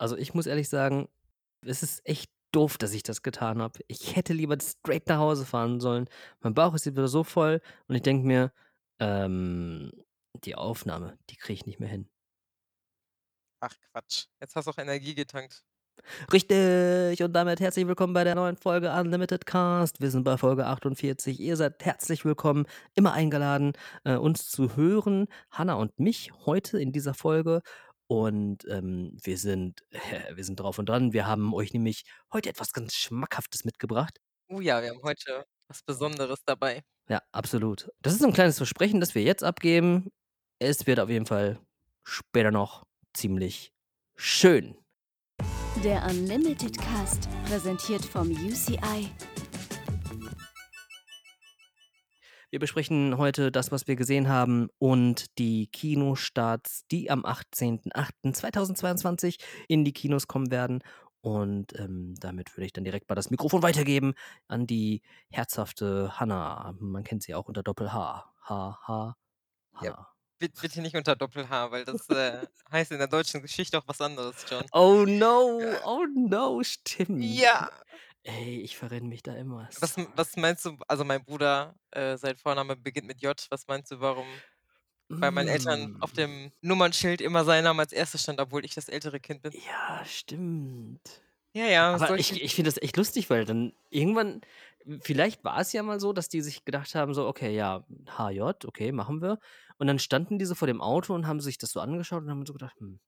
Also, 0.00 0.16
ich 0.16 0.32
muss 0.32 0.46
ehrlich 0.46 0.70
sagen, 0.70 1.08
es 1.60 1.82
ist 1.82 2.00
echt 2.06 2.30
doof, 2.52 2.78
dass 2.78 2.94
ich 2.94 3.02
das 3.02 3.22
getan 3.22 3.60
habe. 3.60 3.80
Ich 3.86 4.16
hätte 4.16 4.32
lieber 4.32 4.56
straight 4.58 5.06
nach 5.08 5.18
Hause 5.18 5.44
fahren 5.44 5.78
sollen. 5.78 6.08
Mein 6.40 6.54
Bauch 6.54 6.74
ist 6.74 6.86
wieder 6.86 7.06
so 7.06 7.22
voll 7.22 7.60
und 7.86 7.96
ich 7.96 8.02
denke 8.02 8.26
mir, 8.26 8.50
ähm, 8.98 9.92
die 10.44 10.54
Aufnahme, 10.54 11.18
die 11.28 11.36
kriege 11.36 11.52
ich 11.52 11.66
nicht 11.66 11.80
mehr 11.80 11.90
hin. 11.90 12.08
Ach 13.60 13.74
Quatsch. 13.92 14.28
Jetzt 14.40 14.56
hast 14.56 14.64
du 14.64 14.70
auch 14.70 14.78
Energie 14.78 15.14
getankt. 15.14 15.64
Richtig! 16.32 17.22
Und 17.22 17.34
damit 17.34 17.60
herzlich 17.60 17.86
willkommen 17.86 18.14
bei 18.14 18.24
der 18.24 18.34
neuen 18.34 18.56
Folge 18.56 18.90
Unlimited 18.90 19.44
Cast. 19.44 20.00
Wir 20.00 20.10
sind 20.10 20.24
bei 20.24 20.38
Folge 20.38 20.64
48. 20.66 21.38
Ihr 21.40 21.56
seid 21.56 21.84
herzlich 21.84 22.24
willkommen, 22.24 22.64
immer 22.94 23.12
eingeladen, 23.12 23.74
äh, 24.04 24.16
uns 24.16 24.48
zu 24.48 24.76
hören. 24.76 25.26
Hanna 25.50 25.74
und 25.74 25.98
mich 26.00 26.32
heute 26.46 26.80
in 26.80 26.92
dieser 26.92 27.12
Folge. 27.12 27.60
Und 28.10 28.66
ähm, 28.68 29.16
wir 29.22 29.38
sind, 29.38 29.84
äh, 29.90 30.34
wir 30.34 30.42
sind 30.42 30.58
drauf 30.58 30.80
und 30.80 30.88
dran. 30.88 31.12
Wir 31.12 31.28
haben 31.28 31.54
euch 31.54 31.72
nämlich 31.72 32.02
heute 32.32 32.48
etwas 32.48 32.72
ganz 32.72 32.96
Schmackhaftes 32.96 33.64
mitgebracht. 33.64 34.18
Oh 34.48 34.60
ja, 34.60 34.82
wir 34.82 34.90
haben 34.90 35.02
heute 35.04 35.44
was 35.68 35.84
Besonderes 35.84 36.40
dabei. 36.44 36.82
Ja, 37.08 37.22
absolut. 37.30 37.88
Das 38.02 38.12
ist 38.12 38.18
so 38.18 38.26
ein 38.26 38.32
kleines 38.32 38.56
Versprechen, 38.56 38.98
das 38.98 39.14
wir 39.14 39.22
jetzt 39.22 39.44
abgeben. 39.44 40.10
Es 40.58 40.88
wird 40.88 40.98
auf 40.98 41.08
jeden 41.08 41.26
Fall 41.26 41.60
später 42.02 42.50
noch 42.50 42.84
ziemlich 43.14 43.72
schön. 44.16 44.74
Der 45.84 46.04
Unlimited 46.06 46.76
Cast, 46.78 47.28
präsentiert 47.46 48.04
vom 48.04 48.28
UCI. 48.32 49.08
Wir 52.50 52.58
besprechen 52.58 53.16
heute 53.16 53.50
das, 53.52 53.70
was 53.70 53.86
wir 53.86 53.94
gesehen 53.94 54.28
haben 54.28 54.70
und 54.78 55.38
die 55.38 55.68
Kinostarts, 55.68 56.84
die 56.90 57.08
am 57.08 57.24
18.08.2022 57.24 59.36
in 59.68 59.84
die 59.84 59.92
Kinos 59.92 60.26
kommen 60.26 60.50
werden. 60.50 60.82
Und 61.20 61.78
ähm, 61.78 62.16
damit 62.18 62.56
würde 62.56 62.66
ich 62.66 62.72
dann 62.72 62.82
direkt 62.82 63.08
mal 63.08 63.14
das 63.14 63.30
Mikrofon 63.30 63.62
weitergeben 63.62 64.14
an 64.48 64.66
die 64.66 65.00
herzhafte 65.30 66.18
Hanna. 66.18 66.74
Man 66.80 67.04
kennt 67.04 67.22
sie 67.22 67.36
auch 67.36 67.46
unter 67.46 67.62
Doppel-H. 67.62 68.32
H, 68.42 68.78
H, 68.84 69.14
H. 69.74 69.84
Ja. 69.84 70.08
Bitte, 70.40 70.80
nicht 70.80 70.96
unter 70.96 71.14
Doppel-H, 71.14 71.70
weil 71.70 71.84
das 71.84 72.08
äh, 72.08 72.44
heißt 72.72 72.90
in 72.90 72.98
der 72.98 73.06
deutschen 73.06 73.42
Geschichte 73.42 73.78
auch 73.78 73.86
was 73.86 74.00
anderes, 74.00 74.44
John. 74.50 74.64
Oh 74.72 75.04
no, 75.06 75.60
oh 75.84 76.04
no, 76.16 76.64
stimmt. 76.64 77.22
Ja. 77.22 77.70
Ey, 78.24 78.60
ich 78.62 78.76
verrenne 78.78 79.08
mich 79.08 79.22
da 79.22 79.34
immer. 79.34 79.68
Was, 79.80 79.96
was 80.14 80.36
meinst 80.36 80.64
du, 80.64 80.76
also 80.88 81.04
mein 81.04 81.24
Bruder, 81.24 81.76
äh, 81.92 82.16
sein 82.16 82.36
Vorname 82.36 82.76
beginnt 82.76 83.06
mit 83.06 83.22
J. 83.22 83.46
Was 83.50 83.66
meinst 83.68 83.90
du, 83.92 84.00
warum 84.00 84.42
bei 85.20 85.30
meinen 85.30 85.48
Eltern 85.48 85.90
auf 86.00 86.12
Mm. 86.12 86.14
dem 86.14 86.52
Nummernschild 86.62 87.20
immer 87.22 87.44
sein 87.44 87.64
Name 87.64 87.82
als 87.82 87.92
erstes 87.92 88.22
stand, 88.24 88.40
obwohl 88.40 88.64
ich 88.64 88.74
das 88.74 88.88
ältere 88.88 89.20
Kind 89.20 89.42
bin? 89.42 89.54
Ja, 89.54 90.04
stimmt. 90.04 91.22
Ja, 91.54 91.66
ja. 91.66 91.98
Aber 91.98 92.18
ich, 92.18 92.40
ich 92.42 92.54
finde 92.54 92.70
das 92.70 92.82
echt 92.82 92.96
lustig, 92.96 93.30
weil 93.30 93.44
dann 93.44 93.74
irgendwann, 93.90 94.42
vielleicht 95.00 95.44
war 95.44 95.60
es 95.60 95.72
ja 95.72 95.82
mal 95.82 96.00
so, 96.00 96.12
dass 96.12 96.28
die 96.28 96.42
sich 96.42 96.64
gedacht 96.64 96.94
haben, 96.94 97.14
so, 97.14 97.26
okay, 97.28 97.54
ja, 97.54 97.84
HJ, 98.18 98.66
okay, 98.66 98.92
machen 98.92 99.22
wir. 99.22 99.38
Und 99.78 99.86
dann 99.88 99.98
standen 99.98 100.38
die 100.38 100.46
so 100.46 100.54
vor 100.54 100.68
dem 100.68 100.82
Auto 100.82 101.14
und 101.14 101.26
haben 101.26 101.40
sich 101.40 101.58
das 101.58 101.72
so 101.72 101.80
angeschaut 101.80 102.24
und 102.24 102.30
haben 102.30 102.46
so 102.46 102.52
gedacht, 102.54 102.80
hm, 102.80 103.00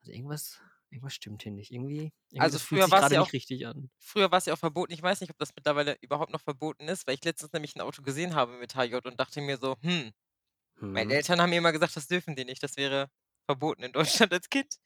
also 0.00 0.12
irgendwas, 0.12 0.60
irgendwas 0.90 1.14
stimmt 1.14 1.42
hier 1.42 1.52
nicht. 1.52 1.70
Irgendwie, 1.72 2.12
irgendwie 2.30 2.40
Also 2.40 2.58
früher 2.58 2.84
sich 2.84 2.92
war's 2.92 3.00
gerade 3.02 3.14
ja 3.16 3.20
nicht 3.20 3.28
auch- 3.30 3.32
richtig 3.32 3.66
an. 3.66 3.90
Früher 3.98 4.30
war 4.30 4.38
es 4.38 4.46
ja 4.46 4.54
auch 4.54 4.58
verboten. 4.58 4.92
Ich 4.92 5.02
weiß 5.02 5.20
nicht, 5.20 5.30
ob 5.30 5.38
das 5.38 5.50
mittlerweile 5.56 5.96
überhaupt 6.00 6.32
noch 6.32 6.40
verboten 6.42 6.88
ist, 6.88 7.06
weil 7.06 7.14
ich 7.14 7.24
letztens 7.24 7.52
nämlich 7.52 7.76
ein 7.76 7.80
Auto 7.82 8.02
gesehen 8.02 8.34
habe 8.34 8.52
mit 8.58 8.74
HJ 8.74 8.94
und 9.06 9.18
dachte 9.20 9.40
mir 9.40 9.58
so, 9.58 9.76
hm, 9.82 10.12
meine 10.80 11.10
Hm. 11.12 11.16
Eltern 11.18 11.40
haben 11.42 11.50
mir 11.50 11.58
immer 11.58 11.72
gesagt, 11.72 11.96
das 11.96 12.08
dürfen 12.08 12.36
die 12.36 12.44
nicht. 12.44 12.62
Das 12.62 12.76
wäre 12.76 13.08
verboten 13.46 13.82
in 13.84 13.92
Deutschland 13.92 14.32
als 14.34 14.48
Kind. 14.50 14.76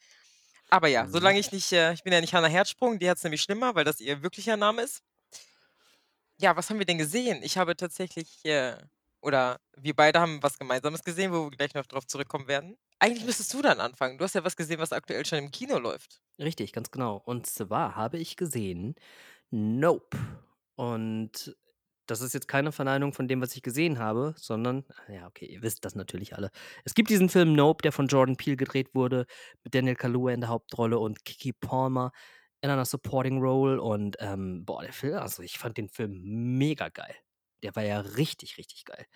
Aber 0.70 0.88
ja, 0.88 1.04
Mhm. 1.04 1.10
solange 1.12 1.38
ich 1.40 1.52
nicht, 1.52 1.72
äh, 1.72 1.92
ich 1.94 2.02
bin 2.04 2.12
ja 2.12 2.20
nicht 2.20 2.34
Hannah 2.34 2.48
Herzsprung, 2.48 2.98
die 2.98 3.08
hat 3.10 3.18
es 3.18 3.24
nämlich 3.24 3.42
schlimmer, 3.42 3.74
weil 3.74 3.84
das 3.84 4.00
ihr 4.00 4.22
wirklicher 4.22 4.56
Name 4.56 4.82
ist. 4.82 5.02
Ja, 6.38 6.56
was 6.56 6.70
haben 6.70 6.78
wir 6.78 6.86
denn 6.86 6.98
gesehen? 6.98 7.42
Ich 7.42 7.56
habe 7.58 7.76
tatsächlich, 7.76 8.44
äh, 8.44 8.76
oder 9.20 9.60
wir 9.76 9.94
beide 9.94 10.20
haben 10.20 10.42
was 10.42 10.58
Gemeinsames 10.58 11.04
gesehen, 11.04 11.32
wo 11.32 11.44
wir 11.44 11.56
gleich 11.56 11.74
noch 11.74 11.86
drauf 11.86 12.06
zurückkommen 12.06 12.48
werden. 12.48 12.76
Eigentlich 13.02 13.24
müsstest 13.24 13.52
du 13.52 13.62
dann 13.62 13.80
anfangen. 13.80 14.16
Du 14.16 14.22
hast 14.22 14.36
ja 14.36 14.44
was 14.44 14.54
gesehen, 14.54 14.78
was 14.78 14.92
aktuell 14.92 15.26
schon 15.26 15.40
im 15.40 15.50
Kino 15.50 15.76
läuft. 15.76 16.20
Richtig, 16.38 16.72
ganz 16.72 16.92
genau. 16.92 17.16
Und 17.16 17.46
zwar 17.46 17.96
habe 17.96 18.16
ich 18.16 18.36
gesehen 18.36 18.94
Nope. 19.50 20.16
Und 20.76 21.56
das 22.06 22.20
ist 22.20 22.32
jetzt 22.32 22.46
keine 22.46 22.70
Verneinung 22.70 23.12
von 23.12 23.26
dem, 23.26 23.40
was 23.40 23.56
ich 23.56 23.62
gesehen 23.62 23.98
habe, 23.98 24.36
sondern, 24.36 24.84
ja, 25.08 25.26
okay, 25.26 25.46
ihr 25.46 25.62
wisst 25.62 25.84
das 25.84 25.96
natürlich 25.96 26.36
alle. 26.36 26.52
Es 26.84 26.94
gibt 26.94 27.10
diesen 27.10 27.28
Film 27.28 27.54
Nope, 27.54 27.82
der 27.82 27.90
von 27.90 28.06
Jordan 28.06 28.36
Peele 28.36 28.56
gedreht 28.56 28.94
wurde, 28.94 29.26
mit 29.64 29.74
Daniel 29.74 29.96
Kaluuya 29.96 30.32
in 30.34 30.40
der 30.42 30.50
Hauptrolle 30.50 31.00
und 31.00 31.24
Kiki 31.24 31.52
Palmer 31.52 32.12
in 32.60 32.70
einer 32.70 32.84
Supporting 32.84 33.40
Role. 33.40 33.82
Und 33.82 34.16
ähm, 34.20 34.64
boah, 34.64 34.82
der 34.82 34.92
Film, 34.92 35.14
also 35.18 35.42
ich 35.42 35.58
fand 35.58 35.76
den 35.76 35.88
Film 35.88 36.20
mega 36.22 36.88
geil. 36.88 37.16
Der 37.64 37.74
war 37.74 37.82
ja 37.82 37.98
richtig, 37.98 38.58
richtig 38.58 38.84
geil. 38.84 39.06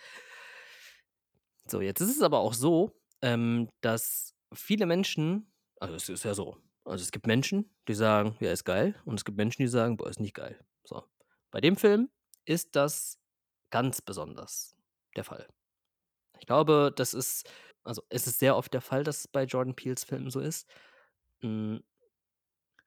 So, 1.69 1.80
jetzt 1.80 2.00
ist 2.00 2.16
es 2.16 2.22
aber 2.22 2.41
auch 2.41 2.52
so, 2.52 2.92
ähm, 3.22 3.69
dass 3.81 4.34
viele 4.54 4.87
Menschen, 4.87 5.53
also 5.81 5.94
es 5.94 6.09
ist 6.09 6.25
ja 6.25 6.34
so, 6.34 6.56
also 6.84 7.03
es 7.03 7.10
gibt 7.10 7.27
Menschen, 7.27 7.71
die 7.88 7.94
sagen, 7.94 8.37
ja, 8.41 8.53
ist 8.53 8.65
geil, 8.65 8.94
und 9.04 9.19
es 9.19 9.25
gibt 9.25 9.37
Menschen, 9.37 9.62
die 9.62 9.69
sagen, 9.69 9.97
boah, 9.97 10.09
ist 10.09 10.21
nicht 10.21 10.34
geil. 10.34 10.65
So. 10.84 11.03
Bei 11.50 11.60
dem 11.60 11.76
Film 11.76 12.10
ist 12.44 12.76
das 12.76 13.19
ganz 13.71 14.00
besonders 14.00 14.76
der 15.16 15.25
Fall. 15.25 15.49
Ich 16.38 16.47
glaube, 16.47 16.93
das 16.94 17.15
ist, 17.15 17.50
also 17.82 18.03
es 18.09 18.26
ist 18.26 18.38
sehr 18.38 18.56
oft 18.56 18.72
der 18.72 18.81
Fall, 18.81 19.05
dass 19.05 19.21
es 19.21 19.28
bei 19.28 19.44
Jordan 19.44 19.75
Peels 19.75 20.05
Filmen 20.05 20.31
so 20.31 20.41
ist. 20.41 20.69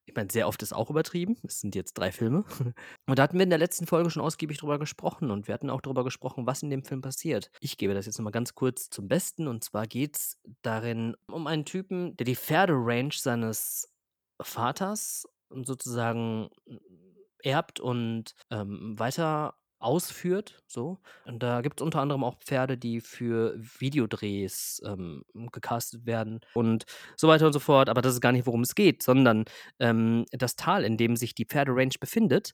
Ich 0.10 0.16
meine, 0.16 0.32
sehr 0.32 0.48
oft 0.48 0.64
ist 0.64 0.74
auch 0.74 0.90
übertrieben. 0.90 1.38
Es 1.44 1.62
sind 1.62 1.76
jetzt 1.76 1.94
drei 1.94 2.12
Filme. 2.12 2.44
Und 3.08 3.20
da 3.20 3.24
hatten 3.24 3.38
wir 3.38 3.44
in 3.44 3.52
der 3.52 3.60
letzten 3.60 3.86
Folge 3.86 4.10
schon 4.10 4.24
ausgiebig 4.24 4.58
drüber 4.58 4.80
gesprochen 4.80 5.30
und 5.30 5.48
wir 5.48 5.54
hatten 5.54 5.70
auch 5.70 5.82
darüber 5.82 6.04
gesprochen, 6.04 6.48
was 6.48 6.64
in 6.64 6.72
dem 6.72 6.84
Film 6.84 7.02
passiert. 7.02 7.52
Ich 7.60 7.78
gebe 7.78 7.94
das 7.94 8.08
jetzt 8.08 8.18
nochmal 8.18 8.32
ganz 8.32 8.56
kurz 8.56 8.90
zum 8.90 9.08
Besten 9.08 9.48
und 9.48 9.64
zwar 9.64 9.86
geht 9.86 10.18
es 10.18 10.38
darin 10.64 11.16
um 11.28 11.46
einen 11.46 11.66
Typen, 11.66 12.18
der 12.18 12.26
die 12.26 12.36
Pferderange 12.36 13.14
seines 13.14 13.94
Vaters 14.42 15.28
sozusagen 15.52 16.50
erbt 17.44 17.80
und 17.80 18.34
ähm, 18.50 18.98
weiter 18.98 19.56
ausführt. 19.80 20.62
So. 20.68 21.00
Und 21.26 21.42
da 21.42 21.62
gibt 21.62 21.80
es 21.80 21.86
unter 21.86 22.02
anderem 22.02 22.24
auch 22.24 22.38
Pferde, 22.40 22.78
die 22.78 23.02
für 23.02 23.56
Videodrehs 23.58 24.82
ähm, 24.86 25.24
gecastet 25.52 26.06
werden 26.06 26.42
und 26.54 26.86
so 27.16 27.28
weiter 27.28 27.48
und 27.48 27.54
so 27.54 27.60
fort. 27.60 27.90
Aber 27.90 28.02
das 28.02 28.14
ist 28.14 28.22
gar 28.22 28.32
nicht, 28.32 28.46
worum 28.46 28.62
es 28.62 28.76
geht, 28.76 29.04
sondern 29.04 29.46
ähm, 29.80 30.26
das 30.32 30.56
Tal, 30.56 30.84
in 30.84 30.98
dem 30.98 31.16
sich 31.16 31.34
die 31.34 31.46
Pferderange 31.46 31.96
befindet, 32.00 32.54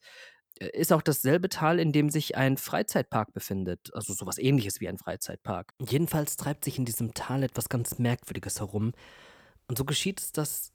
äh, 0.60 0.70
ist 0.74 0.94
auch 0.94 1.02
dasselbe 1.02 1.50
Tal, 1.50 1.80
in 1.80 1.92
dem 1.92 2.10
sich 2.10 2.38
ein 2.38 2.58
Freizeitpark 2.58 3.34
befindet. 3.34 3.94
Also 3.94 4.14
sowas 4.14 4.38
ähnliches 4.38 4.80
wie 4.80 4.88
ein 4.88 4.98
Freizeitpark. 4.98 5.74
Jedenfalls 5.80 6.38
treibt 6.38 6.64
sich 6.64 6.78
in 6.78 6.86
diesem 6.86 7.14
Tal 7.14 7.44
etwas 7.44 7.70
ganz 7.70 8.00
Merkwürdiges 8.00 8.60
herum. 8.60 8.94
Und 9.68 9.78
so 9.78 9.86
geschieht 9.86 10.22
es, 10.22 10.32
dass 10.32 10.72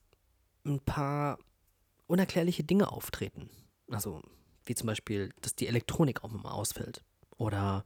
ein 0.64 0.80
paar 0.80 1.38
unerklärliche 2.06 2.64
Dinge 2.64 2.90
auftreten. 2.90 3.48
Also 3.88 4.20
wie 4.64 4.74
zum 4.74 4.86
Beispiel, 4.86 5.30
dass 5.40 5.54
die 5.54 5.68
Elektronik 5.68 6.24
auch 6.24 6.30
mal 6.30 6.50
ausfällt. 6.50 7.02
Oder 7.36 7.84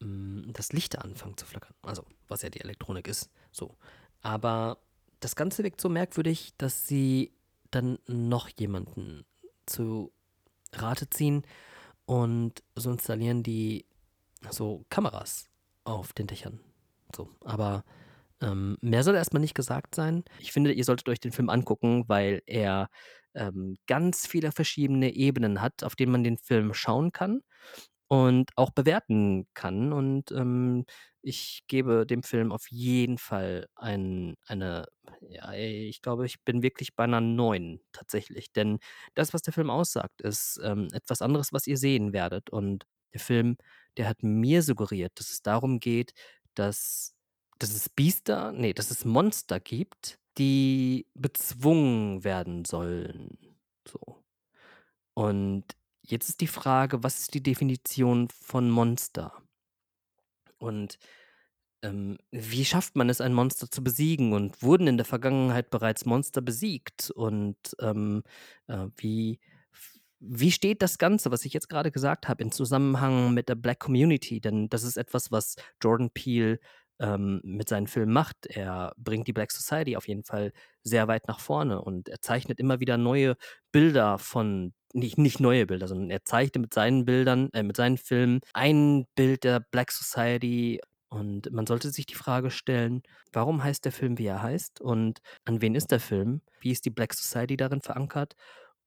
mh, 0.00 0.52
dass 0.52 0.72
Lichter 0.72 1.04
anfangen 1.04 1.36
zu 1.36 1.46
flackern. 1.46 1.74
Also, 1.82 2.04
was 2.28 2.42
ja 2.42 2.50
die 2.50 2.60
Elektronik 2.60 3.08
ist. 3.08 3.30
So. 3.50 3.76
Aber 4.20 4.78
das 5.20 5.36
Ganze 5.36 5.62
wirkt 5.62 5.80
so 5.80 5.88
merkwürdig, 5.88 6.52
dass 6.58 6.86
sie 6.86 7.32
dann 7.70 7.98
noch 8.06 8.48
jemanden 8.48 9.24
zu 9.66 10.12
Rate 10.72 11.08
ziehen 11.10 11.42
und 12.06 12.62
so 12.74 12.90
installieren 12.90 13.42
die 13.42 13.86
so 14.50 14.84
Kameras 14.90 15.48
auf 15.84 16.12
den 16.12 16.26
Dächern. 16.26 16.60
So, 17.14 17.28
aber 17.44 17.84
ähm, 18.40 18.76
mehr 18.80 19.04
soll 19.04 19.14
erstmal 19.14 19.40
nicht 19.40 19.54
gesagt 19.54 19.94
sein. 19.94 20.24
Ich 20.38 20.52
finde, 20.52 20.72
ihr 20.72 20.84
solltet 20.84 21.08
euch 21.08 21.20
den 21.20 21.32
Film 21.32 21.48
angucken, 21.48 22.04
weil 22.08 22.42
er 22.46 22.90
ähm, 23.34 23.76
ganz 23.86 24.26
viele 24.26 24.52
verschiedene 24.52 25.14
Ebenen 25.14 25.60
hat, 25.62 25.84
auf 25.84 25.96
denen 25.96 26.12
man 26.12 26.24
den 26.24 26.38
Film 26.38 26.74
schauen 26.74 27.12
kann 27.12 27.42
und 28.08 28.50
auch 28.56 28.70
bewerten 28.70 29.46
kann. 29.54 29.92
Und 29.92 30.30
ähm, 30.32 30.84
ich 31.22 31.62
gebe 31.68 32.06
dem 32.06 32.22
Film 32.22 32.52
auf 32.52 32.70
jeden 32.70 33.18
Fall 33.18 33.68
ein, 33.76 34.34
eine, 34.46 34.86
ja, 35.28 35.52
ich 35.52 36.02
glaube, 36.02 36.26
ich 36.26 36.42
bin 36.44 36.62
wirklich 36.62 36.94
bei 36.96 37.04
einer 37.04 37.20
9 37.20 37.80
tatsächlich. 37.92 38.52
Denn 38.52 38.78
das, 39.14 39.32
was 39.34 39.42
der 39.42 39.52
Film 39.54 39.70
aussagt, 39.70 40.20
ist 40.22 40.60
ähm, 40.62 40.88
etwas 40.92 41.22
anderes, 41.22 41.52
was 41.52 41.66
ihr 41.66 41.76
sehen 41.78 42.12
werdet. 42.12 42.50
Und 42.50 42.84
der 43.14 43.20
Film, 43.20 43.56
der 43.96 44.08
hat 44.08 44.22
mir 44.22 44.62
suggeriert, 44.62 45.12
dass 45.18 45.30
es 45.30 45.42
darum 45.42 45.80
geht, 45.80 46.12
dass, 46.54 47.14
dass 47.58 47.70
es 47.74 47.88
Biester, 47.88 48.52
nee, 48.52 48.72
dass 48.74 48.90
es 48.90 49.04
Monster 49.04 49.60
gibt, 49.60 50.18
die 50.38 51.06
bezwungen 51.14 52.24
werden 52.24 52.64
sollen. 52.64 53.38
So. 53.86 54.24
Und 55.14 55.64
jetzt 56.02 56.28
ist 56.28 56.40
die 56.40 56.46
Frage, 56.46 57.02
was 57.02 57.20
ist 57.20 57.34
die 57.34 57.42
Definition 57.42 58.28
von 58.30 58.70
Monster? 58.70 59.42
Und 60.58 60.98
ähm, 61.82 62.18
wie 62.30 62.64
schafft 62.64 62.96
man 62.96 63.10
es, 63.10 63.20
ein 63.20 63.34
Monster 63.34 63.70
zu 63.70 63.82
besiegen 63.82 64.32
und 64.32 64.62
wurden 64.62 64.86
in 64.86 64.96
der 64.96 65.06
Vergangenheit 65.06 65.70
bereits 65.70 66.04
Monster 66.06 66.40
besiegt 66.40 67.10
und, 67.10 67.56
ähm, 67.80 68.22
äh, 68.68 68.86
wie 68.96 69.40
wie 70.24 70.52
steht 70.52 70.82
das 70.82 70.98
Ganze, 70.98 71.32
was 71.32 71.44
ich 71.44 71.52
jetzt 71.52 71.68
grade 71.68 71.90
gesagt 71.90 72.28
habe, 72.28 72.42
in 72.44 72.52
Zusammenhang 72.52 73.34
mit 73.34 73.48
der 73.48 73.56
Black 73.56 73.80
Community? 73.80 74.40
Denn 74.40 74.68
das 74.68 74.84
ist 74.84 74.96
etwas, 74.96 75.32
was 75.32 75.56
Jordan 75.82 76.10
Peele, 76.10 76.60
ähm, 77.00 77.40
mit 77.44 77.68
seinen 77.68 77.86
Filmen 77.86 78.12
macht. 78.12 78.46
Er 78.46 78.92
bringt 78.96 79.26
die 79.28 79.32
Black 79.32 79.50
Society 79.52 79.96
auf 79.96 80.08
jeden 80.08 80.24
Fall 80.24 80.52
sehr 80.82 81.08
weit 81.08 81.28
nach 81.28 81.40
vorne 81.40 81.80
und 81.82 82.08
er 82.08 82.20
zeichnet 82.20 82.60
immer 82.60 82.80
wieder 82.80 82.96
neue 82.98 83.36
Bilder 83.72 84.18
von 84.18 84.74
nicht 84.94 85.16
nicht 85.18 85.40
neue 85.40 85.66
Bilder, 85.66 85.88
sondern 85.88 86.10
er 86.10 86.24
zeichnet 86.24 86.60
mit 86.62 86.74
seinen 86.74 87.04
Bildern 87.04 87.48
äh, 87.54 87.62
mit 87.62 87.76
seinen 87.76 87.96
Filmen 87.98 88.40
ein 88.54 89.06
Bild 89.14 89.44
der 89.44 89.60
Black 89.60 89.90
Society 89.92 90.80
und 91.08 91.50
man 91.52 91.66
sollte 91.66 91.90
sich 91.90 92.06
die 92.06 92.14
Frage 92.14 92.50
stellen: 92.50 93.02
„Warum 93.32 93.62
heißt 93.64 93.84
der 93.84 93.92
Film, 93.92 94.18
wie 94.18 94.26
er 94.26 94.42
heißt 94.42 94.80
und 94.80 95.20
an 95.44 95.60
wen 95.62 95.74
ist 95.74 95.90
der 95.90 96.00
Film? 96.00 96.42
Wie 96.60 96.70
ist 96.72 96.84
die 96.84 96.90
Black 96.90 97.14
Society 97.14 97.56
darin 97.56 97.80
verankert?“ 97.82 98.34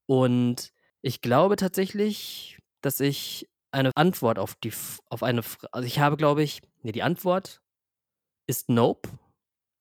Und 0.07 0.71
ich 1.01 1.21
glaube 1.21 1.55
tatsächlich, 1.55 2.59
dass 2.81 2.99
ich 2.99 3.49
eine 3.71 3.91
Antwort 3.95 4.39
auf 4.39 4.55
die 4.55 4.71
auf 5.09 5.23
eine 5.23 5.41
also, 5.71 5.85
ich 5.87 5.99
habe, 5.99 6.17
glaube 6.17 6.43
ich 6.43 6.61
ne, 6.83 6.91
die 6.91 7.03
Antwort 7.03 7.61
ist 8.47 8.69
„Nope“, 8.69 9.09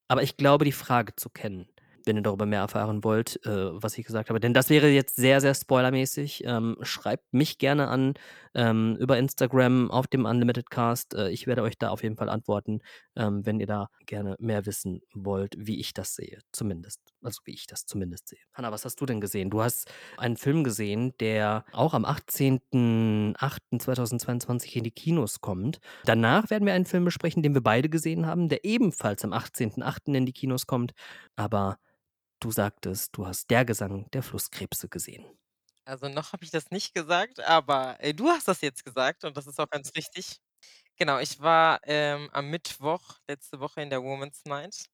aber 0.09 0.23
ich 0.23 0.37
glaube, 0.37 0.65
die 0.65 0.73
Frage 0.73 1.15
zu 1.17 1.31
kennen, 1.31 1.69
wenn 2.07 2.17
ihr 2.17 2.23
darüber 2.23 2.47
mehr 2.47 2.61
erfahren 2.61 3.05
wollt, 3.05 3.45
äh, 3.47 3.51
was 3.83 3.97
ich 3.99 4.07
gesagt 4.07 4.29
habe. 4.31 4.41
Denn 4.41 4.55
das 4.55 4.71
wäre 4.71 4.89
jetzt 4.91 5.17
sehr, 5.17 5.41
sehr 5.41 5.55
spoilermäßig. 5.55 6.45
Ähm, 6.47 6.77
schreibt 6.83 7.33
mich 7.33 7.59
gerne 7.59 7.89
an, 7.89 8.15
ähm, 8.55 8.97
über 9.01 9.19
Instagram 9.19 9.91
auf 9.91 10.07
dem 10.07 10.27
Unlimited 10.27 10.71
Cast. 10.71 11.15
Äh, 11.15 11.31
ich 11.31 11.47
werde 11.47 11.63
euch 11.63 11.79
da 11.79 11.91
auf 11.91 12.03
jeden 12.03 12.17
Fall 12.17 12.29
antworten, 12.29 12.81
ähm, 13.17 13.45
wenn 13.47 13.61
ihr 13.61 13.67
da 13.67 13.89
gerne 14.07 14.37
mehr 14.39 14.67
wissen 14.67 15.01
wollt, 15.15 15.55
wie 15.59 15.81
ich 15.81 15.95
das 15.95 16.15
sehe, 16.15 16.41
zumindest. 16.53 17.01
Also, 17.23 17.41
wie 17.45 17.53
ich 17.55 17.67
das 17.67 17.87
zumindest 17.87 18.29
sehe. 18.29 18.41
Hannah, 18.53 18.73
was 18.73 18.85
hast 18.85 19.01
du 19.01 19.07
denn 19.07 19.21
gesehen? 19.21 19.51
Du 19.51 19.63
hast 19.63 19.91
einen 20.19 20.37
Film 20.37 20.65
gesehen, 20.65 21.15
der 21.21 21.65
auch 21.73 21.95
am 21.95 22.05
18.08.2022 22.05 24.77
in 24.77 24.85
die 24.85 24.91
Kinos 24.91 25.41
kommt. 25.41 25.81
Danach 26.05 26.51
werden 26.51 26.67
wir 26.67 26.75
einen 26.75 26.85
Film 26.87 27.05
besprechen, 27.05 27.43
den 27.43 27.55
wir 27.55 27.63
beide 27.63 27.89
gesehen 27.89 28.27
haben, 28.27 28.49
der 28.49 28.65
ebenfalls 28.65 29.25
am 29.25 29.33
18.08. 29.33 30.15
in 30.15 30.27
die 30.27 30.33
Kinos 30.33 30.67
kommt. 30.67 30.93
Aber 31.37 31.79
du 32.41 32.51
sagtest, 32.53 33.17
du 33.17 33.27
hast 33.27 33.51
„Der 33.51 33.65
Gesang 33.65 34.09
der 34.13 34.23
Flusskrebse“ 34.23 34.89
gesehen. 34.89 35.25
Also, 35.87 36.09
noch 36.09 36.33
habe 36.33 36.45
ich 36.45 36.51
das 36.51 36.71
nicht 36.71 36.95
gesagt, 36.95 37.41
aber, 37.41 37.97
äh, 38.01 38.15
du 38.15 38.29
hast 38.29 38.49
das 38.49 38.61
jetzt 38.63 38.85
gesagt 38.85 39.25
und 39.25 39.37
das 39.37 39.47
ist 39.47 39.61
auch 39.61 39.69
ganz 39.69 39.91
richtig. 39.97 40.41
Genau, 40.97 41.19
ich 41.19 41.41
war, 41.41 41.81
ähm, 41.85 42.29
am 42.33 42.51
Mittwoch 42.51 43.19
letzte 43.29 43.59
Woche 43.61 43.83
in 43.83 43.91
der 43.91 44.03
Women's 44.03 44.45
Night 44.47 44.87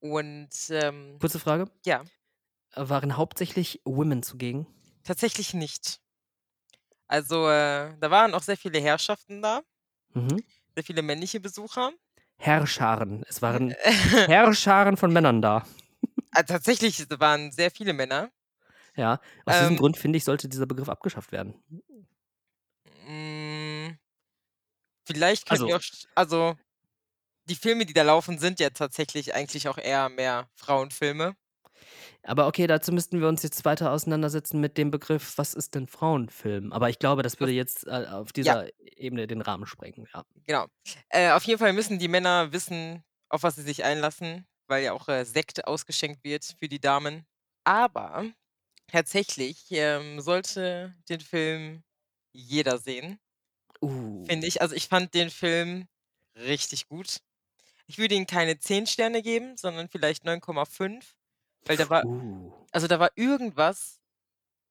und, 0.00 0.48
ähm 0.70 1.18
Kurze 1.20 1.38
Frage. 1.38 1.70
ja. 1.84 2.04
Waren 2.74 3.16
hauptsächlich 3.16 3.80
Women 3.84 4.22
zugegen? 4.22 4.66
Tatsächlich 5.02 5.54
nicht. 5.54 6.00
Also, 7.08 7.48
äh, 7.48 7.96
da 7.98 8.10
waren 8.10 8.34
auch 8.34 8.42
sehr 8.42 8.56
viele 8.56 8.80
Herrschaften 8.80 9.40
da. 9.42 9.62
Mhm. 10.14 10.42
Sehr 10.74 10.84
viele 10.84 11.02
männliche 11.02 11.40
Besucher. 11.40 11.92
Herrscharen. 12.38 13.24
Es 13.28 13.40
waren 13.40 13.70
Herrscharen 14.26 14.96
von 14.96 15.12
Männern 15.12 15.40
da. 15.40 15.64
Ah, 16.32 16.42
tatsächlich, 16.42 17.06
waren 17.18 17.50
sehr 17.52 17.70
viele 17.70 17.92
Männer. 17.92 18.30
Ja, 18.96 19.20
aus 19.44 19.58
diesem 19.58 19.74
Ähm 19.74 19.76
Grund, 19.76 19.96
finde 19.96 20.16
ich, 20.18 20.24
sollte 20.24 20.48
dieser 20.48 20.66
Begriff 20.66 20.88
abgeschafft 20.88 21.32
werden. 21.32 21.54
Hm. 21.68 22.06
Vielleicht 25.06 25.46
könnten 25.46 25.66
Also 25.66 25.68
wir 25.68 25.76
auch 25.76 25.82
also, 26.16 26.56
die 27.48 27.56
Filme, 27.56 27.86
die 27.86 27.94
da 27.94 28.02
laufen, 28.02 28.38
sind 28.38 28.60
ja 28.60 28.70
tatsächlich 28.70 29.34
eigentlich 29.34 29.68
auch 29.68 29.78
eher 29.78 30.08
mehr 30.10 30.50
Frauenfilme. 30.56 31.36
Aber 32.22 32.46
okay, 32.46 32.66
dazu 32.66 32.92
müssten 32.92 33.20
wir 33.20 33.28
uns 33.28 33.42
jetzt 33.42 33.64
weiter 33.64 33.92
auseinandersetzen 33.92 34.60
mit 34.60 34.78
dem 34.78 34.90
Begriff: 34.90 35.34
„Was 35.38 35.54
ist 35.54 35.74
denn 35.74 35.86
Frauenfilm?“ 35.86 36.72
Aber 36.72 36.88
ich 36.90 36.98
glaube, 36.98 37.22
das 37.22 37.40
würde 37.40 37.52
jetzt, 37.52 37.86
äh, 37.86 38.06
auf 38.10 38.32
Ja. 38.42 38.56
dieser 38.56 38.68
Ebene 38.96 39.26
den 39.26 39.40
Rahmen 39.42 39.66
sprengen, 39.66 40.06
ja. 40.14 40.24
Genau. 40.46 40.66
Äh, 41.08 41.30
auf 41.32 41.42
jeden 41.44 41.58
Fall 41.58 41.72
müssen 41.72 41.98
die 41.98 42.08
Männer 42.08 42.52
wissen, 42.52 43.02
auf 43.28 43.42
was 43.42 43.56
sie 43.56 43.62
sich 43.62 43.82
einlassen, 43.84 44.46
weil 44.68 44.84
ja 44.84 44.92
auch, 44.92 45.08
äh, 45.08 45.24
Sekt 45.24 45.66
ausgeschenkt 45.66 46.22
wird 46.24 46.44
für 46.58 46.68
die 46.68 46.80
Damen. 46.80 47.26
Aber 47.64 48.30
tatsächlich, 48.88 49.66
ähm, 49.72 50.20
sollte 50.20 50.94
den 51.08 51.20
Film 51.20 51.84
jeder 52.32 52.78
sehen 52.78 53.20
Uh. 53.82 54.24
finde 54.26 54.46
ich. 54.46 54.60
Also, 54.62 54.74
ich 54.74 54.88
fand 54.88 55.14
den 55.14 55.30
Film 55.30 55.88
richtig 56.36 56.88
gut. 56.88 57.18
Ich 57.86 57.98
würde 57.98 58.14
ihm 58.14 58.26
keine 58.26 58.58
10 58.58 58.86
Sterne 58.86 59.22
geben, 59.22 59.56
sondern 59.56 59.88
vielleicht 59.88 60.24
9,5, 60.24 61.02
weil 61.66 61.76
da 61.76 61.88
war 61.90 62.04
Uh. 62.04 62.52
also, 62.72 62.86
da 62.88 62.98
war 63.00 63.10
irgendwas, 63.16 64.00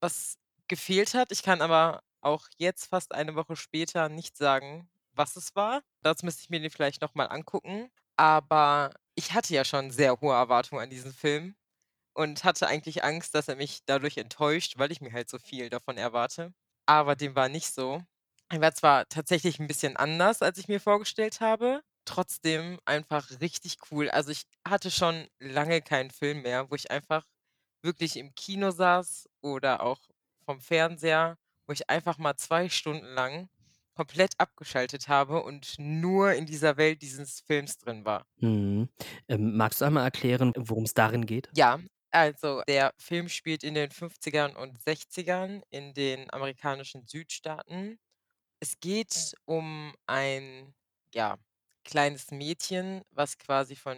was 0.01 0.37
gefehlt 0.67 1.13
hat. 1.13 1.31
Ich 1.31 1.43
kann 1.43 1.61
aber 1.61 2.01
auch 2.21 2.47
jetzt 2.57 2.87
fast 2.87 3.13
eine 3.13 3.35
Woche 3.35 3.55
später 3.55 4.09
nicht 4.09 4.37
sagen, 4.37 4.89
was 5.13 5.35
es 5.35 5.55
war. 5.55 5.81
Dazu 6.01 6.25
müsste 6.25 6.41
ich 6.41 6.49
mir 6.49 6.59
den 6.59 6.71
vielleicht 6.71 7.01
noch 7.01 7.15
mal 7.15 7.27
angucken. 7.27 7.89
Aber 8.17 8.91
ich 9.15 9.33
hatte 9.33 9.53
ja 9.53 9.65
schon 9.65 9.91
sehr 9.91 10.19
hohe 10.21 10.33
Erwartungen 10.33 10.81
an 10.81 10.89
diesen 10.89 11.13
Film 11.13 11.55
und 12.13 12.43
hatte 12.43 12.67
eigentlich 12.67 13.03
Angst, 13.03 13.35
dass 13.35 13.47
er 13.47 13.55
mich 13.57 13.81
dadurch 13.85 14.17
enttäuscht, 14.17 14.77
weil 14.77 14.91
ich 14.91 15.01
mir 15.01 15.13
halt 15.13 15.29
so 15.29 15.39
viel 15.39 15.69
davon 15.69 15.97
erwarte. 15.97 16.53
Aber 16.87 17.15
dem 17.15 17.35
war 17.35 17.49
nicht 17.49 17.73
so. 17.73 18.03
Er 18.55 18.61
war 18.61 18.73
zwar 18.73 19.05
tatsächlich 19.09 19.59
'n 19.59 19.67
bisschen 19.67 19.97
anders, 19.97 20.41
als 20.41 20.57
ich 20.57 20.69
mir 20.69 20.79
vorgestellt 20.79 21.41
habe, 21.41 21.81
trotzdem 22.05 22.79
einfach 22.85 23.29
richtig 23.41 23.75
cool. 23.91 24.09
Also, 24.09 24.31
ich 24.31 24.43
hatte 24.65 24.91
schon 24.91 25.27
lange 25.39 25.81
keinen 25.81 26.09
Film 26.09 26.41
mehr, 26.41 26.71
wo 26.71 26.75
ich 26.75 26.89
einfach 26.89 27.25
wirklich 27.81 28.15
im 28.15 28.33
Kino 28.33 28.71
saß 28.71 29.27
oder 29.41 29.83
auch 29.83 29.99
vorm 30.45 30.61
Fernseher, 30.61 31.37
wo 31.67 31.73
ich 31.73 31.89
einfach 31.89 32.17
mal 32.17 32.37
2 32.37 32.69
Stunden 32.69 33.07
lang 33.07 33.49
komplett 33.93 34.35
abgeschaltet 34.39 35.09
habe 35.09 35.43
und 35.43 35.75
nur 35.79 36.31
in 36.33 36.45
dieser 36.45 36.77
Welt 36.77 37.01
dieses 37.01 37.41
Films 37.41 37.77
drin 37.77 38.05
war. 38.05 38.25
Mhm. 38.41 38.89
Ähm, 39.29 39.55
magst 39.55 39.81
du 39.81 39.85
einmal 39.85 40.03
erklären, 40.03 40.51
worum's 40.57 40.93
darin 40.93 41.25
geht? 41.25 41.49
Ja, 41.53 41.79
also, 42.11 42.61
der 42.67 42.93
Film 42.97 43.29
spielt 43.29 43.63
in 43.63 43.73
den 43.75 43.91
50ern 43.91 44.55
und 44.55 44.81
60ern 44.81 45.61
in 45.69 45.93
den 45.93 46.31
amerikanischen 46.33 47.05
Südstaaten. 47.07 47.97
Es 48.67 48.79
geht 48.79 49.35
um 49.45 49.93
ein, 50.07 50.73
ja, 51.13 51.37
kleines 51.83 52.31
Mädchen, 52.31 53.03
was 53.11 53.37
quasi 53.37 53.75
von 53.75 53.95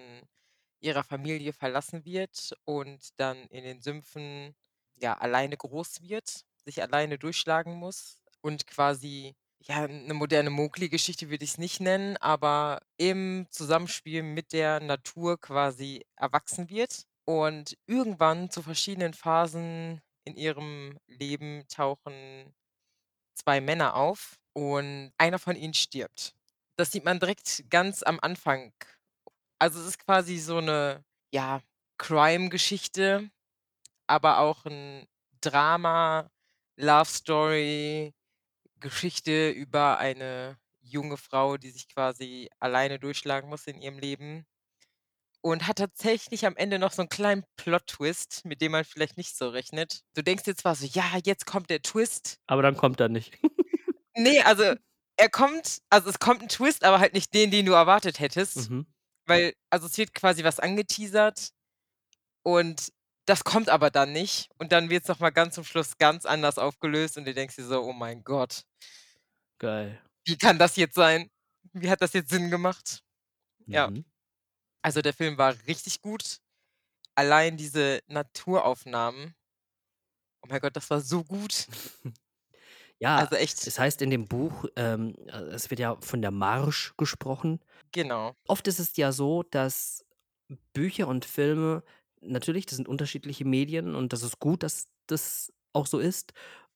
ihrer 0.82 1.06
Familie 1.06 1.54
verlassen 1.54 2.04
wird 2.04 2.54
und 2.66 3.12
dann 3.18 3.38
in 3.48 3.64
den 3.64 3.80
Sümpfen, 3.82 4.54
ja, 4.98 5.14
alleine 5.18 5.56
groß 5.56 6.02
wird, 6.02 6.42
sich 6.66 6.82
alleine 6.82 7.18
durchschlagen 7.18 7.76
muss 7.76 8.20
und 8.42 8.68
quasi 8.68 9.36
ja, 9.60 9.88
'ne 9.88 10.14
moderne 10.14 10.50
Mowgli-Geschichte 10.50 11.30
würde 11.30 11.46
ich's 11.46 11.58
nicht 11.58 11.80
nennen, 11.80 12.18
aber 12.18 12.82
im 12.98 13.48
Zusammenspiel 13.52 14.22
mit 14.22 14.52
der 14.52 14.82
Natur 14.82 15.40
quasi 15.40 16.06
erwachsen 16.18 16.70
wird. 16.70 17.04
Und 17.24 17.78
irgendwann 17.86 18.50
zu 18.52 18.62
verschiedenen 18.62 19.14
Phasen 19.14 20.02
in 20.26 20.36
ihrem 20.36 21.00
Leben 21.08 21.64
tauchen 21.70 22.54
2 23.36 23.62
Männer 23.62 23.96
auf 23.96 24.38
und 24.58 25.12
einer 25.20 25.40
von 25.40 25.56
ihnen 25.56 25.76
stirbt. 25.76 26.34
Das 26.78 26.92
sieht 26.92 27.06
man 27.06 27.20
direkt 27.20 27.66
ganz 27.70 28.04
am 28.04 28.20
Anfang. 28.22 28.74
Also, 29.60 29.80
es 29.82 29.88
ist 29.88 30.00
quasi 30.00 30.40
so 30.40 30.62
'ne, 30.62 31.04
ja, 31.34 31.62
Crime-Geschichte, 32.00 33.30
aber 34.08 34.40
auch 34.40 34.66
'n 34.68 35.06
Drama, 35.42 36.30
Love-Story, 36.78 38.14
Geschichte 38.82 39.52
über 39.52 40.00
eine 40.00 40.58
junge 40.82 41.18
Frau, 41.18 41.58
die 41.58 41.72
sich 41.72 41.90
quasi 41.90 42.50
alleine 42.60 43.00
durchschlagen 43.00 43.50
muss 43.50 43.68
in 43.68 43.82
ihrem 43.82 44.00
Leben. 44.00 44.46
Und 45.44 45.68
hat 45.68 45.78
tatsächlich 45.80 46.46
am 46.46 46.56
Ende 46.58 46.80
noch 46.80 46.92
so 46.94 47.02
'n 47.04 47.10
kleinen 47.10 47.44
Plot-Twist, 47.58 48.46
mit 48.46 48.62
dem 48.62 48.74
man 48.74 48.86
vielleicht 48.86 49.18
nicht 49.18 49.38
so 49.38 49.50
rechnet. 49.50 50.02
Du 50.16 50.24
denkst 50.24 50.44
dir 50.46 50.56
zwar 50.56 50.76
so: 50.76 50.86
„Ja, 50.88 51.06
jetzt 51.26 51.46
kommt 51.46 51.70
der 51.70 51.82
Twist.“ 51.84 52.38
Aber 52.50 52.62
dann 52.62 52.78
kommt 52.78 53.00
er 53.02 53.10
nicht. 53.10 53.38
Ne, 54.18 54.42
also, 54.46 54.74
er 55.18 55.30
kommt 55.30 55.80
also, 55.90 56.10
es 56.10 56.20
kommt 56.20 56.42
'n 56.42 56.50
Twist, 56.50 56.84
aber 56.84 57.00
halt 57.00 57.14
nicht 57.14 57.34
den, 57.34 57.52
den 57.52 57.66
du 57.66 57.74
erwartet 57.74 58.20
hättest. 58.20 58.72
Mhm. 58.72 58.86
Weil 59.28 59.54
also, 59.70 59.88
es 59.88 59.98
wird 59.98 60.14
quasi 60.16 60.44
was 60.44 60.60
angeteasert 60.60 61.52
und 62.44 62.92
das 63.28 63.44
kommt 63.44 63.70
aber 63.70 63.92
dann 63.92 64.14
nicht. 64.14 64.50
Und 64.60 64.72
dann 64.74 64.90
wird's 64.90 65.08
noch 65.10 65.20
mal 65.20 65.32
ganz 65.32 65.56
zum 65.56 65.64
Schluss 65.66 65.98
ganz 66.00 66.26
anders 66.26 66.58
aufgelöst 66.60 67.18
und 67.18 67.26
du 67.26 67.34
denkst 67.34 67.56
dir 67.58 67.66
so: 67.66 67.82
„Oh 67.84 67.94
mein 67.94 68.24
Gott.“ 68.24 68.64
Geil. 69.60 70.00
„Wie 70.26 70.38
kann 70.38 70.60
das 70.60 70.76
jetzt 70.76 70.96
sein? 70.96 71.30
Wie 71.74 71.90
hat 71.90 72.02
das 72.02 72.14
jetzt 72.14 72.30
Sinn 72.30 72.50
gemacht?“ 72.52 73.02
Ja. 73.72 73.92
Mhm. 73.92 74.06
Also, 74.84 75.02
der 75.02 75.14
Film 75.14 75.38
war 75.38 75.56
richtig 75.68 76.02
gut. 76.02 76.40
Allein 77.16 77.58
diese 77.58 78.02
Naturaufnahmen 78.08 79.36
oh 80.44 80.48
mein 80.50 80.60
Gott, 80.62 80.76
das 80.76 80.90
war 80.90 81.02
so 81.02 81.24
gut. 81.24 81.68
Ja, 83.00 83.18
Also 83.20 83.36
echt 83.36 83.66
es 83.68 83.80
heißt 83.80 84.02
in 84.02 84.10
dem 84.10 84.26
Buch, 84.28 84.66
ähm, 84.76 85.16
äh, 85.28 85.38
es 85.54 85.70
wird 85.70 85.80
ja 85.80 85.98
von 86.02 86.22
der 86.22 86.32
Marsch 86.32 86.94
gesprochen. 86.98 87.60
Genau. 87.92 88.36
Oft 88.48 88.68
ist 88.68 88.80
es 88.80 88.98
ja 88.98 89.12
so, 89.12 89.44
dass 89.44 90.06
Bücher 90.74 91.08
und 91.08 91.26
Filme 91.26 91.84
natürlich, 92.22 92.66
das 92.66 92.78
sind 92.78 92.88
unterschiedliche 92.88 93.46
Medien 93.46 93.96
und 93.96 94.14
das 94.14 94.24
ist 94.24 94.40
gut, 94.40 94.64
dass 94.64 94.88
das 95.08 95.54
auch 95.74 95.88
so 95.88 96.00
ist. 96.00 96.34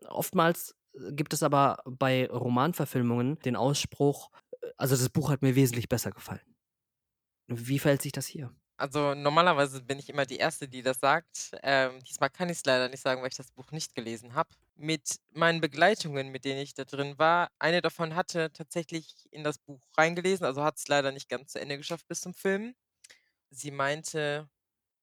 Oftmals, 0.07 0.75
äh, 0.95 1.13
gibt 1.13 1.33
es 1.33 1.43
aber 1.43 1.83
bei 1.85 2.27
Romanverfilmungen 2.29 3.39
den 3.39 3.55
Ausspruch, 3.55 4.29
äh, 4.61 4.67
also 4.77 4.95
das 4.95 5.09
Buch 5.09 5.29
hat 5.31 5.41
mir 5.41 5.55
wesentlich 5.55 5.89
besser 5.89 6.11
gefallen. 6.11 6.41
Wie 7.47 7.77
verhält 7.77 8.01
sich 8.01 8.11
das 8.13 8.25
hier? 8.25 8.51
Also, 8.77 9.13
normalerweise 9.13 9.81
bin 9.83 9.99
ich 9.99 10.09
immer 10.09 10.25
die 10.25 10.37
Erste, 10.37 10.67
die 10.67 10.81
das 10.81 10.99
sagt. 10.99 11.51
Ähm, 11.61 11.99
diesmal 12.03 12.29
kann 12.31 12.49
ich's 12.49 12.65
leider 12.65 12.89
nicht 12.89 13.01
sagen, 13.01 13.21
weil 13.21 13.29
ich 13.29 13.35
das 13.37 13.51
Buch 13.51 13.71
nicht 13.71 13.93
gelesen 13.93 14.33
habe. 14.33 14.49
Mit 14.83 15.17
meinen 15.29 15.61
Begleitungen, 15.61 16.29
mit 16.29 16.43
denen 16.43 16.59
ich 16.59 16.73
da 16.73 16.85
drin 16.85 17.19
war 17.19 17.49
eine 17.59 17.81
davon 17.83 18.15
hatte 18.15 18.51
tatsächlich 18.51 19.27
in 19.31 19.43
das 19.43 19.59
Buch 19.59 19.79
reingelesen, 19.95 20.43
also 20.45 20.63
hat's 20.63 20.87
leider 20.87 21.11
nicht 21.11 21.29
ganz 21.29 21.51
zu 21.51 21.59
Ende 21.61 21.77
geschafft 21.77 22.07
bis 22.07 22.21
zum 22.21 22.33
Film. 22.33 22.73
Sie 23.51 23.71
meinte, 23.71 24.49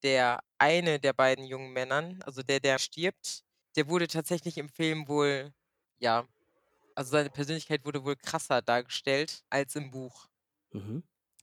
der 0.04 0.40
eine 0.58 1.00
der 1.00 1.14
beiden 1.14 1.44
jungen 1.46 1.72
Männern, 1.72 2.22
also 2.24 2.42
der, 2.42 2.60
der 2.60 2.78
stirbt, 2.80 3.44
der 3.76 3.88
wurde 3.88 4.08
tatsächlich 4.08 4.58
im 4.58 4.68
Film 4.70 5.08
wohl 5.08 5.54
ja, 6.00 6.28
also 6.96 7.12
seine 7.12 7.30
Persönlichkeit 7.30 7.84
wurde 7.86 8.04
wohl 8.04 8.16
krasser 8.16 8.62
dargestellt 8.62 9.44
als 9.50 9.76
im 9.76 9.90
Buch. 9.92 10.28
Mhm. 10.74 11.00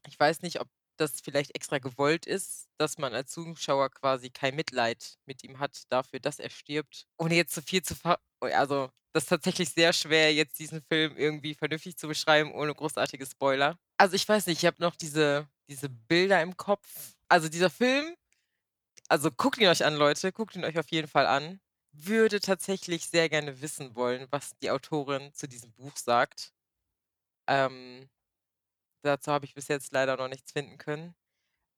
Ich 0.08 0.20
weiß 0.20 0.42
nicht, 0.42 0.60
ob 0.62 0.70
das 0.98 1.22
vielleicht 1.22 1.56
extra 1.56 1.80
gewollt 1.80 2.26
ist, 2.26 2.68
dass 2.78 2.98
man 2.98 3.14
als 3.14 3.32
Zuschauer 3.32 3.90
quasi 3.92 4.30
kein 4.30 4.56
Mitleid 4.56 5.16
mit 5.26 5.44
ihm 5.44 5.60
hat 5.60 5.84
dafür, 5.90 6.20
dass 6.20 6.40
er 6.40 6.50
stirbt. 6.50 7.08
Ohne 7.18 7.36
jetzt 7.36 7.54
zu 7.54 7.62
viel 7.62 7.82
zu 7.84 7.96
ver 7.96 8.20
also, 8.42 8.90
das 9.14 9.24
ist 9.24 9.30
tatsächlich 9.30 9.70
sehr 9.70 9.94
schwer, 9.94 10.34
jetzt 10.34 10.60
diesen 10.60 10.82
Film 10.84 11.18
irgendwie 11.18 11.56
vernünftig 11.56 11.98
zu 11.98 12.08
beschreiben, 12.08 12.54
ohne 12.54 12.74
großartige 12.76 13.26
Spoiler. 13.26 13.78
Also, 13.98 14.16
ich 14.16 14.28
weiß 14.28 14.48
nicht, 14.48 14.60
ich 14.64 14.66
habe 14.68 14.82
noch 14.82 14.96
diese 14.96 15.48
diese 15.70 15.90
Bilder 15.90 16.42
im 16.42 16.56
Kopf. 16.58 17.16
Also, 17.30 17.50
dieser 17.50 17.70
Film 17.70 18.16
also, 19.10 19.30
guckt 19.32 19.58
ihn 19.60 19.68
euch 19.68 19.86
an, 19.86 19.96
Leute, 19.96 20.32
guckt 20.32 20.56
ihn 20.56 20.66
euch 20.66 20.78
auf 20.80 20.90
jeden 20.92 21.08
Fall 21.08 21.28
an. 21.28 21.60
Würde 21.94 22.40
tatsächlich 22.40 23.08
sehr 23.08 23.30
gerne 23.30 23.62
wissen 23.62 23.96
wollen, 23.96 24.28
was 24.32 24.58
die 24.62 24.72
Autorin 24.72 25.34
zu 25.34 25.48
diesem 25.48 25.72
Buch 25.74 25.96
sagt. 25.98 26.52
Ähm 27.48 28.10
dazu 29.06 29.32
habe 29.32 29.46
ich 29.46 29.54
bis 29.54 29.68
jetzt 29.68 29.92
leider 29.94 30.18
noch 30.18 30.30
nichts 30.30 30.52
finden 30.52 30.78
können. 30.78 31.16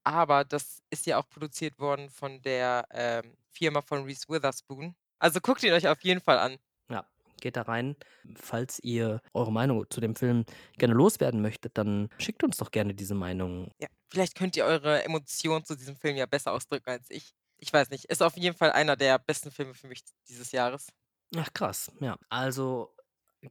Aber 0.03 0.45
das 0.45 0.81
ist 0.89 1.05
ja 1.05 1.19
auch 1.19 1.29
produziert 1.29 1.79
worden 1.79 2.09
von 2.09 2.41
der, 2.41 2.87
ähm, 2.91 3.37
Firma 3.57 3.81
von 3.81 4.05
Reese 4.05 4.29
Witherspoon. 4.29 4.95
Also, 5.19 5.41
guckt 5.41 5.63
ihn 5.63 5.73
euch 5.73 5.87
auf 5.87 6.03
jeden 6.03 6.21
Fall 6.21 6.37
an. 6.37 6.57
Ja, 6.89 7.07
geht 7.41 7.57
da 7.57 7.63
rein. 7.63 7.95
Falls 8.35 8.77
ihr 8.79 9.19
eure 9.33 9.51
Meinung 9.51 9.89
zu 9.89 9.99
dem 9.99 10.15
Film 10.15 10.45
gerne 10.77 10.93
loswerden 10.93 11.41
möchtet, 11.41 11.75
dann 11.77 12.09
schickt 12.19 12.43
uns 12.43 12.57
doch 12.57 12.69
gerne 12.71 12.93
diese 12.93 13.15
Meinung. 13.15 13.71
Ja, 13.79 13.87
vielleicht 14.09 14.35
könnt 14.35 14.55
ihr 14.55 14.65
eure 14.65 15.03
Emotionen 15.03 15.65
zu 15.65 15.75
diesem 15.75 15.95
Film 15.95 16.17
ja 16.17 16.27
besser 16.27 16.53
ausdrücken 16.53 16.91
als 16.91 17.09
ich. 17.09 17.33
Ich 17.57 17.73
weiß 17.73 17.89
nicht, 17.89 18.05
ist 18.05 18.21
auf 18.21 18.37
jeden 18.37 18.55
Fall 18.55 18.71
einer 18.71 18.95
der 18.95 19.17
besten 19.17 19.49
Filme 19.49 19.73
für 19.73 19.87
mich 19.87 20.03
dieses 20.29 20.51
Jahres. 20.51 20.89
Ach 21.35 21.51
krass, 21.53 21.91
ja. 21.99 22.19
Also, 22.29 22.95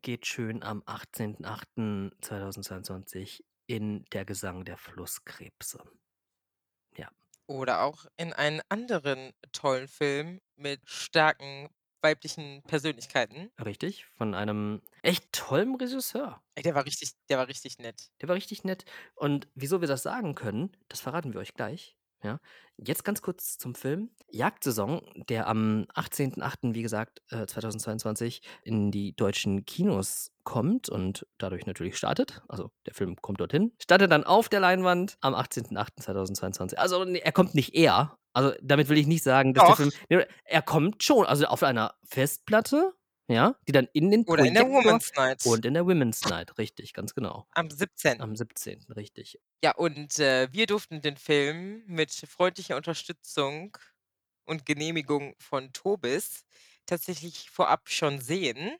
geht 0.03 0.27
schön 0.27 0.63
am 0.63 0.83
18.08.2022 0.83 3.43
in 3.67 4.05
„Der 4.13 4.25
Gesang 4.25 4.65
der 4.65 4.77
Flusskrebse“. 4.79 5.83
Ja. 6.99 7.11
Oder 7.49 7.83
auch 7.83 8.07
in 8.17 8.33
einen 8.33 8.61
anderen 8.69 9.33
tollen 9.53 9.87
Film 9.89 10.41
mit 10.57 10.81
starken 10.89 11.69
weiblichen 12.03 12.63
Persönlichkeiten. 12.67 13.51
Richtig, 13.65 14.05
von 14.07 14.35
einem 14.35 14.83
echt 15.03 15.33
tollen 15.33 15.77
Regisseur. 15.77 16.43
Ey, 16.59 16.63
der 16.63 16.75
war 16.75 16.87
richtig 16.87 17.13
der 17.29 17.37
war 17.39 17.49
richtig 17.49 17.79
nett. 17.79 18.09
Der 18.21 18.29
war 18.29 18.37
richtig 18.37 18.65
nett. 18.65 18.85
Und 19.15 19.49
wieso 19.55 19.81
wir 19.81 19.89
das 19.89 20.03
sagen 20.03 20.35
können, 20.35 20.73
das 20.89 21.01
verraten 21.01 21.33
wir 21.35 21.41
euch 21.41 21.55
gleich, 21.55 21.97
ja? 22.27 22.41
Jetzt 22.77 23.05
ganz 23.05 23.23
kurz 23.23 23.57
zum 23.57 23.75
Film. 23.75 24.11
Jagdsaison, 24.31 25.01
der 25.29 25.47
am 25.47 25.87
18.08., 25.95 26.75
wie 26.75 26.83
gesagt, 26.83 27.23
äh, 27.31 27.47
2022 27.47 28.43
in 28.63 28.91
die 28.91 29.17
deutschen 29.17 29.65
Kinos 29.65 30.33
kommt 30.45 30.91
und 30.91 31.27
dadurch 31.39 31.65
natürlich 31.65 31.97
startet. 31.97 32.43
Also, 32.49 32.71
der 32.85 32.93
Film 32.93 33.17
kommt 33.17 33.41
dorthin, 33.41 33.73
startet 33.81 34.13
dann 34.13 34.25
auf 34.25 34.49
der 34.51 34.61
Leinwand 34.61 35.17
am 35.23 35.35
18.08.2022. 35.35 36.75
Also, 36.75 37.03
er 37.05 37.33
kommt 37.33 37.55
nicht 37.55 37.75
eher. 37.75 38.19
Also, 38.35 38.53
damit 38.63 38.91
will 38.91 38.99
ich 38.99 39.07
nicht 39.07 39.23
sagen, 39.23 39.55
dass 39.55 39.65
der 39.65 39.71
Doch. 39.71 39.77
Film 39.77 39.93
ne, 40.11 40.29
er 40.45 40.63
kommt 40.63 41.03
schon, 41.03 41.25
also 41.25 41.47
auf 41.47 41.63
einer 41.63 41.95
Festplatte, 42.05 42.93
ja, 43.29 43.57
die 43.69 43.73
dann 43.73 43.89
in 43.93 44.11
den 44.11 44.25
Oder 44.27 44.45
in 44.45 44.55
der 44.55 44.65
Projektor 44.65 44.85
Women's 44.85 45.13
Night. 45.17 45.43
und 45.43 45.65
in 45.67 45.75
der 45.75 45.87
Women's 45.87 46.25
Night, 46.25 46.59
richtig, 46.59 46.93
ganz 46.95 47.15
genau. 47.15 47.47
Am 47.55 47.71
17. 47.71 48.21
Am 48.21 48.37
17., 48.37 48.85
richtig. 48.95 49.39
Ja, 49.63 49.75
und, 49.75 50.19
äh, 50.19 50.49
wir 50.53 50.67
durften 50.67 51.01
den 51.01 51.17
Film 51.17 51.83
mit 51.87 52.13
freundlicher 52.13 52.77
Unterstützung 52.77 53.77
und 54.47 54.67
Genehmigung 54.67 55.35
von 55.39 55.73
Tobis 55.73 56.45
tatsächlich 56.87 57.51
vorab 57.51 57.89
schon 57.89 58.21
sehen. 58.21 58.77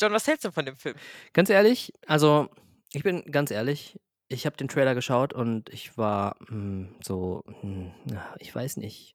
John, 0.00 0.12
was 0.12 0.26
hältst 0.26 0.44
du 0.44 0.52
von 0.52 0.66
dem 0.66 0.76
Film? 0.76 0.96
Ganz 1.32 1.48
ehrlich, 1.50 1.92
also, 2.06 2.48
ich 2.92 3.02
bin 3.02 3.22
ganz 3.30 3.50
ehrlich, 3.50 3.98
ich 4.28 4.44
habe 4.46 4.56
den 4.56 4.68
Trailer 4.68 4.94
geschaut 4.94 5.32
und 5.32 5.70
ich 5.70 5.96
war, 5.96 6.36
hm, 6.48 6.96
so, 7.02 7.42
hm, 7.60 7.92
na, 8.04 8.34
ich 8.38 8.54
weiß 8.54 8.76
nicht. 8.76 9.14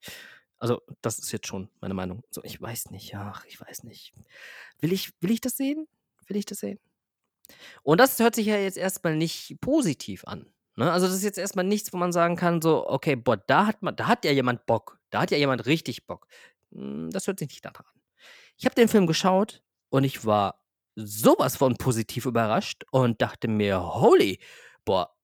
Also, 0.59 0.81
das 1.01 1.19
ist 1.19 1.31
jetzt 1.31 1.47
schon 1.47 1.69
meine 1.81 1.93
Meinung. 1.93 2.23
So, 2.31 2.43
ich 2.43 2.59
weiß 2.61 2.89
nicht, 2.91 3.15
ach, 3.15 3.45
ich 3.45 3.59
weiß 3.61 3.83
nicht. 3.83 4.13
Will 4.79 4.93
ich 4.93 5.13
will 5.21 5.31
ich 5.31 5.41
das 5.41 5.57
sehen? 5.57 5.87
Will 6.27 6.37
ich 6.37 6.45
das 6.45 6.59
sehen? 6.59 6.79
Und 7.83 7.99
das 7.99 8.19
hört 8.19 8.35
sich 8.35 8.47
ja 8.47 8.57
jetzt 8.57 8.77
erst 8.77 9.03
mal 9.03 9.15
nicht 9.15 9.59
positiv 9.61 10.23
an, 10.25 10.47
ne? 10.75 10.91
Also, 10.91 11.07
das 11.07 11.15
ist 11.15 11.23
jetzt 11.23 11.37
erst 11.37 11.55
mal 11.55 11.63
nichts, 11.63 11.93
wo 11.93 11.97
man 11.97 12.11
sagen 12.11 12.35
kann 12.35 12.61
so: 12.61 12.87
„Okay, 12.89 13.15
boah, 13.15 13.37
da 13.37 13.65
hat 13.67 13.81
man 13.83 13.95
da 13.95 14.07
hat 14.07 14.25
ja 14.25 14.31
jemand 14.31 14.65
Bock. 14.65 14.99
Da 15.09 15.21
hat 15.21 15.31
ja 15.31 15.37
jemand 15.37 15.65
richtig 15.65 16.05
Bock.“ 16.07 16.27
Hm, 16.73 17.09
das 17.11 17.27
hört 17.27 17.39
sich 17.39 17.49
nicht 17.49 17.65
danach 17.65 17.79
an. 17.79 18.01
Ich 18.57 18.65
habe 18.65 18.75
den 18.75 18.87
Film 18.89 19.07
geschaut 19.07 19.63
und 19.89 20.03
ich 20.03 20.25
war 20.25 20.63
so 20.95 21.35
was 21.39 21.57
von 21.57 21.77
positiv 21.77 22.25
überrascht 22.25 22.85
und 22.91 23.21
dachte 23.21 23.47
mir: 23.47 23.81
„Holy, 23.95 24.39
boah, 24.85 25.15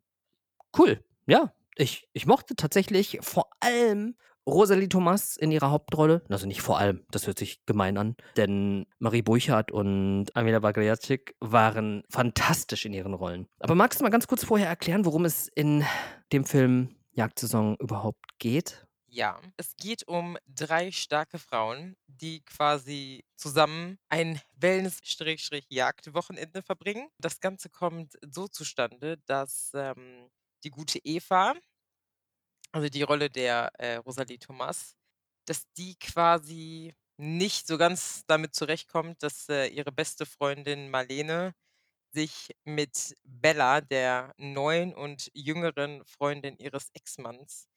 cool.“ 0.78 1.04
Ja, 1.28 1.54
ich 1.76 2.08
ich 2.14 2.26
mochte 2.26 2.56
tatsächlich 2.56 3.20
vor 3.22 3.50
allem 3.62 4.16
Rosalie 4.48 4.90
Thomas 4.90 5.38
in 5.38 5.52
ihrer 5.52 5.72
Hauptrolle. 5.72 6.22
Also, 6.30 6.48
nicht 6.48 6.62
vor 6.62 6.78
allem, 6.78 7.06
das 7.12 7.28
hört 7.28 7.40
sich 7.40 7.66
gemein 7.66 7.98
an, 7.98 8.16
denn 8.38 8.86
Marie 9.00 9.22
Burchardt 9.22 9.72
und 9.72 10.36
Amina 10.36 10.60
Bagaljacic 10.60 11.36
waren 11.40 12.04
fantastisch 12.10 12.86
in 12.86 12.94
ihren 12.94 13.14
Rollen. 13.14 13.48
Aber 13.60 13.76
magst 13.76 14.00
du 14.00 14.04
mal 14.04 14.10
ganz 14.10 14.28
kurz 14.28 14.44
vorher 14.44 14.68
erklären, 14.68 15.06
worum 15.06 15.26
es 15.26 15.48
in 15.48 15.86
dem 16.32 16.46
Film 16.46 16.96
Jagdsaison 17.12 17.78
überhaupt 17.80 18.40
geht? 18.40 18.86
Ja, 19.08 19.40
es 19.58 19.76
geht 19.76 20.08
um 20.08 20.38
3 20.48 20.92
starke 20.92 21.38
Frauen, 21.38 21.96
die 22.08 22.44
quasi 22.44 23.24
zusammen 23.36 24.00
ein 24.10 24.42
Wellness-Jagdwochenende 24.56 26.64
verbringen. 26.64 27.10
Das 27.20 27.40
Ganze 27.40 27.70
kommt 27.70 28.16
so 28.28 28.48
zustande, 28.48 29.18
dass, 29.28 29.70
ähm, 29.76 30.30
die 30.64 30.72
gute 30.72 30.98
Eva 31.04 31.54
also 32.74 32.90
die 32.90 33.04
Rolle 33.04 33.30
der, 33.30 33.72
äh, 33.80 33.96
Rosalie 33.98 34.40
Thomas, 34.40 34.96
dass 35.46 35.66
die 35.78 35.96
quasi 36.00 36.94
nicht 37.18 37.68
so 37.68 37.78
ganz 37.78 38.24
damit 38.28 38.56
zurechtkommt, 38.56 39.22
dass, 39.24 39.48
äh, 39.50 39.68
ihre 39.68 39.92
beste 39.92 40.26
Freundin 40.26 40.90
Marlene 40.90 41.54
sich 42.14 42.56
mit 42.66 43.16
Bella, 43.24 43.82
der 43.82 44.34
neuen 44.38 44.94
und 44.96 45.32
jüngeren 45.36 46.06
Freundin 46.06 46.58
ihres 46.58 46.90
Ex-Manns, 46.94 47.68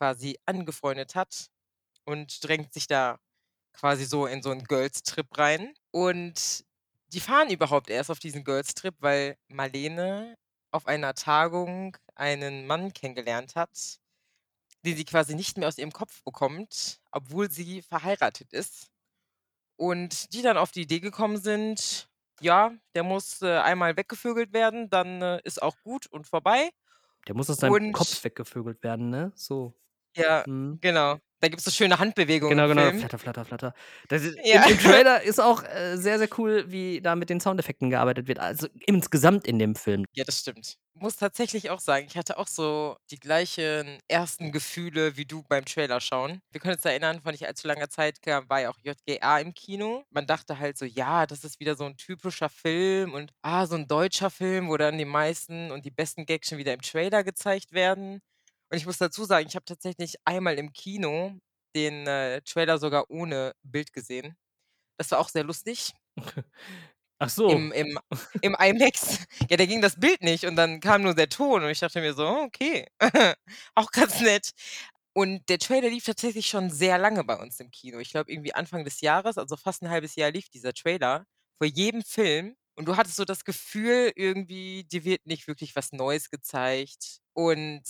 quasi 0.00 0.38
angefreundet 0.46 1.14
hat 1.16 1.48
und 2.06 2.44
drängt 2.44 2.72
sich 2.74 2.86
da 2.88 3.18
quasi 3.74 4.04
so 4.06 4.26
in 4.26 4.42
so 4.42 4.50
'n 4.52 4.64
Girls-Trip 4.64 5.26
rein. 5.38 5.74
Und 5.92 6.64
die 7.08 7.20
fahren 7.20 7.50
überhaupt 7.50 7.90
erst 7.90 8.10
auf 8.10 8.20
diesen 8.20 8.44
Girls-Trip, 8.44 8.94
weil 9.00 9.36
Marlene 9.48 10.36
auf 10.72 10.86
einer 10.86 11.14
Tagung 11.14 11.96
einen 12.16 12.66
Mann 12.66 12.92
kennengelernt 12.94 13.56
hat, 13.56 14.00
den 14.84 14.96
sie 14.96 15.04
quasi 15.04 15.34
nicht 15.34 15.58
mehr 15.58 15.68
aus 15.68 15.78
ihrem 15.78 15.92
Kopf 15.92 16.22
bekommt, 16.24 17.00
obwohl 17.12 17.50
sie 17.50 17.82
verheiratet 17.82 18.52
ist. 18.52 18.88
Und 19.76 20.32
die 20.34 20.42
dann 20.42 20.56
auf 20.58 20.72
die 20.72 20.82
Idee 20.82 21.00
gekommen 21.00 21.38
sind: 21.38 22.08
„Ja, 22.40 22.72
der 22.94 23.04
muss, 23.04 23.42
äh, 23.42 23.58
einmal 23.58 23.96
weggevögelt 23.96 24.52
werden, 24.52 24.90
dann, 24.90 25.22
äh, 25.22 25.40
ist 25.44 25.62
auch 25.62 25.76
gut 25.82 26.06
und 26.08 26.26
vorbei.“ 26.28 26.70
Der 27.26 27.34
muss 27.34 27.50
aus 27.50 27.58
seinem 27.60 27.78
Und 27.78 27.92
Kopf 27.92 28.24
weggevögelt 28.24 28.82
werden, 28.82 29.10
ne? 29.10 29.32
So. 29.34 29.74
Ja, 30.16 30.46
Mhm. 30.46 30.80
genau. 30.80 31.18
Da 31.42 31.48
gibt's 31.48 31.64
so 31.64 31.72
schöne 31.72 31.98
Handbewegungen 31.98 32.58
Genau, 32.58 32.66
im 32.66 32.68
genau. 32.68 32.90
Film. 32.92 32.92
Flatter, 32.92 33.18
flatter, 33.18 33.44
flatter. 33.44 33.72
Das 34.08 34.22
ist 34.24 34.36
Ja. 34.44 34.62
im 34.64 34.64
im 34.64 34.78
Trailer 34.78 35.22
ist 35.22 35.40
auch, 35.40 35.62
äh, 35.62 35.96
sehr, 35.96 36.18
sehr 36.18 36.28
cool, 36.38 36.64
wie 36.68 37.00
da 37.00 37.14
mit 37.14 37.30
den 37.30 37.40
Soundeffekten 37.40 37.88
gearbeitet 37.90 38.26
wird. 38.26 38.40
Also, 38.40 38.66
insgesamt 38.86 39.46
in 39.46 39.58
dem 39.58 39.74
Film. 39.76 40.04
Ja, 40.14 40.24
das 40.24 40.40
stimmt. 40.40 40.76
muss 40.94 41.16
tatsächlich 41.16 41.70
auch 41.70 41.80
sagen, 41.80 42.06
ich 42.06 42.18
hatte 42.18 42.36
auch 42.36 42.46
so 42.46 42.96
die 43.10 43.18
gleichen 43.18 43.98
ersten 44.08 44.52
Gefühle 44.52 45.16
wie 45.16 45.24
du 45.24 45.42
beim 45.48 45.64
Trailer 45.64 46.00
schauen. 46.02 46.40
Wir 46.50 46.60
können 46.60 46.74
uns 46.74 46.84
erinnern, 46.84 47.22
vor 47.22 47.32
nicht 47.32 47.46
allzu 47.46 47.66
langer 47.66 47.88
Zeit 47.88 48.20
kam 48.20 48.46
war 48.50 48.60
ja 48.60 48.68
auch 48.70 48.78
JGA 48.82 49.38
im 49.38 49.54
Kino. 49.54 50.04
Man 50.10 50.26
dachte 50.26 50.58
halt 50.58 50.76
so: 50.76 50.84
„Ja, 50.84 51.26
das 51.26 51.44
ist 51.44 51.60
wieder 51.60 51.76
so 51.76 51.84
'n 51.86 51.96
typischer 51.96 52.50
Film 52.50 53.14
und, 53.14 53.32
ah, 53.40 53.66
so 53.66 53.74
'n 53.76 53.86
deutscher 53.88 54.28
Film, 54.28 54.68
wo 54.68 54.76
dann 54.76 54.98
die 54.98 55.06
meisten 55.06 55.70
und 55.70 55.86
die 55.86 55.90
besten 55.90 56.26
Gags 56.26 56.48
schon 56.48 56.58
wieder 56.58 56.74
im 56.74 56.82
Trailer 56.82 57.24
gezeigt 57.24 57.72
werden.“ 57.72 58.20
Und 58.72 58.78
ich 58.78 58.86
muss 58.86 58.98
dazu 58.98 59.24
sagen, 59.24 59.46
ich 59.48 59.54
habe 59.56 59.64
tatsächlich 59.66 60.16
einmal 60.24 60.58
im 60.58 60.72
Kino 60.72 61.38
den, 61.76 62.06
äh, 62.06 62.42
Trailer 62.42 62.78
sogar 62.78 63.10
ohne 63.10 63.54
Bild 63.62 63.92
gesehen. 63.92 64.36
Das 64.98 65.10
war 65.12 65.20
auch 65.20 65.30
sehr 65.30 65.44
lustig. 65.44 65.92
Ach 67.18 67.30
so. 67.30 67.62
Im 67.62 67.72
im 67.72 67.98
im 68.40 68.56
IMAX. 68.58 69.18
Ja, 69.50 69.56
da 69.56 69.66
ging 69.66 69.80
das 69.82 69.98
Bild 70.00 70.22
nicht 70.22 70.44
und 70.44 70.56
dann 70.56 70.80
kam 70.80 71.02
nur 71.02 71.14
der 71.14 71.28
Ton 71.28 71.62
und 71.64 71.70
ich 71.70 71.80
dachte 71.80 72.00
mir 72.00 72.14
so: 72.14 72.26
„Oh, 72.26 72.42
okay, 72.44 72.86
auch 73.74 73.90
ganz 73.92 74.20
nett.“ 74.20 74.50
Und 75.14 75.48
der 75.48 75.58
Trailer 75.58 75.90
lief 75.90 76.04
tatsächlich 76.04 76.46
schon 76.48 76.70
sehr 76.70 76.98
lange 76.98 77.24
bei 77.24 77.36
uns 77.36 77.60
im 77.60 77.70
Kino. 77.70 77.98
Ich 77.98 78.10
glaube, 78.12 78.32
irgendwie 78.32 78.54
Anfang 78.54 78.84
des 78.84 79.00
Jahres, 79.02 79.38
also 79.38 79.56
fast 79.56 79.82
'n 79.82 79.90
halbes 79.90 80.16
Jahr 80.16 80.30
lief 80.32 80.48
dieser 80.50 80.72
Trailer 80.74 81.26
vor 81.58 81.66
jedem 81.68 82.02
Film 82.04 82.56
und 82.76 82.86
du 82.86 82.96
hattest 82.96 83.16
so 83.16 83.24
das 83.24 83.44
Gefühl 83.44 84.12
irgendwie, 84.16 84.84
dir 84.84 85.04
wird 85.04 85.26
nicht 85.26 85.46
wirklich 85.48 85.76
was 85.76 85.92
Neues 85.92 86.30
gezeigt 86.30 87.18
und 87.34 87.82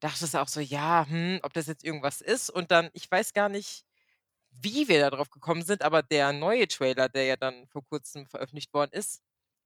dachtest 0.00 0.36
auch 0.36 0.48
so: 0.48 0.60
„Ja, 0.60 1.06
hm, 1.08 1.40
ob 1.42 1.52
das 1.54 1.66
jetzt 1.68 1.84
irgendwas 1.84 2.20
ist?“ 2.20 2.50
Und 2.50 2.70
dann 2.70 2.90
ich 2.94 3.10
weiß 3.10 3.32
gar 3.34 3.48
nicht, 3.48 3.84
wie 4.50 4.88
wir 4.88 5.00
da 5.00 5.10
drauf 5.10 5.30
gekommen 5.30 5.62
sind, 5.64 5.82
aber 5.82 6.02
der 6.02 6.32
neue 6.34 6.68
Trailer, 6.68 7.08
der 7.10 7.24
ja 7.26 7.36
dann 7.36 7.66
vor 7.68 7.84
Kurzem 7.86 8.26
veröffentlicht 8.26 8.74
worden 8.74 8.92
ist, 8.92 9.22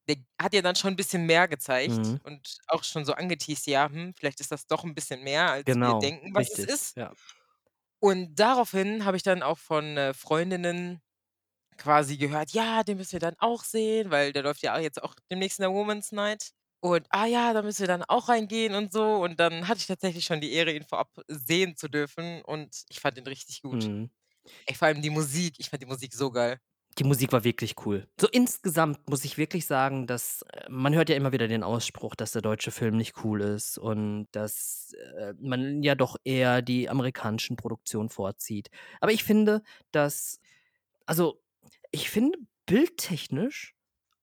der 0.08 0.16
hat 0.40 0.54
ja 0.54 0.62
dann 0.62 0.76
schon 0.76 0.94
'n 0.94 0.96
bisschen 0.96 1.26
mehr 1.26 1.48
gezeigt 1.48 2.00
Mhm. 2.00 2.20
und 2.24 2.58
auch 2.68 2.84
schon 2.84 3.04
so 3.06 3.14
angeteast, 3.14 3.66
ja, 3.68 3.88
hm, 3.90 4.14
vielleicht 4.18 4.40
ist 4.40 4.52
das 4.52 4.66
doch 4.68 4.84
'n 4.84 4.94
bisschen 4.94 5.22
mehr, 5.24 5.50
als 5.52 5.78
wir 5.82 5.94
Genau, 5.94 6.02
denken, 6.02 6.34
was 6.34 6.52
es 6.52 6.64
richtig, 6.64 6.70
ist. 6.74 6.96
ja. 6.96 7.14
Und 8.02 8.34
daraufhin 8.36 9.04
habe 9.04 9.18
ich 9.18 9.22
dann 9.22 9.42
auch 9.42 9.58
von, 9.58 9.96
äh, 9.98 10.14
Freundinnen 10.14 11.02
quasi 11.78 12.16
gehört: 12.18 12.52
„Ja, 12.52 12.84
den 12.84 12.98
müssen 12.98 13.12
wir 13.14 13.20
dann 13.20 13.36
auch 13.38 13.64
sehen“, 13.64 14.10
weil 14.10 14.32
der 14.32 14.42
läuft 14.44 14.62
ja 14.62 14.78
jetzt 14.78 15.02
auch 15.02 15.14
demnächst 15.30 15.58
in 15.60 15.64
der 15.64 15.72
Women's 15.72 16.12
Night. 16.12 16.50
Und: 16.80 17.06
„Ah 17.10 17.26
ja, 17.26 17.52
da 17.52 17.62
müssen 17.62 17.80
wir 17.80 17.86
dann 17.88 18.04
auch 18.04 18.28
reingehen“ 18.28 18.74
und 18.74 18.92
so. 18.92 19.16
Und 19.16 19.38
dann 19.40 19.68
hatte 19.68 19.80
ich 19.80 19.86
tatsächlich 19.86 20.24
schon 20.24 20.40
die 20.40 20.52
Ehre, 20.52 20.72
ihn 20.72 20.84
vorab 20.84 21.10
sehen 21.28 21.76
zu 21.76 21.88
dürfen 21.88 22.42
und 22.42 22.84
ich 22.88 23.00
fand 23.00 23.18
ihn 23.18 23.26
richtig 23.26 23.62
gut. 23.62 23.88
Mhm. 23.88 24.10
Ey, 24.66 24.74
vor 24.76 24.88
allem 24.88 25.02
die 25.02 25.10
Musik, 25.10 25.56
ich 25.58 25.70
fand 25.70 25.82
die 25.82 25.86
Musik 25.86 26.14
so 26.14 26.30
geil. 26.32 26.60
Die 26.98 27.04
Musik 27.04 27.32
war 27.32 27.44
wirklich 27.44 27.74
cool. 27.86 28.08
So 28.20 28.28
insgesamt 28.28 29.08
muss 29.08 29.24
ich 29.24 29.38
wirklich 29.38 29.64
sagen, 29.64 30.06
dass 30.06 30.42
äh, 30.52 30.64
man 30.68 30.94
hört 30.94 31.08
ja 31.08 31.14
immer 31.16 31.32
wieder 31.32 31.46
den 31.48 31.62
Ausspruch, 31.62 32.14
dass 32.16 32.32
der 32.32 32.42
deutsche 32.42 32.72
Film 32.72 32.96
nicht 32.96 33.24
cool 33.24 33.40
ist 33.40 33.78
und 33.78 34.26
dass, 34.32 34.92
äh, 35.16 35.32
man 35.38 35.82
ja 35.82 35.94
doch 35.94 36.16
eher 36.24 36.62
die 36.62 36.90
amerikanischen 36.90 37.56
Produktionen 37.56 38.08
vorzieht. 38.10 38.70
Aber 39.00 39.12
ich 39.12 39.24
finde, 39.24 39.62
dass 39.92 40.40
also, 41.06 41.42
ich 41.92 42.10
finde, 42.10 42.38
bildtechnisch 42.66 43.74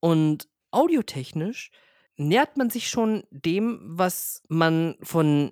und 0.01 0.49
audiotechnisch 0.71 1.71
nähert 2.17 2.57
man 2.57 2.69
sich 2.69 2.89
schon 2.89 3.23
dem, 3.31 3.79
was 3.81 4.43
man 4.49 4.95
von 5.01 5.51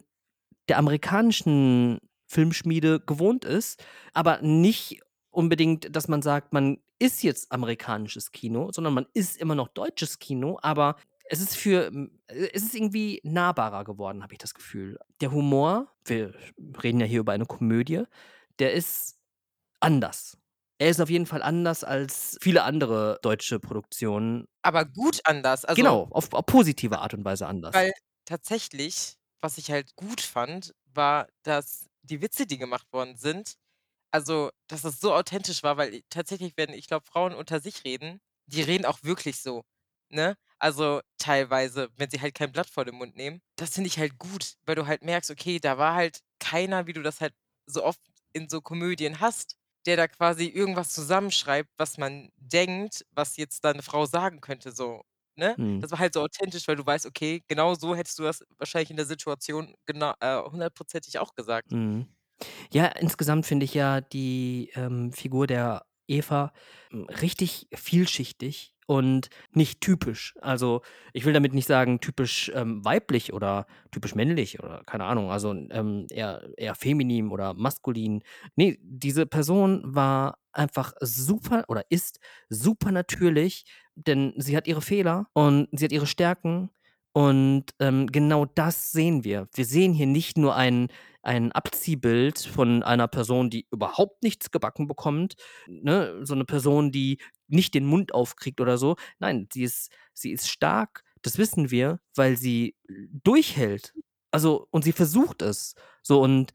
der 0.67 0.77
amerikanischen 0.77 1.99
Filmschmiede 2.27 2.99
gewohnt 2.99 3.45
ist, 3.45 3.83
aber 4.13 4.41
nicht 4.41 5.01
unbedingt, 5.29 5.95
dass 5.95 6.07
man 6.07 6.21
sagt, 6.21 6.53
man 6.53 6.79
ist 6.97 7.23
jetzt 7.23 7.51
amerikanisches 7.51 8.31
Kino, 8.31 8.71
sondern 8.71 8.93
man 8.93 9.05
ist 9.13 9.37
immer 9.37 9.55
noch 9.55 9.67
deutsches 9.67 10.19
Kino, 10.19 10.57
aber 10.61 10.95
es 11.29 11.41
ist 11.41 11.55
für 11.55 11.91
es 12.27 12.63
ist 12.63 12.75
irgendwie 12.75 13.19
nahbarer 13.23 13.83
geworden, 13.83 14.23
habe 14.23 14.33
ich 14.33 14.39
das 14.39 14.53
Gefühl. 14.53 14.97
Der 15.21 15.31
Humor 15.31 15.95
wir 16.05 16.33
reden 16.83 16.99
ja 16.99 17.05
hier 17.05 17.19
über 17.19 17.33
eine 17.33 17.45
Komödie, 17.45 18.03
der 18.59 18.73
ist 18.73 19.19
anders. 19.79 20.37
Er 20.79 20.89
ist 20.89 20.99
auf 21.01 21.09
jeden 21.09 21.25
Fall 21.25 21.41
anders 21.41 21.83
als 21.83 22.37
viele 22.41 22.63
andere 22.63 23.19
deutsche 23.21 23.59
Produktionen. 23.59 24.45
Aber 24.63 24.83
gut 24.85 25.21
anders, 25.23 25.63
also 25.65 25.93
Genau, 25.93 26.07
auf 26.11 26.33
auf 26.33 26.45
positive 26.47 26.99
Art 26.99 27.13
und 27.13 27.23
Weise 27.25 27.47
anders. 27.47 27.73
weil 27.73 27.91
tatsächlich, 28.25 29.15
was 29.41 29.57
ich 29.57 29.71
halt 29.71 29.95
gut 29.95 30.21
fand, 30.21 30.73
war, 30.85 31.27
dass 31.43 31.87
die 32.03 32.21
Witze, 32.21 32.45
die 32.47 32.57
gemacht 32.57 32.87
worden 32.93 33.15
sind 33.17 33.55
also, 34.11 34.49
dass 34.67 34.81
das 34.83 35.01
so 35.01 35.13
authentisch 35.13 35.63
war, 35.63 35.77
weil 35.77 36.01
tatsächlich, 36.09 36.53
wenn 36.57 36.71
ich 36.73 36.87
glaube, 36.87 37.05
Frauen 37.05 37.35
unter 37.35 37.59
sich 37.61 37.85
reden, 37.85 38.21
die 38.47 38.63
reden 38.63 38.85
auch 38.85 39.03
wirklich 39.03 39.41
so, 39.41 39.63
ne? 40.09 40.35
Also, 40.59 41.01
teilweise, 41.19 41.89
wenn 41.97 42.09
sie 42.09 42.21
halt 42.21 42.35
kein 42.35 42.51
Blatt 42.51 42.69
vor 42.69 42.85
den 42.85 42.95
Mund 42.95 43.15
nehmen. 43.17 43.41
Das 43.57 43.75
finde 43.75 43.89
ich 43.89 43.99
halt 43.99 44.17
gut, 44.19 44.55
weil 44.65 44.75
du 44.75 44.87
halt 44.87 45.03
merkst, 45.03 45.31
okay, 45.31 45.59
da 45.59 45.77
war 45.77 45.95
halt 45.95 46.21
keiner, 46.39 46.87
wie 46.87 46.93
du 46.93 47.03
das 47.03 47.21
halt 47.21 47.35
so 47.67 47.83
oft 47.83 48.01
in 48.33 48.49
so 48.49 48.61
Komödien 48.61 49.19
hast, 49.21 49.57
der 49.85 49.97
da 49.97 50.07
quasi 50.07 50.47
irgendwas 50.47 50.89
zusammenschreibt, 50.93 51.69
was 51.77 51.97
man 51.97 52.29
denkt, 52.37 53.05
was 53.11 53.37
jetzt 53.37 53.63
da 53.63 53.73
'ne 53.73 53.81
Frau 53.83 54.05
sagen 54.05 54.41
könnte 54.41 54.71
so, 54.71 55.01
ne? 55.35 55.57
Mhm. 55.57 55.81
Das 55.81 55.91
war 55.91 55.99
halt 55.99 56.13
so 56.13 56.21
authentisch, 56.21 56.67
weil 56.67 56.75
du 56.77 56.85
weißt, 56.85 57.05
okay, 57.05 57.43
genau 57.47 57.75
so 57.75 57.95
hättest 57.95 58.19
du 58.19 58.23
das 58.23 58.43
wahrscheinlich 58.57 58.91
in 58.91 58.97
der 58.97 59.05
Situation 59.05 59.75
gena 59.85 60.15
äh, 60.21 60.41
hundertprozentig 60.49 61.19
auch 61.19 61.35
gesagt. 61.35 61.71
Mhm. 61.71 62.07
Ja, 62.73 62.87
insgesamt 62.87 63.47
finde 63.47 63.65
ich 63.65 63.75
ja 63.75 64.01
die, 64.01 64.71
ähm, 64.75 65.13
Figur 65.13 65.47
der 65.47 65.85
Eva, 66.07 66.53
hm, 66.91 67.05
richtig 67.05 67.69
vielschichtig 67.75 68.74
und 68.87 69.29
nicht 69.53 69.81
typisch. 69.81 70.35
Also, 70.41 70.81
ich 71.13 71.25
will 71.25 71.33
damit 71.33 71.53
nicht 71.53 71.67
sagen, 71.67 71.99
typisch, 71.99 72.51
ähm, 72.55 72.83
weiblich 72.85 73.33
oder 73.33 73.65
typisch 73.91 74.15
männlich 74.15 74.59
oder 74.63 74.83
keine 74.85 75.05
Ahnung, 75.05 75.31
also, 75.31 75.51
ähm, 75.53 76.07
eher 76.11 76.47
eher 76.57 76.75
feminin 76.75 77.29
oder 77.29 77.53
maskulin. 77.53 78.23
Ne, 78.55 78.77
diese 78.81 79.25
Person 79.25 79.81
war 79.85 80.37
einfach 80.53 80.93
super 81.01 81.65
oder 81.67 81.83
ist 81.89 82.19
super 82.49 82.91
natürlich, 82.91 83.65
denn 83.95 84.33
sie 84.37 84.55
hat 84.57 84.67
ihre 84.67 84.81
Fehler 84.81 85.27
und 85.33 85.67
sie 85.71 85.85
hat 85.85 85.91
ihre 85.91 86.07
Stärken 86.07 86.69
und, 87.15 87.65
ähm, 87.79 88.07
genau 88.07 88.45
das 88.45 88.91
sehen 88.91 89.23
wir. 89.23 89.47
Wir 89.55 89.65
sehen 89.65 89.93
hier 89.93 90.07
nicht 90.07 90.37
nur 90.37 90.55
ein 90.55 90.89
ein 91.23 91.51
Abziehbild 91.53 92.37
von 92.39 92.83
einer 92.83 93.07
Person, 93.07 93.49
die 93.49 93.65
überhaupt 93.71 94.21
nichts 94.23 94.51
gebacken 94.51 94.87
bekommt, 94.87 95.35
ne? 95.67 96.19
So 96.23 96.35
'ne 96.35 96.45
Person, 96.45 96.91
die 96.91 97.19
nicht 97.47 97.73
den 97.73 97.85
Mund 97.85 98.13
aufkriegt 98.13 98.61
oder 98.61 98.77
so. 98.77 98.95
Nein, 99.19 99.47
sie 99.53 99.63
ist 99.63 99.91
sie 100.13 100.31
ist 100.31 100.49
stark, 100.49 101.03
das 101.23 101.37
wissen 101.39 101.71
wir, 101.71 101.99
weil 102.15 102.37
sie 102.37 102.75
durchhält. 103.23 103.93
Also 104.31 104.67
und 104.71 104.83
sie 104.83 104.91
versucht 104.91 105.41
es. 105.41 105.73
So 106.03 106.21
und, 106.21 106.53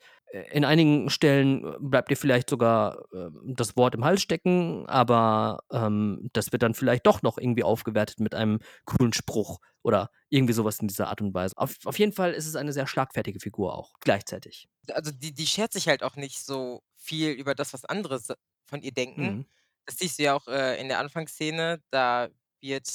in 0.53 0.65
einigen 0.65 1.11
Stellen, 1.11 1.65
äh, 1.65 1.77
bleibt 1.81 2.11
ihr 2.11 2.17
vielleicht 2.17 2.51
sogar, 2.51 3.05
ähm, 3.15 3.55
das 3.57 3.77
Wort 3.77 3.95
im 3.95 4.05
Hals 4.05 4.23
stecken, 4.23 4.87
aber, 4.87 5.61
ähm, 5.73 6.29
das 6.33 6.53
wird 6.53 6.63
dann 6.63 6.75
vielleicht 6.75 7.07
doch 7.07 7.23
noch 7.23 7.39
irgendwie 7.39 7.65
aufgewertet 7.65 8.21
mit 8.21 8.35
einem 8.35 8.61
coolen 8.85 9.13
Spruch 9.13 9.59
oder 9.83 10.11
irgendwie 10.29 10.53
so 10.53 10.65
was 10.65 10.79
in 10.81 10.89
dieser 10.89 11.09
Art 11.09 11.21
und 11.21 11.35
Weise. 11.35 11.57
Auf 11.57 11.77
auf 11.85 11.99
jeden 11.99 12.13
Fall 12.13 12.33
ist 12.33 12.47
es 12.47 12.57
eine 12.57 12.73
sehr 12.73 12.87
schlagfertige 12.87 13.41
Figur 13.41 13.77
auch 13.77 13.95
gleichzeitig. 14.01 14.69
Also, 14.89 15.11
die 15.13 15.33
die 15.33 15.47
schert 15.47 15.73
sich 15.73 15.89
halt 15.89 16.03
auch 16.03 16.17
nicht 16.17 16.45
so 16.45 16.83
viel 16.97 17.31
über 17.33 17.55
das, 17.55 17.73
was 17.73 17.85
andere 17.85 18.21
von 18.67 18.83
ihr 18.83 18.93
denken. 18.93 19.23
Mhm. 19.23 19.47
Das 19.87 19.99
siehst 19.99 20.19
du 20.19 20.23
ja 20.25 20.35
auch, 20.35 20.47
äh, 20.49 20.81
in 20.81 20.89
der 20.89 20.99
Anfangsszene, 20.99 21.83
da 21.91 22.29
wird 22.61 22.89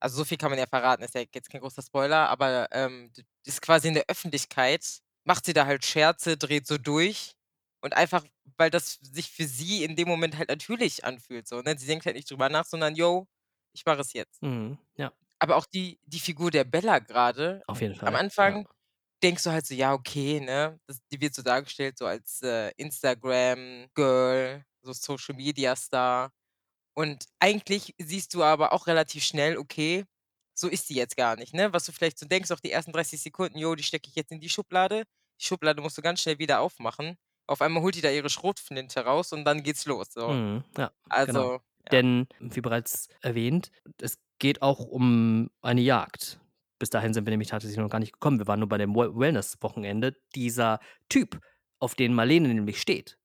also, 0.00 0.18
so 0.18 0.24
viel 0.24 0.38
kann 0.38 0.50
man 0.50 0.58
ja 0.58 0.66
verraten, 0.66 1.02
ist 1.04 1.14
ja 1.14 1.22
jetzt 1.34 1.50
kein 1.50 1.60
großer 1.62 1.82
Spoiler, 1.82 2.28
aber, 2.30 2.68
ähm, 2.72 3.12
ist 3.46 3.62
quasi 3.62 3.88
in 3.88 3.94
der 3.94 4.06
Öffentlichkeit 4.08 5.00
macht 5.24 5.44
sie 5.46 5.52
da 5.54 5.66
halt 5.66 5.84
Scherze, 5.84 6.36
dreht 6.36 6.66
so 6.66 6.78
durch 6.78 7.34
und 7.82 7.94
einfach, 7.94 8.24
weil 8.58 8.70
das 8.70 8.98
sich 9.02 9.30
für 9.30 9.46
sie 9.46 9.84
in 9.84 9.96
dem 9.96 10.08
Moment 10.08 10.36
halt 10.38 10.48
natürlich 10.50 11.04
anfühlt 11.04 11.48
so, 11.48 11.60
ne? 11.62 11.76
Sie 11.78 11.86
denkt 11.86 12.06
halt 12.06 12.16
nicht 12.16 12.30
drüber 12.30 12.48
nach, 12.50 12.64
sondern: 12.66 12.94
„Jo, 12.96 13.28
ich 13.74 13.84
mache 13.86 14.00
es 14.02 14.12
jetzt.“ 14.14 14.40
Mhm, 14.42 14.78
ja. 14.96 15.12
Aber 15.42 15.56
auch 15.56 15.66
die 15.66 15.98
die 16.04 16.20
Figur 16.20 16.50
der 16.50 16.64
Bella 16.64 16.98
Auf 17.66 17.80
jeden 17.80 17.94
am 18.04 18.14
Fall, 18.14 18.22
ja. 18.44 18.56
Anfang 18.56 18.66
denkst 19.22 19.44
du 19.44 19.50
halt 19.50 19.66
so: 19.66 19.74
„Ja, 19.74 19.92
okay, 19.94 20.40
ne?“ 20.40 20.80
Das 20.86 20.98
die 21.12 21.20
wird 21.20 21.34
so 21.34 21.42
dargestellt 21.42 21.98
so 21.98 22.06
als, 22.06 22.42
äh, 22.42 22.72
Instagram-Girl, 22.76 24.64
so 24.82 24.92
Social-Media-Star. 24.92 26.32
Und 26.94 27.26
eigentlich 27.40 27.94
siehst 28.00 28.34
du 28.34 28.44
aber 28.44 28.72
auch 28.74 28.86
relativ 28.88 29.24
schnell, 29.24 29.58
okay, 29.58 30.06
so 30.60 30.68
ist 30.68 30.86
sie 30.88 30.94
jetzt 30.94 31.16
gar 31.16 31.36
nicht, 31.36 31.54
ne? 31.54 31.72
Was 31.72 31.84
du 31.86 31.92
vielleicht 31.92 32.18
so 32.18 32.26
denkst, 32.26 32.50
auch 32.50 32.60
die 32.60 32.72
ersten 32.72 32.92
30 32.92 33.20
Sekunden: 33.22 33.58
„Jo, 33.58 33.74
die 33.74 33.82
stecke 33.82 34.08
ich 34.08 34.14
jetzt 34.16 34.32
in 34.32 34.40
die 34.40 34.48
Schublade.“ 34.48 35.04
Die 35.40 35.44
Schublade 35.46 35.80
musst 35.82 35.98
du 35.98 36.02
ganz 36.02 36.20
schnell 36.22 36.38
wieder 36.38 36.60
aufmachen. 36.60 37.16
Auf 37.46 37.62
einmal 37.62 37.82
holt 37.82 37.94
die 37.96 38.00
da 38.02 38.10
ihre 38.10 38.30
Schrotflinte 38.30 39.00
raus 39.04 39.32
und 39.32 39.44
dann 39.44 39.62
geht's 39.62 39.86
los, 39.86 40.08
so. 40.12 40.36
Mhm, 40.36 40.64
ja, 40.76 40.90
genau. 41.24 41.48
Also, 41.48 41.60
ja. 41.88 41.92
Denn 41.92 42.26
wie 42.38 42.60
bereits 42.60 43.08
erwähnt, 43.20 43.70
es 44.00 44.18
geht 44.38 44.62
auch 44.62 44.80
um 44.80 45.50
eine 45.62 45.80
Jagd. 45.80 46.40
Bis 46.78 46.90
dahin 46.90 47.12
sind 47.12 47.26
wir 47.26 47.30
nämlich 47.30 47.48
tatsächlich 47.48 47.78
noch 47.78 47.90
gar 47.90 47.98
nicht 47.98 48.12
gekommen. 48.12 48.38
Wir 48.38 48.46
waren 48.46 48.60
nur 48.60 48.68
bei 48.68 48.78
dem 48.78 48.94
We 48.94 49.14
Wellness-Wochenende. 49.18 50.16
Dieser 50.34 50.80
Typ, 51.08 51.40
auf 51.78 51.94
den 51.94 52.14
Marlene 52.14 52.48
nämlich 52.48 52.80
steht 52.80 53.18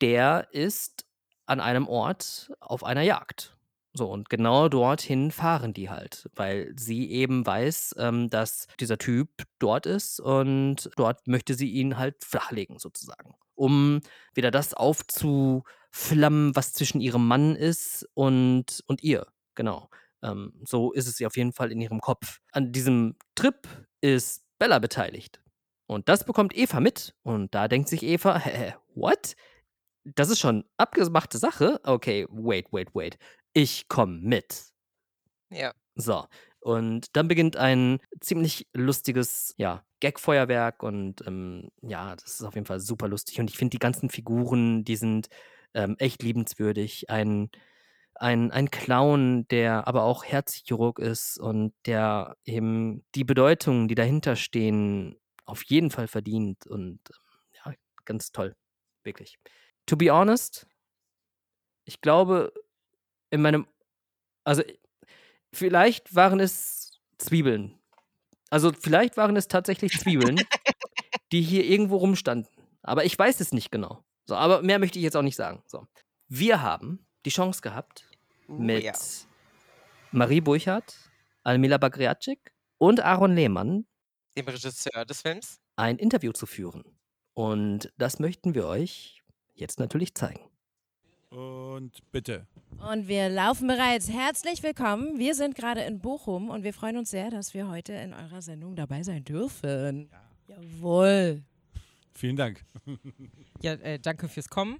der 0.00 0.48
ist 0.52 1.04
an 1.46 1.60
einem 1.60 1.88
Ort 1.88 2.50
auf 2.60 2.84
einer 2.84 3.02
Jagd. 3.02 3.53
So, 3.96 4.10
und 4.10 4.28
genau 4.28 4.68
dorthin 4.68 5.30
fahren 5.30 5.72
die 5.72 5.88
halt, 5.88 6.28
weil 6.34 6.72
sie 6.76 7.12
eben 7.12 7.46
weiß, 7.46 7.94
ähm, 7.98 8.28
dass 8.28 8.66
dieser 8.80 8.98
Typ 8.98 9.28
dort 9.60 9.86
ist 9.86 10.18
und 10.18 10.90
dort 10.96 11.28
möchte 11.28 11.54
sie 11.54 11.70
ihn 11.70 11.96
halt 11.96 12.24
flachlegen, 12.24 12.80
sozusagen. 12.80 13.36
Um 13.54 14.00
wieder 14.34 14.50
das 14.50 14.74
aufzuflammen, 14.74 16.56
was 16.56 16.72
zwischen 16.72 17.00
ihrem 17.00 17.28
Mann 17.28 17.54
ist 17.54 18.08
und, 18.14 18.82
und 18.88 19.04
ihr. 19.04 19.28
Genau. 19.54 19.88
Ähm, 20.24 20.60
so 20.64 20.90
ist 20.90 21.06
es 21.06 21.16
sie 21.16 21.26
auf 21.26 21.36
jeden 21.36 21.52
Fall 21.52 21.70
in 21.70 21.80
ihrem 21.80 22.00
Kopf. 22.00 22.40
An 22.50 22.72
diesem 22.72 23.14
Trip 23.36 23.68
ist 24.00 24.42
Bella 24.58 24.80
beteiligt. 24.80 25.40
Und 25.86 26.08
das 26.08 26.24
bekommt 26.24 26.56
Eva 26.56 26.80
mit. 26.80 27.14
Und 27.22 27.54
da 27.54 27.68
denkt 27.68 27.88
sich 27.88 28.02
Eva, 28.02 28.38
hä, 28.40 28.74
what? 28.96 29.36
Das 30.02 30.30
ist 30.30 30.40
schon 30.40 30.64
abgemachte 30.78 31.38
Sache? 31.38 31.80
Okay, 31.84 32.26
wait, 32.28 32.72
wait, 32.72 32.92
wait 32.92 33.18
ich 33.54 33.88
komme 33.88 34.20
mit. 34.20 34.66
Ja. 35.50 35.72
So. 35.94 36.26
Und 36.60 37.14
dann 37.16 37.28
beginnt 37.28 37.56
ein 37.56 38.00
ziemlich 38.20 38.66
lustiges, 38.72 39.54
ja, 39.58 39.84
Gag-Feuerwerk 40.00 40.82
und 40.82 41.26
ähm, 41.26 41.70
ja, 41.82 42.16
das 42.16 42.34
ist 42.34 42.42
auf 42.42 42.54
jeden 42.54 42.66
Fall 42.66 42.80
super 42.80 43.08
lustig. 43.08 43.38
Und 43.40 43.50
ich 43.50 43.56
finde 43.56 43.70
die 43.70 43.78
ganzen 43.78 44.10
Figuren, 44.10 44.84
die 44.84 44.96
sind 44.96 45.28
ähm, 45.74 45.96
echt 45.98 46.22
liebenswürdig. 46.22 47.10
Ein, 47.10 47.50
ein, 48.14 48.50
ein 48.50 48.70
Clown, 48.70 49.46
der 49.48 49.86
aber 49.86 50.04
auch 50.04 50.24
Herzchirurg 50.24 50.98
ist 50.98 51.38
und 51.38 51.74
der 51.86 52.36
eben 52.44 53.04
die 53.14 53.24
Bedeutungen, 53.24 53.88
die 53.88 53.94
dahinter 53.94 54.36
stehen, 54.36 55.16
auf 55.44 55.62
jeden 55.64 55.90
Fall 55.90 56.08
verdient. 56.08 56.66
Und 56.66 57.00
ja, 57.64 57.74
ganz 58.04 58.32
toll. 58.32 58.56
Wirklich. 59.04 59.38
To 59.86 59.96
be 59.96 60.10
honest, 60.10 60.66
ich 61.84 62.00
glaube, 62.00 62.52
in 63.34 63.42
meinem, 63.42 63.66
also 64.44 64.62
vielleicht 65.52 66.14
waren 66.14 66.40
es 66.40 67.00
Zwiebeln. 67.18 67.78
Also 68.50 68.72
vielleicht 68.72 69.16
waren 69.16 69.36
es 69.36 69.48
tatsächlich 69.48 69.98
Zwiebeln, 69.98 70.40
die 71.32 71.42
hier 71.42 71.64
irgendwo 71.64 71.96
rumstanden. 71.96 72.48
Aber 72.82 73.04
ich 73.04 73.18
weiß 73.18 73.40
es 73.40 73.52
nicht 73.52 73.70
genau. 73.70 74.04
So, 74.26 74.36
aber 74.36 74.62
mehr 74.62 74.78
möchte 74.78 74.98
ich 74.98 75.02
jetzt 75.02 75.16
auch 75.16 75.22
nicht 75.22 75.36
sagen. 75.36 75.62
So. 75.66 75.86
Wir 76.28 76.62
haben 76.62 77.06
die 77.24 77.30
Chance 77.30 77.60
gehabt, 77.60 78.06
Uh, 78.46 78.58
mit 78.58 78.84
ja. 78.84 78.92
Marie 80.12 80.42
Burchardt, 80.42 80.94
Almila 81.44 81.78
Bagriatschik 81.78 82.52
und 82.76 83.00
Aaron 83.00 83.34
Lehmann 83.34 83.86
Dem 84.36 84.46
Regisseur 84.46 85.06
des 85.06 85.22
Films. 85.22 85.60
ein 85.76 85.96
Interview 85.96 86.32
zu 86.32 86.44
führen. 86.44 86.84
Und 87.32 87.90
das 87.96 88.18
möchten 88.18 88.54
wir 88.54 88.66
euch 88.66 89.22
jetzt 89.54 89.78
natürlich 89.80 90.14
zeigen. 90.14 90.40
Und 91.34 91.90
bitte. 92.12 92.46
Und 92.92 93.08
wir 93.08 93.28
laufen 93.28 93.66
bereits. 93.66 94.08
Herzlich 94.08 94.62
willkommen. 94.62 95.18
Wir 95.18 95.34
sind 95.34 95.56
gerade 95.56 95.80
in 95.80 95.98
Bochum 95.98 96.48
und 96.48 96.62
wir 96.62 96.72
freuen 96.72 96.96
uns 96.96 97.10
sehr, 97.10 97.28
dass 97.30 97.54
wir 97.54 97.68
heute 97.68 97.92
in 97.92 98.14
eurer 98.14 98.40
Sendung 98.40 98.76
dabei 98.76 99.02
sein 99.02 99.24
dürfen. 99.24 100.08
Jawohl. 100.46 101.42
Vielen 102.12 102.36
Dank. 102.36 102.64
Ja, 103.62 103.72
äh, 103.74 103.98
danke 103.98 104.28
fürs 104.28 104.48
Kommen. 104.48 104.78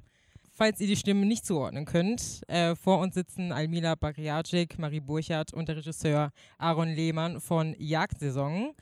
Falls 0.52 0.78
ihr 0.80 0.86
die 0.86 0.96
Stimme 0.96 1.26
nicht 1.26 1.44
zuordnen 1.44 1.86
könnt, 1.86 2.42
äh, 2.48 2.76
vor 2.76 3.00
uns 3.00 3.14
sitzen 3.14 3.50
Almila 3.50 3.96
Bagriacic, 3.96 4.78
Marie 4.78 5.00
Burchardt 5.00 5.52
und 5.52 5.68
der 5.68 5.76
Regisseur 5.76 6.30
Aaron 6.58 6.90
Lehmann 6.90 7.40
von 7.40 7.74
Jagdsaison. 7.78 8.74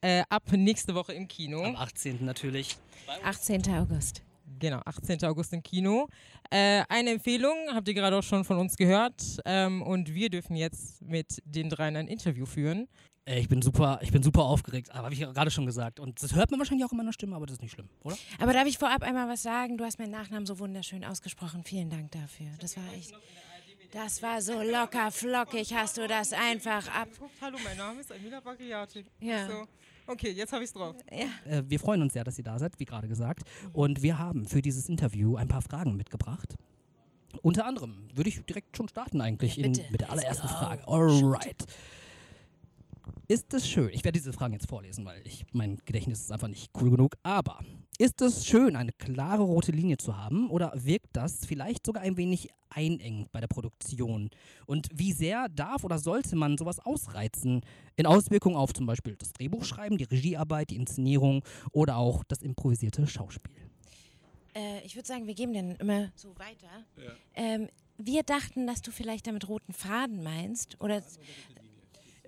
Äh, 0.00 0.24
ab 0.30 0.44
nächste 0.50 0.94
Woche 0.94 1.12
im 1.12 1.28
Kino. 1.28 1.62
Am 1.62 1.76
18. 1.76 2.24
natürlich. 2.24 2.78
18. 3.22 3.62
August. 3.74 4.22
Genau, 4.60 4.80
18. 4.84 5.24
August 5.24 5.52
im 5.54 5.62
Kino. 5.62 6.08
Äh, 6.50 6.84
eine 6.88 7.10
Empfehlung 7.10 7.56
habt 7.72 7.88
ihr 7.88 7.94
gerade 7.94 8.16
auch 8.16 8.22
schon 8.22 8.44
von 8.44 8.58
uns 8.58 8.76
gehört. 8.76 9.38
Ähm, 9.46 9.82
und 9.82 10.14
wir 10.14 10.28
dürfen 10.28 10.54
jetzt 10.54 11.02
mit 11.02 11.42
den 11.44 11.70
dreien 11.70 11.96
ein 11.96 12.06
Interview 12.06 12.44
führen. 12.46 12.86
Äh, 13.24 13.40
ich 13.40 13.48
bin 13.48 13.62
super, 13.62 13.98
ich 14.02 14.12
bin 14.12 14.22
super 14.22 14.42
aufgeregt, 14.42 14.90
aber 14.92 15.04
habe 15.04 15.14
ich 15.14 15.20
ja 15.20 15.32
gerade 15.32 15.50
schon 15.50 15.66
gesagt. 15.66 15.98
Und 15.98 16.22
das 16.22 16.34
hört 16.34 16.50
man 16.50 16.60
wahrscheinlich 16.60 16.84
auch 16.84 16.92
in 16.92 16.98
meiner 16.98 17.12
Stimme, 17.12 17.36
aber 17.36 17.46
das 17.46 17.54
ist 17.54 17.62
nicht 17.62 17.72
schlimm, 17.72 17.88
oder? 18.04 18.16
Aber 18.38 18.52
darf 18.52 18.66
ich 18.66 18.76
vorab 18.76 19.02
einmal 19.02 19.28
was 19.28 19.42
sagen? 19.42 19.78
Du 19.78 19.84
hast 19.84 19.98
meinen 19.98 20.10
Nachnamen 20.10 20.46
so 20.46 20.58
wunderschön 20.58 21.04
ausgesprochen. 21.04 21.64
Vielen 21.64 21.88
Dank 21.88 22.10
dafür. 22.12 22.48
Das 22.60 22.76
war 22.76 22.84
echt. 22.94 23.14
Das 23.92 24.22
war 24.22 24.40
so 24.40 24.62
locker 24.62 25.10
flockig, 25.10 25.74
hast 25.74 25.96
du 25.96 26.06
das 26.06 26.32
einfach 26.32 26.86
ab. 26.94 27.08
Hallo, 27.40 27.58
mein 27.64 27.76
Name 27.76 28.00
ist 28.00 28.12
Almila 28.12 28.38
Bagriacic. 28.38 29.06
Ja. 29.20 29.48
So. 29.48 29.66
Okay, 30.10 30.32
jetzt 30.32 30.52
habe 30.52 30.64
ich 30.64 30.70
es 30.70 30.74
drauf. 30.74 30.96
Ja. 31.10 31.58
Äh, 31.58 31.62
wir 31.68 31.78
freuen 31.78 32.02
uns 32.02 32.14
sehr, 32.14 32.24
dass 32.24 32.36
ihr 32.36 32.42
da 32.42 32.58
seid, 32.58 32.78
wie 32.78 32.84
gerade 32.84 33.06
gesagt. 33.06 33.42
Und 33.72 34.02
wir 34.02 34.18
haben 34.18 34.44
für 34.44 34.60
dieses 34.60 34.88
Interview 34.88 35.36
ein 35.36 35.46
paar 35.46 35.62
Fragen 35.62 35.96
mitgebracht. 35.96 36.56
Unter 37.42 37.64
anderem 37.64 38.08
würde 38.12 38.28
ich 38.28 38.44
direkt 38.44 38.76
schon 38.76 38.88
starten 38.88 39.20
eigentlich 39.20 39.56
in, 39.56 39.72
Bitte. 39.72 39.86
mit 39.92 40.00
der 40.00 40.08
Let's 40.08 40.18
allerersten 40.18 40.48
go. 40.48 40.54
Frage. 40.54 40.88
Alright. 40.88 41.66
Ist 43.28 43.54
es 43.54 43.68
schön, 43.68 43.90
ich 43.92 44.02
werde 44.02 44.18
diese 44.18 44.32
Fragen 44.32 44.54
jetzt 44.54 44.68
vorlesen, 44.68 45.04
weil 45.04 45.22
ich, 45.24 45.46
mein 45.52 45.80
Gedächtnis 45.84 46.20
ist 46.20 46.32
einfach 46.32 46.48
nicht 46.48 46.72
cool 46.80 46.90
genug, 46.90 47.14
aber 47.22 47.60
ist 48.00 48.22
es 48.22 48.46
schön, 48.46 48.76
eine 48.76 48.92
klare 48.92 49.42
rote 49.42 49.72
Linie 49.72 49.98
zu 49.98 50.16
haben 50.16 50.48
oder 50.48 50.72
wirkt 50.74 51.10
das 51.12 51.44
vielleicht 51.44 51.84
sogar 51.84 52.02
ein 52.02 52.16
wenig 52.16 52.48
einengend 52.70 53.30
bei 53.30 53.40
der 53.40 53.46
Produktion? 53.46 54.30
Und 54.64 54.88
wie 54.90 55.12
sehr 55.12 55.50
darf 55.50 55.84
oder 55.84 55.98
sollte 55.98 56.34
man 56.34 56.56
sowas 56.56 56.78
ausreizen 56.78 57.60
in 57.96 58.06
Auswirkungen 58.06 58.56
auf 58.56 58.72
zum 58.72 58.86
Beispiel 58.86 59.16
das 59.16 59.34
Drehbuchschreiben, 59.34 59.98
die 59.98 60.04
Regiearbeit, 60.04 60.70
die 60.70 60.76
Inszenierung 60.76 61.44
oder 61.72 61.98
auch 61.98 62.24
das 62.24 62.40
improvisierte 62.40 63.06
Schauspiel? 63.06 63.52
Äh, 64.54 64.80
ich 64.86 64.96
würde 64.96 65.06
sagen, 65.06 65.26
wir 65.26 65.34
geben 65.34 65.52
den 65.52 65.72
immer 65.76 66.10
so 66.14 66.30
weiter. 66.38 66.86
Ähm, 67.34 67.68
wir 67.98 68.22
dachten, 68.22 68.66
dass 68.66 68.80
du 68.80 68.92
vielleicht 68.92 69.26
damit 69.26 69.46
roten 69.46 69.74
Faden 69.74 70.22
meinst. 70.22 70.80
Oder 70.80 71.02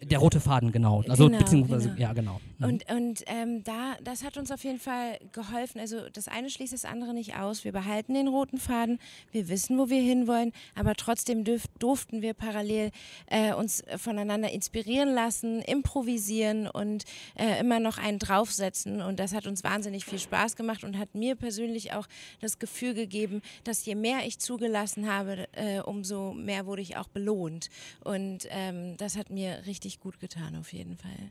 Der 0.03 0.19
rote 0.19 0.41
Faden, 0.41 0.73
genau. 0.73 1.03
Also 1.09 1.27
Genau, 1.27 1.39
beziehungsweise, 1.39 1.89
genau. 1.91 2.01
ja, 2.01 2.13
genau. 2.13 2.41
Mhm. 2.59 2.67
Und, 2.67 2.93
und 2.93 3.25
ähm, 3.27 3.65
da, 3.65 3.95
das 4.03 4.25
hat 4.25 4.37
uns 4.37 4.51
auf 4.51 4.65
jeden 4.65 4.79
Fall 4.79 5.19
geholfen. 5.33 5.81
Also 5.81 6.09
das 6.13 6.29
eine 6.29 6.51
schließt 6.51 6.73
das 6.73 6.85
andere 6.85 7.15
nicht 7.15 7.37
aus. 7.37 7.65
Wir 7.65 7.73
behalten 7.73 8.15
den 8.15 8.29
roten 8.29 8.59
Faden, 8.59 8.99
wir 9.31 9.49
wissen, 9.49 9.79
wo 9.79 9.89
wir 9.89 10.01
hinwollen, 10.01 10.53
aber 10.75 10.95
trotzdem 10.95 11.45
dürf, 11.45 11.65
durften 11.79 12.23
wir 12.23 12.35
parallel 12.35 12.91
äh, 13.27 13.53
uns 13.55 13.85
voneinander 13.97 14.51
inspirieren 14.51 15.15
lassen, 15.15 15.61
improvisieren 15.61 16.67
und 16.67 17.05
äh, 17.37 17.61
immer 17.61 17.81
noch 17.81 17.99
einen 17.99 18.19
draufsetzen. 18.19 19.01
Und 19.01 19.21
das 19.21 19.35
hat 19.35 19.47
uns 19.47 19.65
wahnsinnig 19.65 20.05
viel 20.05 20.19
Spaß 20.19 20.57
gemacht 20.57 20.85
und 20.85 20.99
hat 20.99 21.15
mir 21.15 21.37
persönlich 21.37 21.93
auch 21.93 22.07
das 22.41 22.59
Gefühl 22.59 22.95
gegeben, 22.95 23.43
dass 23.65 23.85
je 23.85 23.95
mehr 23.95 24.27
ich 24.27 24.39
zugelassen 24.39 25.11
habe, 25.11 25.49
äh, 25.53 25.81
umso 25.81 26.33
mehr 26.33 26.67
wurde 26.67 26.83
ich 26.83 26.97
auch 26.97 27.09
belohnt. 27.09 27.69
Und 28.05 28.47
ähm, 28.51 28.97
das 28.97 29.17
hat 29.17 29.31
mir 29.31 29.63
richtig 29.67 29.92
gut 30.01 30.21
getan, 30.21 30.57
auf 30.57 30.73
jeden 30.73 30.97
Fall. 30.97 31.31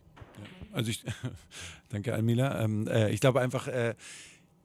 Also 0.72 0.92
ich 0.92 1.04
danke 1.90 2.14
Almila. 2.14 2.64
Ähm, 2.64 2.88
äh, 2.88 3.10
ich 3.12 3.20
glaube 3.20 3.42
einfach, 3.42 3.68
äh, 3.68 3.96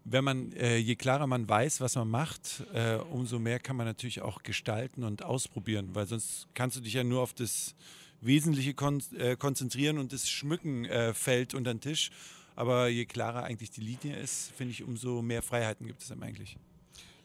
wenn 0.05 0.25
man, 0.25 0.53
äh, 0.53 0.77
je 0.77 0.95
klarer 0.95 1.27
man 1.27 1.49
weiß, 1.49 1.81
was 1.81 1.97
man 1.97 2.09
macht, 2.09 2.65
äh, 2.73 2.97
umso 2.97 3.39
mehr 3.39 3.59
kann 3.59 3.77
man 3.77 3.87
natürlich 3.87 4.23
auch 4.23 4.43
gestalten 4.43 5.03
und 5.03 5.25
ausprobieren, 5.25 5.91
weil 5.95 6.07
sonst 6.07 6.47
kannst 6.55 6.77
du 6.77 6.81
dich 6.81 6.95
ja 6.95 7.03
nur 7.03 7.23
auf 7.23 7.35
das 7.35 7.75
Wesentliche 8.21 8.75
kon 8.75 9.03
äh, 9.19 9.37
konzentrieren 9.37 9.99
und 9.99 10.13
das 10.13 10.29
Schmücken 10.29 10.85
äh, 10.85 11.13
fällt 11.13 11.55
unter 11.55 11.75
den 11.75 11.81
Tisch. 11.81 12.11
Aber 12.55 12.89
je 12.89 13.05
klarer 13.05 13.45
eigentlich 13.45 13.71
die 13.71 13.83
Linie 13.83 14.17
ist, 14.17 14.53
finde 14.57 14.73
ich, 14.73 14.83
umso 14.83 15.21
mehr 15.23 15.43
Freiheiten 15.43 15.87
gibt 15.87 16.03
es 16.03 16.11
einem 16.11 16.23
eigentlich. 16.23 16.57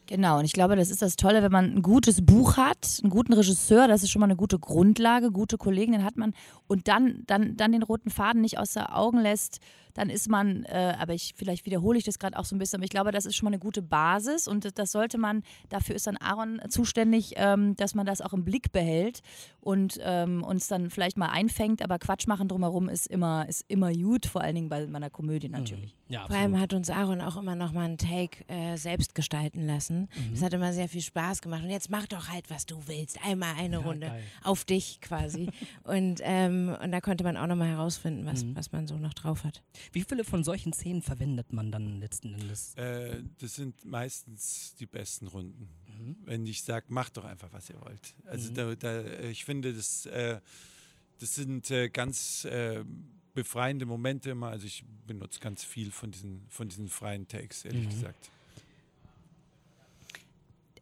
Genau, 0.06 0.38
und 0.38 0.44
ich 0.44 0.52
glaube, 0.52 0.74
das 0.76 0.90
ist 0.90 1.00
das 1.00 1.16
Tolle, 1.16 1.42
wenn 1.42 1.52
man 1.52 1.76
ein 1.76 1.82
gutes 1.82 2.24
Buch 2.24 2.56
hat, 2.56 2.98
einen 3.02 3.10
guten 3.10 3.32
Regisseur, 3.32 3.86
das 3.86 4.02
ist 4.02 4.10
schon 4.10 4.20
mal 4.20 4.26
eine 4.26 4.36
gute 4.36 4.58
Grundlage, 4.58 5.30
gute 5.30 5.58
Kollegen, 5.58 5.92
den 5.92 6.04
hat 6.04 6.16
man 6.16 6.34
und 6.66 6.88
dann, 6.88 7.22
dann, 7.26 7.56
dann 7.56 7.72
den 7.72 7.84
roten 7.84 8.10
Faden 8.10 8.40
nicht 8.42 8.58
außer 8.58 8.96
Augen 8.96 9.20
lässt, 9.20 9.60
dann 9.94 10.10
ist 10.10 10.28
man, 10.28 10.64
äh, 10.64 10.94
aber 10.98 11.14
ich, 11.14 11.34
vielleicht 11.36 11.66
wiederhole 11.66 11.98
ich 11.98 12.04
das 12.04 12.18
gerade 12.18 12.38
auch 12.38 12.44
so 12.44 12.54
ein 12.54 12.58
bisschen, 12.58 12.78
aber 12.78 12.84
ich 12.84 12.90
glaube, 12.90 13.12
das 13.12 13.26
ist 13.26 13.36
schon 13.36 13.46
mal 13.46 13.50
eine 13.50 13.58
gute 13.58 13.82
Basis 13.82 14.48
und 14.48 14.78
das- 14.78 14.92
sollte 14.92 15.16
man, 15.18 15.42
dafür 15.70 15.94
ist 15.94 16.06
dann 16.06 16.16
Aaron 16.18 16.60
zuständig, 16.68 17.34
ähm, 17.36 17.76
dass 17.76 17.94
man 17.94 18.04
das 18.06 18.20
auch 18.20 18.32
im 18.32 18.44
Blick 18.44 18.72
behält 18.72 19.22
und 19.60 19.98
ähm, 20.02 20.42
uns 20.42 20.68
dann 20.68 20.90
vielleicht 20.90 21.16
mal 21.16 21.28
einfängt, 21.28 21.82
aber 21.82 21.98
Quatsch 21.98 22.26
machen 22.26 22.48
drumherum 22.48 22.88
ist 22.88 23.06
immer, 23.06 23.48
ist 23.48 23.64
immer 23.68 23.92
gut, 23.92 24.26
vor 24.26 24.42
allen 24.42 24.54
Dingen 24.54 24.68
bei 24.68 24.86
meiner 24.86 25.08
Komödie 25.10 25.48
natürlich. 25.48 25.94
Ja, 26.08 26.26
Vor 26.26 26.36
allem 26.36 26.60
hat 26.60 26.74
uns 26.74 26.90
Aaron 26.90 27.20
auch 27.22 27.36
immer 27.38 27.54
noch 27.54 27.72
mal 27.72 27.84
einen 27.84 27.96
Take 27.96 28.44
äh, 28.48 28.76
selbst 28.76 29.14
gestalten 29.14 29.66
lassen. 29.66 30.10
Mhm. 30.14 30.32
Das 30.34 30.42
hat 30.42 30.52
immer 30.52 30.74
sehr 30.74 30.88
viel 30.88 31.00
Spaß 31.00 31.40
gemacht. 31.40 31.62
Und 31.62 31.70
jetzt 31.70 31.88
mach 31.88 32.06
doch 32.06 32.28
halt, 32.28 32.50
was 32.50 32.66
du 32.66 32.76
willst. 32.86 33.18
Einmal 33.24 33.54
eine 33.56 33.78
Runde 33.78 34.08
geil. 34.08 34.22
auf 34.44 34.64
dich 34.66 35.00
quasi. 35.00 35.48
und, 35.84 36.20
ähm, 36.22 36.76
und 36.82 36.92
da 36.92 37.00
konnte 37.00 37.24
man 37.24 37.38
auch 37.38 37.46
noch 37.46 37.56
mal 37.56 37.68
herausfinden, 37.68 38.26
was, 38.26 38.44
Mhm. 38.44 38.56
was 38.56 38.72
man 38.72 38.86
so 38.86 38.96
noch 38.98 39.14
drauf 39.14 39.44
hat. 39.44 39.62
Wie 39.92 40.02
viele 40.04 40.24
von 40.24 40.44
solchen 40.44 40.72
Szenen 40.72 41.02
verwendet 41.02 41.52
man 41.52 41.72
dann 41.72 41.98
letzten 42.00 42.34
Endes? 42.34 42.74
Äh, 42.76 43.22
das 43.38 43.56
sind 43.56 43.84
meistens 43.84 44.74
die 44.78 44.86
besten 44.86 45.26
Runden. 45.26 45.68
Wenn 46.24 46.46
ich 46.46 46.62
sage, 46.62 46.86
macht 46.88 47.16
doch 47.16 47.24
einfach, 47.24 47.52
was 47.52 47.70
ihr 47.70 47.80
wollt. 47.80 48.14
Also 48.26 48.50
da, 48.52 48.74
da, 48.74 49.00
äh, 49.00 49.30
ich 49.30 49.44
finde, 49.44 49.72
das, 49.72 50.06
äh, 50.06 50.40
das 51.20 51.34
sind 51.34 51.70
äh, 51.70 51.88
ganz 51.88 52.44
äh, 52.44 52.84
befreiende 53.34 53.86
Momente 53.86 54.30
immer. 54.30 54.48
Also 54.48 54.66
ich 54.66 54.84
benutze 55.06 55.38
ganz 55.40 55.62
viel 55.64 55.90
von 55.90 56.10
diesen, 56.10 56.42
von 56.48 56.68
diesen 56.68 56.88
freien 56.88 57.28
Takes, 57.28 57.64
ehrlich 57.64 57.84
Mhm. 57.86 57.90
gesagt. 57.90 58.30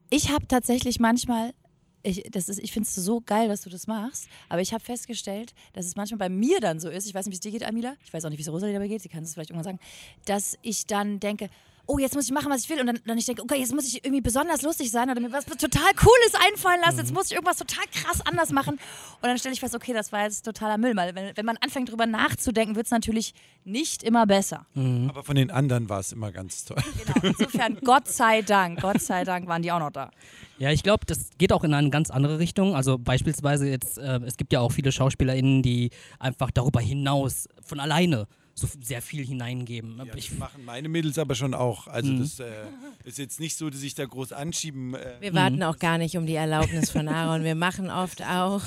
Ich 0.08 0.30
habe 0.30 0.46
tatsächlich 0.48 0.98
manchmal 0.98 1.52
ich, 2.02 2.24
ich 2.24 2.72
finde 2.72 2.86
es 2.88 2.94
so 2.94 3.20
geil, 3.20 3.48
dass 3.48 3.62
du 3.62 3.70
das 3.70 3.86
machst. 3.86 4.28
Aber 4.48 4.60
ich 4.60 4.72
habe 4.72 4.82
festgestellt, 4.82 5.54
dass 5.72 5.86
es 5.86 5.96
manchmal 5.96 6.18
bei 6.18 6.28
mir 6.28 6.60
dann 6.60 6.80
so 6.80 6.88
ist, 6.88 7.06
ich 7.06 7.14
weiß 7.14 7.26
nicht, 7.26 7.32
wie 7.32 7.36
es 7.36 7.40
dir 7.40 7.50
geht, 7.50 7.66
Amila, 7.66 7.94
ich 8.04 8.12
weiß 8.12 8.24
auch 8.24 8.30
nicht, 8.30 8.38
wie 8.38 8.42
es 8.42 8.50
Rosalie 8.50 8.74
dabei 8.74 8.88
geht, 8.88 9.02
sie 9.02 9.08
kann 9.08 9.22
es 9.22 9.34
vielleicht 9.34 9.50
irgendwann 9.50 9.64
sagen, 9.64 9.80
dass 10.24 10.58
ich 10.62 10.86
dann 10.86 11.20
denke, 11.20 11.50
oh, 11.86 11.98
jetzt 11.98 12.14
muss 12.14 12.26
ich 12.26 12.32
machen, 12.32 12.50
was 12.50 12.62
ich 12.64 12.70
will. 12.70 12.80
Und 12.80 12.86
dann, 12.86 12.98
dann 13.04 13.18
ich 13.18 13.26
denke, 13.26 13.42
okay, 13.42 13.56
jetzt 13.58 13.74
muss 13.74 13.86
ich 13.86 14.04
irgendwie 14.04 14.20
besonders 14.20 14.62
lustig 14.62 14.90
sein 14.90 15.10
oder 15.10 15.20
mir 15.20 15.32
was 15.32 15.44
total 15.46 15.92
Cooles 15.94 16.34
einfallen 16.48 16.80
lassen. 16.80 16.98
Jetzt 16.98 17.12
muss 17.12 17.26
ich 17.26 17.32
irgendwas 17.32 17.58
total 17.58 17.84
krass 17.92 18.20
anders 18.26 18.50
machen. 18.50 18.74
Und 18.74 19.22
dann 19.22 19.38
stelle 19.38 19.54
ich 19.54 19.60
fest, 19.60 19.74
okay, 19.74 19.92
das 19.92 20.12
war 20.12 20.24
jetzt 20.24 20.44
totaler 20.44 20.78
Müll. 20.78 20.96
Weil 20.96 21.14
wenn, 21.14 21.36
wenn 21.36 21.46
man 21.46 21.56
anfängt, 21.58 21.90
drüber 21.90 22.06
nachzudenken, 22.06 22.76
wird 22.76 22.86
es 22.86 22.92
natürlich 22.92 23.34
nicht 23.64 24.02
immer 24.02 24.26
besser. 24.26 24.66
Aber 25.08 25.22
von 25.22 25.36
den 25.36 25.50
anderen 25.50 25.88
war 25.88 26.00
es 26.00 26.12
immer 26.12 26.32
ganz 26.32 26.64
toll. 26.64 26.78
Genau. 27.00 27.14
Insofern, 27.22 27.78
Gott 27.82 28.08
sei 28.08 28.42
Dank, 28.42 28.80
Gott 28.82 29.00
sei 29.00 29.24
Dank 29.24 29.46
waren 29.46 29.62
die 29.62 29.72
auch 29.72 29.78
noch 29.78 29.90
da. 29.90 30.10
Ja, 30.58 30.70
ich 30.70 30.82
glaube, 30.82 31.06
das 31.06 31.30
geht 31.38 31.52
auch 31.52 31.64
in 31.64 31.72
eine 31.72 31.88
ganz 31.88 32.10
andere 32.10 32.38
Richtung. 32.38 32.74
Also 32.74 32.98
beispielsweise 32.98 33.68
jetzt, 33.68 33.96
äh, 33.96 34.20
es 34.26 34.36
gibt 34.36 34.52
ja 34.52 34.60
auch 34.60 34.70
viele 34.72 34.92
SchauspielerInnen, 34.92 35.62
die 35.62 35.90
einfach 36.18 36.50
darüber 36.50 36.80
hinaus 36.80 37.48
von 37.62 37.80
alleine 37.80 38.26
so 38.60 38.68
sehr 38.82 39.02
viel 39.02 39.26
hineingeben. 39.26 39.96
Ja, 39.98 40.14
ich, 40.14 40.28
das 40.30 40.38
machen 40.38 40.64
meine 40.64 40.88
Mädels 40.88 41.18
aber 41.18 41.34
schon 41.34 41.54
auch. 41.54 41.86
Also 41.86 42.12
Mhm. 42.12 42.18
das 42.20 42.40
äh, 42.40 42.46
ist 43.04 43.18
jetzt 43.18 43.40
nicht 43.40 43.56
so, 43.56 43.68
dass 43.70 43.82
ich 43.82 43.94
da 43.94 44.04
groß 44.04 44.32
anschieben. 44.32 44.94
Äh, 44.94 45.14
Wir 45.20 45.34
warten 45.34 45.62
auch 45.62 45.78
gar 45.78 45.98
nicht 45.98 46.16
um 46.16 46.26
die 46.26 46.34
Erlaubnis 46.34 46.90
von 46.90 47.08
Aaron. 47.08 47.44
Wir 47.44 47.54
machen 47.54 47.90
oft 47.90 48.22
auch. 48.22 48.62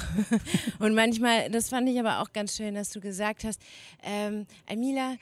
Und 0.79 0.95
manchmal, 0.95 1.49
das 1.49 1.69
fand 1.69 1.87
ich 1.89 1.99
aber 1.99 2.19
auch 2.21 2.33
ganz 2.33 2.55
schön, 2.57 2.75
dass 2.75 2.89
du 2.89 2.99
gesagt 2.99 3.43
hast, 3.43 3.61
ähm, 4.03 4.45
Amila, 4.69 5.15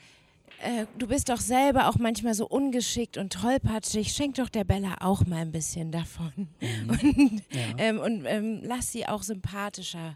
äh, 0.62 0.86
du 0.98 1.06
bist 1.08 1.28
doch 1.28 1.40
selber 1.40 1.88
auch 1.88 1.96
manchmal 1.96 2.34
so 2.34 2.46
ungeschickt 2.46 3.16
und 3.18 3.32
tollpatschig. 3.32 4.12
Schenk 4.12 4.36
doch 4.36 4.48
der 4.48 4.64
Bella 4.64 4.96
auch 5.00 5.24
mal 5.26 5.38
ein 5.42 5.52
bisschen 5.52 5.90
davon. 5.90 6.32
Und, 6.88 7.42
Ja. 7.52 7.60
ähm, 7.78 7.98
und 7.98 8.24
ähm, 8.26 8.60
lass 8.62 8.92
sie 8.92 9.06
auch 9.06 9.22
sympathischer 9.22 10.10
äh, 10.10 10.14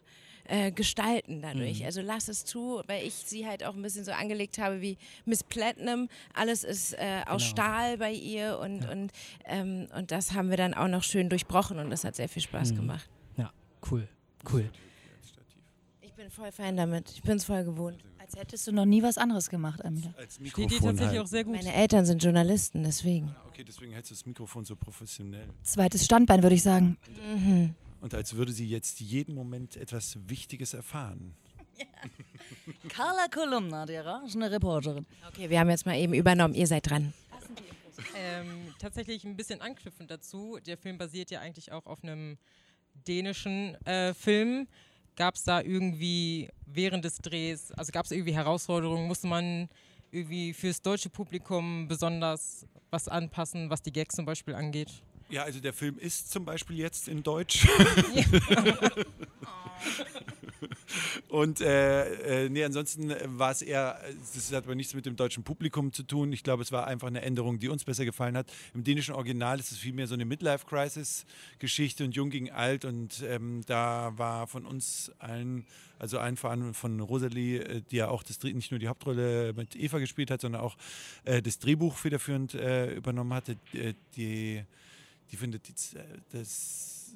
gestalten 0.75 1.43
dadurch. 1.43 1.81
Mhm. 1.81 1.87
Also 1.87 2.01
lass 2.03 2.29
es 2.29 2.45
zu, 2.45 2.83
weil 2.87 3.05
ich 3.07 3.15
sie 3.15 3.47
halt 3.47 3.65
auch 3.65 3.75
ein 3.75 3.83
bisschen 3.83 4.05
so 4.05 4.13
angelegt 4.13 4.59
habe 4.59 4.81
wie 4.81 4.97
Miss 5.25 5.43
Platinum. 5.45 6.09
Alles 6.35 6.65
ist 6.65 6.93
äh, 6.95 7.23
aus 7.27 7.43
Genau. 7.43 7.51
Stahl 7.51 7.99
bei 7.99 8.13
ihr 8.13 8.59
und, 8.59 8.89
und, 8.89 9.13
ähm, 9.45 9.89
und 9.97 10.11
das 10.11 10.33
haben 10.33 10.51
wir 10.51 10.57
dann 10.57 10.75
auch 10.75 10.89
noch 10.89 11.03
schön 11.03 11.29
durchbrochen 11.29 11.79
und 11.79 11.91
das 11.91 12.05
hat 12.05 12.17
sehr 12.17 12.29
viel 12.29 12.43
Spaß 12.43 12.73
Mhm. 12.73 12.77
gemacht. 12.77 13.09
ja, 13.37 13.53
cool, 13.91 14.09
cool. 14.53 14.71
Ich 16.01 16.13
bin 16.15 16.31
voll 16.31 16.51
fein 16.53 16.77
damit. 16.77 17.11
Ich 17.11 17.23
bin 17.23 17.37
es 17.37 17.45
voll 17.45 17.65
gewohnt. 17.65 17.99
Als 18.19 18.35
hättest 18.37 18.67
du 18.67 18.73
noch 18.73 18.87
nie 18.87 19.03
was 19.03 19.19
anderes 19.19 19.51
gemacht, 19.51 19.85
Amila. 19.85 20.13
als 20.19 20.35
Steht 20.37 20.47
dir 20.57 20.63
Mikrofon 20.63 20.81
tatsächlich 20.89 21.09
halt. 21.19 21.21
auch 21.21 21.27
sehr 21.31 21.45
gut. 21.45 21.55
Meine 21.57 21.73
Eltern 21.75 22.05
sind 22.07 22.23
Journalisten, 22.23 22.83
deswegen. 22.83 23.35
Okay, 23.49 23.63
deswegen 23.63 23.93
hältst 23.93 24.11
du 24.11 24.15
das 24.15 24.27
Mikrofon 24.27 24.65
so 24.65 24.75
professionell. 24.75 25.47
Zweites 25.63 26.05
Standbein, 26.05 26.43
würde 26.43 26.57
ich 26.57 26.63
sagen. 26.63 26.97
Mhm. 27.37 27.75
Und 28.01 28.15
als 28.15 28.35
würde 28.35 28.53
sie 28.53 28.69
jetzt 28.69 29.01
jeden 29.01 29.35
Moment 29.35 29.77
etwas 29.77 30.19
Wichtiges 30.29 30.75
erfahren. 30.75 31.35
Carla 32.89 33.29
Kolumna, 33.29 33.87
die 33.87 33.97
orange 33.97 34.37
Reporterin. 34.37 35.07
Okay, 35.29 35.51
wir 35.51 35.61
haben 35.61 35.71
jetzt 35.71 35.87
mal 35.87 35.97
eben 35.97 36.15
übernommen. 36.15 36.55
Ihr 36.55 36.67
seid 36.67 36.89
dran. 36.89 37.13
Ähm, 38.15 38.75
tatsächlich 38.79 39.25
ein 39.25 39.37
bisschen 39.37 39.61
anknüpfend 39.61 40.11
dazu. 40.11 40.59
Der 40.67 40.77
Film 40.77 40.99
basiert 40.99 41.31
ja 41.31 41.41
eigentlich 41.41 41.73
auch 41.73 41.87
auf 41.87 42.03
einem 42.03 42.39
dänischen 43.07 43.75
äh, 43.87 44.15
Film. 44.15 44.69
Gab 45.17 45.35
es 45.35 45.45
da 45.45 45.61
irgendwie 45.61 46.51
während 46.67 47.05
des 47.05 47.19
Drehs, 47.19 47.73
also 47.73 47.91
gab 47.91 48.05
es 48.05 48.11
irgendwie 48.11 48.35
Herausforderungen? 48.35 49.07
Musste 49.07 49.27
man 49.27 49.69
irgendwie 50.11 50.53
fürs 50.53 50.83
deutsche 50.83 51.09
Publikum 51.09 51.89
besonders 51.89 52.67
was 52.91 53.09
anpassen, 53.09 53.71
was 53.71 53.83
die 53.83 53.93
Gags 53.93 54.15
zum 54.15 54.27
Beispiel 54.27 54.55
angeht? 54.55 55.03
Ja, 55.29 55.43
also 55.43 55.61
der 55.61 55.73
Film 55.73 55.99
ist 55.99 56.31
zum 56.31 56.45
Beispiel 56.45 56.79
jetzt 56.79 57.09
in 57.09 57.23
Deutsch. 57.23 57.67
Und 61.29 61.61
äh, 61.61 62.45
äh, 62.45 62.49
nee, 62.49 62.65
ansonsten 62.65 63.13
war 63.25 63.51
es 63.51 63.61
eher, 63.61 64.01
das 64.35 64.53
hat 64.53 64.65
aber 64.65 64.75
nichts 64.75 64.95
mit 64.95 65.05
dem 65.05 65.17
deutschen 65.17 65.43
Publikum 65.43 65.93
zu 65.93 66.03
tun. 66.05 66.33
Ich 66.33 66.43
glaube, 66.45 66.63
es 66.63 66.73
war 66.73 66.87
einfach 66.87 67.09
eine 67.09 67.23
Änderung, 67.23 67.59
die 67.59 67.69
uns 67.69 67.85
besser 67.85 68.05
gefallen 68.05 68.37
hat. 68.37 68.51
Im 68.73 68.85
dänischen 68.85 69.15
Original 69.15 69.59
ist 69.59 69.73
es 69.73 69.79
vielmehr 69.79 70.07
so 70.07 70.15
eine 70.15 70.25
Midlife-Crisis-Geschichte 70.25 72.05
und 72.05 72.15
Jung 72.15 72.31
gegen 72.31 72.51
Alt. 72.53 72.85
Und 72.85 73.23
ähm, 73.27 73.63
da 73.67 74.13
war 74.17 74.47
von 74.47 74.65
uns 74.65 75.13
allen, 75.19 75.67
also 75.99 76.19
allen 76.19 76.37
vor 76.37 76.51
allem 76.51 76.73
von 76.73 77.01
Rosalie, 77.01 77.59
äh, 77.63 77.83
die 77.91 77.97
ja 77.97 78.09
auch 78.09 78.23
das, 78.23 78.39
Dreh- 78.39 78.55
nicht 78.55 78.71
nur 78.71 78.79
die 78.81 78.89
Hauptrolle 78.89 79.53
mit 79.55 79.77
Eva 79.77 79.99
gespielt 79.99 80.31
hat, 80.31 80.41
sondern 80.41 80.63
auch 80.63 80.77
äh, 81.25 81.43
das 81.43 81.59
Drehbuch 81.59 81.97
federführend 81.97 82.55
äh, 82.55 82.95
übernommen 82.95 83.35
hatte, 83.35 83.57
die 84.17 84.63
die 85.31 85.37
findet, 85.37 85.69
das 86.33 87.15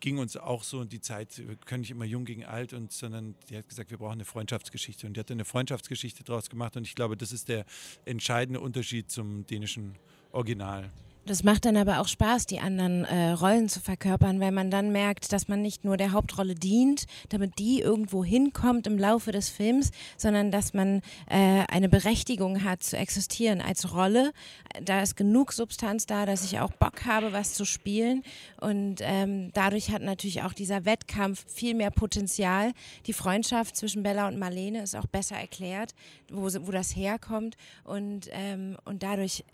ging 0.00 0.18
uns 0.18 0.36
auch 0.36 0.62
so 0.62 0.78
und 0.78 0.92
die 0.92 1.00
Zeit, 1.00 1.38
wir 1.38 1.56
können 1.56 1.80
nicht 1.80 1.90
immer 1.90 2.04
jung 2.04 2.24
gegen 2.24 2.44
alt 2.44 2.72
und 2.72 2.92
sondern 2.92 3.34
die 3.50 3.56
hat 3.56 3.68
gesagt, 3.68 3.90
wir 3.90 3.98
brauchen 3.98 4.12
eine 4.12 4.24
Freundschaftsgeschichte 4.24 5.06
und 5.06 5.16
die 5.16 5.20
hat 5.20 5.30
eine 5.30 5.44
Freundschaftsgeschichte 5.44 6.24
daraus 6.24 6.50
gemacht 6.50 6.76
und 6.76 6.86
ich 6.86 6.94
glaube, 6.94 7.16
das 7.16 7.32
ist 7.32 7.48
der 7.48 7.64
entscheidende 8.04 8.60
Unterschied 8.60 9.10
zum 9.10 9.46
dänischen 9.46 9.96
Original. 10.32 10.90
Das 11.28 11.44
macht 11.44 11.66
dann 11.66 11.76
aber 11.76 12.00
auch 12.00 12.08
Spaß, 12.08 12.46
die 12.46 12.58
anderen 12.58 13.04
äh, 13.04 13.32
Rollen 13.32 13.68
zu 13.68 13.80
verkörpern, 13.80 14.40
weil 14.40 14.50
man 14.50 14.70
dann 14.70 14.92
merkt, 14.92 15.30
dass 15.30 15.46
man 15.46 15.60
nicht 15.60 15.84
nur 15.84 15.98
der 15.98 16.12
Hauptrolle 16.12 16.54
dient, 16.54 17.04
damit 17.28 17.58
die 17.58 17.82
irgendwo 17.82 18.24
hinkommt 18.24 18.86
im 18.86 18.96
Laufe 18.96 19.30
des 19.30 19.50
Films, 19.50 19.90
sondern 20.16 20.50
dass 20.50 20.72
man 20.72 21.02
äh, 21.28 21.64
eine 21.68 21.90
Berechtigung 21.90 22.64
hat 22.64 22.82
zu 22.82 22.96
existieren 22.96 23.60
als 23.60 23.92
Rolle. 23.92 24.32
Da 24.82 25.02
ist 25.02 25.16
genug 25.16 25.52
Substanz 25.52 26.06
da, 26.06 26.24
dass 26.24 26.44
ich 26.44 26.60
auch 26.60 26.72
Bock 26.72 27.04
habe, 27.04 27.34
was 27.34 27.52
zu 27.52 27.66
spielen. 27.66 28.22
Und 28.58 29.00
ähm, 29.02 29.50
dadurch 29.52 29.90
hat 29.90 30.00
natürlich 30.00 30.44
auch 30.44 30.54
dieser 30.54 30.86
Wettkampf 30.86 31.44
viel 31.46 31.74
mehr 31.74 31.90
Potenzial. 31.90 32.72
Die 33.06 33.12
Freundschaft 33.12 33.76
zwischen 33.76 34.02
Bella 34.02 34.28
und 34.28 34.38
Marlene 34.38 34.82
ist 34.82 34.96
auch 34.96 35.06
besser 35.06 35.36
erklärt, 35.36 35.94
wo, 36.30 36.44
wo 36.44 36.70
das 36.70 36.96
herkommt. 36.96 37.58
Und, 37.84 38.30
ähm, 38.32 38.78
und 38.86 39.02
dadurch 39.02 39.44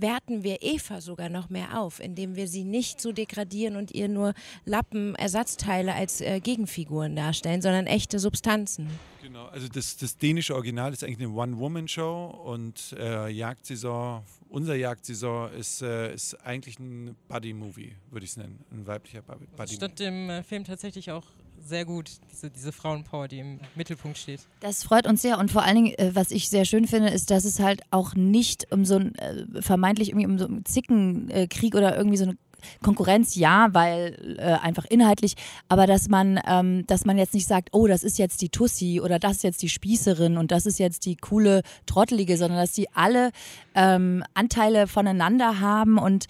werten 0.00 0.42
wir 0.42 0.58
Eva 0.62 1.00
sogar 1.00 1.28
noch 1.28 1.48
mehr 1.48 1.80
auf, 1.80 2.00
indem 2.00 2.36
wir 2.36 2.48
sie 2.48 2.64
nicht 2.64 3.00
so 3.00 3.12
degradieren 3.12 3.76
und 3.76 3.90
ihr 3.92 4.08
nur 4.08 4.34
Lappen, 4.64 5.14
Ersatzteile 5.14 5.94
als 5.94 6.20
äh, 6.20 6.40
Gegenfiguren 6.40 7.16
darstellen, 7.16 7.62
sondern 7.62 7.86
echte 7.86 8.18
Substanzen. 8.18 8.88
Genau, 9.22 9.46
also 9.46 9.68
das, 9.68 9.96
das 9.96 10.16
dänische 10.16 10.54
Original 10.54 10.92
ist 10.92 11.04
eigentlich 11.04 11.18
eine 11.18 11.30
One-Woman-Show 11.30 12.42
und 12.44 12.94
äh, 12.98 13.28
Jagdsaison, 13.28 14.22
unser 14.48 14.74
Jagdsaison 14.74 15.52
ist, 15.52 15.82
äh, 15.82 16.14
ist 16.14 16.34
eigentlich 16.46 16.78
ein 16.78 17.16
Buddy-Movie, 17.28 17.92
würde 18.10 18.24
ich 18.24 18.30
es 18.30 18.36
nennen. 18.36 18.64
Ein 18.70 18.86
weiblicher 18.86 19.22
Buddy-Movie. 19.22 19.74
stand 19.74 20.00
im 20.00 20.30
äh, 20.30 20.42
Film 20.42 20.64
tatsächlich 20.64 21.10
auch 21.10 21.24
sehr 21.64 21.84
gut, 21.84 22.10
diese, 22.30 22.50
diese 22.50 22.72
Frauenpower, 22.72 23.28
die 23.28 23.40
im 23.40 23.60
Mittelpunkt 23.74 24.18
steht. 24.18 24.40
Das 24.60 24.84
freut 24.84 25.06
uns 25.06 25.22
sehr 25.22 25.38
und 25.38 25.50
vor 25.50 25.62
allen 25.62 25.76
Dingen, 25.76 25.94
äh, 25.98 26.14
was 26.14 26.30
ich 26.30 26.48
sehr 26.48 26.64
schön 26.64 26.86
finde, 26.86 27.10
ist, 27.10 27.30
dass 27.30 27.44
es 27.44 27.60
halt 27.60 27.82
auch 27.90 28.14
nicht 28.14 28.72
um 28.72 28.84
so 28.84 28.96
ein 28.96 29.14
äh, 29.16 29.62
vermeintlich 29.62 30.10
irgendwie 30.10 30.26
um 30.26 30.38
so 30.38 30.46
einen 30.46 30.64
Zickenkrieg 30.64 31.74
oder 31.74 31.96
irgendwie 31.96 32.16
so 32.16 32.24
eine 32.24 32.36
Konkurrenz, 32.82 33.34
ja, 33.34 33.68
weil 33.72 34.36
äh, 34.38 34.42
einfach 34.42 34.84
inhaltlich, 34.84 35.34
aber 35.68 35.86
dass 35.86 36.08
man, 36.08 36.40
ähm, 36.46 36.86
dass 36.86 37.04
man 37.04 37.18
jetzt 37.18 37.34
nicht 37.34 37.46
sagt, 37.46 37.70
oh, 37.72 37.86
das 37.86 38.02
ist 38.02 38.18
jetzt 38.18 38.42
die 38.42 38.48
Tussi 38.48 39.00
oder 39.02 39.18
das 39.18 39.38
ist 39.38 39.42
jetzt 39.44 39.62
die 39.62 39.68
Spießerin 39.68 40.36
und 40.36 40.50
das 40.50 40.66
ist 40.66 40.78
jetzt 40.78 41.06
die 41.06 41.16
coole 41.16 41.62
Trottelige, 41.86 42.36
sondern 42.36 42.58
dass 42.58 42.72
die 42.72 42.88
alle 42.94 43.30
ähm, 43.74 44.24
Anteile 44.34 44.86
voneinander 44.86 45.60
haben 45.60 45.98
und, 45.98 46.26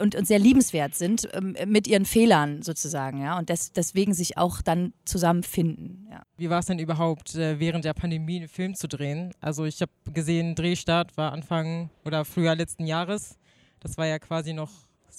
und, 0.00 0.14
und 0.14 0.26
sehr 0.26 0.38
liebenswert 0.38 0.94
sind 0.94 1.28
ähm, 1.32 1.56
mit 1.66 1.86
ihren 1.86 2.04
Fehlern 2.04 2.62
sozusagen, 2.62 3.20
ja, 3.20 3.38
und 3.38 3.48
des, 3.48 3.72
deswegen 3.72 4.14
sich 4.14 4.38
auch 4.38 4.62
dann 4.62 4.92
zusammenfinden, 5.04 6.06
ja. 6.10 6.22
Wie 6.38 6.50
war 6.50 6.58
es 6.58 6.66
denn 6.66 6.78
überhaupt, 6.78 7.34
äh, 7.34 7.58
während 7.58 7.84
der 7.84 7.94
Pandemie 7.94 8.36
einen 8.36 8.48
Film 8.48 8.74
zu 8.74 8.88
drehen? 8.88 9.32
Also 9.40 9.64
ich 9.64 9.80
habe 9.80 9.92
gesehen, 10.12 10.54
Drehstart 10.54 11.16
war 11.16 11.32
Anfang 11.32 11.90
oder 12.04 12.24
Frühjahr 12.24 12.56
letzten 12.56 12.86
Jahres. 12.86 13.38
Das 13.80 13.96
war 13.96 14.06
ja 14.06 14.18
quasi 14.18 14.52
noch 14.52 14.70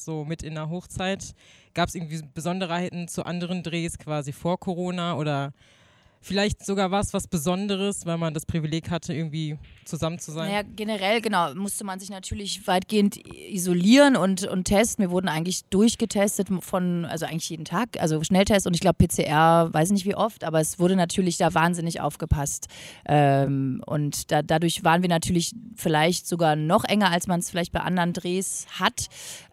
so 0.04 0.26
mit 0.26 0.44
in 0.44 0.56
der 0.56 0.70
Hochzeit. 0.70 1.34
Gab 1.74 1.90
es 1.90 1.96
irgendwie 1.96 2.22
Besonderheiten 2.34 3.08
zu 3.08 3.26
anderen 3.26 3.64
Drehs 3.64 3.98
quasi 3.98 4.32
vor 4.32 4.60
Corona 4.60 5.16
oder 5.16 5.54
vielleicht 6.22 6.66
sogar 6.66 6.92
was, 6.92 7.14
was 7.14 7.28
Besonderes, 7.28 8.06
weil 8.06 8.18
man 8.18 8.34
das 8.34 8.46
Privileg 8.46 8.90
hatte, 8.90 9.14
irgendwie 9.14 9.58
zusammen 9.86 10.20
zu 10.20 10.32
sein? 10.32 10.50
Naja, 10.50 10.62
generell, 10.76 11.22
genau, 11.22 11.54
musste 11.56 11.84
man 11.84 12.00
sich 12.00 12.10
natürlich 12.10 12.68
weitgehend 12.68 13.18
isolieren 13.50 14.16
und, 14.16 14.46
und 14.46 14.66
testen. 14.66 15.04
Wir 15.04 15.12
wurden 15.12 15.30
eigentlich 15.30 15.66
durchgetestet 15.66 16.50
von, 16.62 17.06
also 17.06 17.26
eigentlich 17.26 17.50
jeden 17.50 17.66
Tag, 17.66 18.00
also 18.00 18.24
Schnelltest 18.24 18.68
und 18.68 18.74
ich 18.74 18.82
glaube 18.82 19.08
PCR, 19.08 19.74
weiß 19.74 19.92
nicht 19.92 20.06
wie 20.06 20.16
oft, 20.16 20.44
aber 20.44 20.60
es 20.60 20.80
wurde 20.80 20.96
natürlich 20.96 21.38
da 21.38 21.54
wahnsinnig 21.54 22.02
aufgepasst. 22.02 22.68
Ähm, 23.06 23.82
und 23.86 24.32
da, 24.32 24.42
dadurch 24.42 24.84
waren 24.84 25.02
wir 25.02 25.10
natürlich 25.10 25.54
vielleicht 25.76 26.28
sogar 26.28 26.56
noch 26.56 26.84
enger, 26.84 27.12
als 27.12 27.28
man 27.28 27.40
es 27.40 27.50
vielleicht 27.50 27.72
bei 27.72 27.80
anderen 27.80 28.14
Drehs 28.14 28.68
hat, 28.80 29.08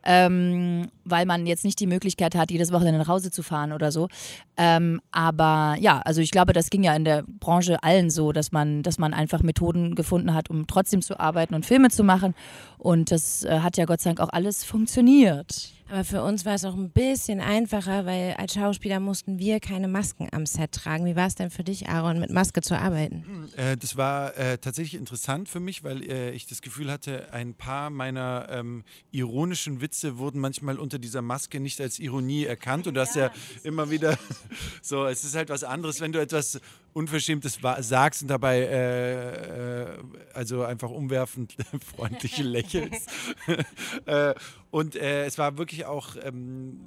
ähm, 0.04 0.88
weil 1.04 1.26
man 1.26 1.46
jetzt 1.46 1.64
nicht 1.64 1.80
die 1.80 1.86
Möglichkeit 1.86 2.34
hat, 2.34 2.50
jedes 2.50 2.72
Wochenende 2.72 2.98
nach 2.98 3.08
Hause 3.08 3.30
zu 3.30 3.42
fahren 3.42 3.72
oder 3.72 3.90
so. 3.90 4.08
Ähm, 4.56 5.00
aber 5.10 5.76
ja, 5.80 6.00
also 6.04 6.20
ich 6.20 6.30
glaube, 6.30 6.52
das 6.52 6.70
ging 6.70 6.82
ja 6.82 6.94
in 6.94 7.04
der 7.04 7.24
Branche 7.40 7.82
allen 7.82 8.10
so, 8.10 8.32
dass 8.32 8.52
man, 8.52 8.82
dass 8.82 8.98
man 8.98 9.14
einfach 9.14 9.42
Methoden 9.42 9.94
gefunden 9.94 10.34
hat, 10.34 10.50
um 10.50 10.66
trotzdem 10.66 11.02
zu 11.02 11.18
arbeiten 11.18 11.54
und 11.54 11.66
Filme 11.66 11.90
zu 11.90 12.04
machen. 12.04 12.34
Und 12.78 13.10
das 13.10 13.44
äh, 13.44 13.60
hat 13.60 13.76
ja 13.76 13.84
Gott 13.86 14.00
sei 14.00 14.10
Dank 14.10 14.20
auch 14.20 14.32
alles 14.32 14.64
funktioniert. 14.64 15.72
Aber 15.88 16.04
für 16.04 16.22
uns 16.22 16.44
war 16.44 16.54
es 16.54 16.64
auch 16.64 16.74
ein 16.74 16.90
bisschen 16.90 17.40
einfacher, 17.40 18.06
weil 18.06 18.34
als 18.34 18.54
Schauspieler 18.54 19.00
mussten 19.00 19.38
wir 19.38 19.60
keine 19.60 19.86
Masken 19.86 20.28
am 20.32 20.46
Set 20.46 20.72
tragen. 20.72 21.04
Wie 21.04 21.14
war 21.14 21.26
es 21.26 21.34
denn 21.34 21.50
für 21.50 21.62
dich, 21.62 21.88
Aaron, 21.88 22.20
mit 22.20 22.30
Maske 22.30 22.62
zu 22.62 22.78
arbeiten? 22.78 23.50
Äh, 23.56 23.76
das 23.76 23.96
war 23.96 24.36
äh, 24.36 24.58
tatsächlich 24.58 24.98
interessant 24.98 25.48
für 25.48 25.60
mich, 25.60 25.84
weil 25.84 26.02
äh, 26.02 26.30
ich 26.30 26.46
das 26.46 26.62
Gefühl 26.62 26.90
hatte, 26.90 27.32
ein 27.32 27.54
paar 27.54 27.90
meiner 27.90 28.46
ähm, 28.50 28.84
ironischen 29.10 29.80
Witze 29.80 30.18
wurden 30.18 30.40
manchmal 30.40 30.78
unter 30.78 30.98
dieser 30.98 31.22
Maske 31.22 31.60
nicht 31.60 31.80
als 31.80 31.98
Ironie 31.98 32.44
erkannt. 32.44 32.86
Und 32.86 32.94
du 32.94 33.00
hast 33.00 33.16
ja 33.16 33.30
immer 33.62 33.90
wieder 33.90 34.18
so, 34.82 35.04
es 35.06 35.24
ist 35.24 35.36
halt 35.36 35.50
was 35.50 35.64
anderes, 35.64 36.00
wenn 36.00 36.12
du 36.12 36.20
etwas 36.20 36.60
Unverschämtes 36.94 37.59
sagst 37.80 38.22
und 38.22 38.28
dabei 38.28 38.61
äh, 38.61 39.83
äh, 39.83 39.98
also 40.33 40.62
einfach 40.62 40.90
umwerfend 40.90 41.57
freundlich 41.96 42.38
lächelst. 42.42 43.11
äh, 44.07 44.35
und 44.70 44.94
äh, 44.94 45.26
es 45.26 45.37
war 45.37 45.59
wirklich 45.59 45.87
auch, 45.87 46.14
ähm, 46.22 46.78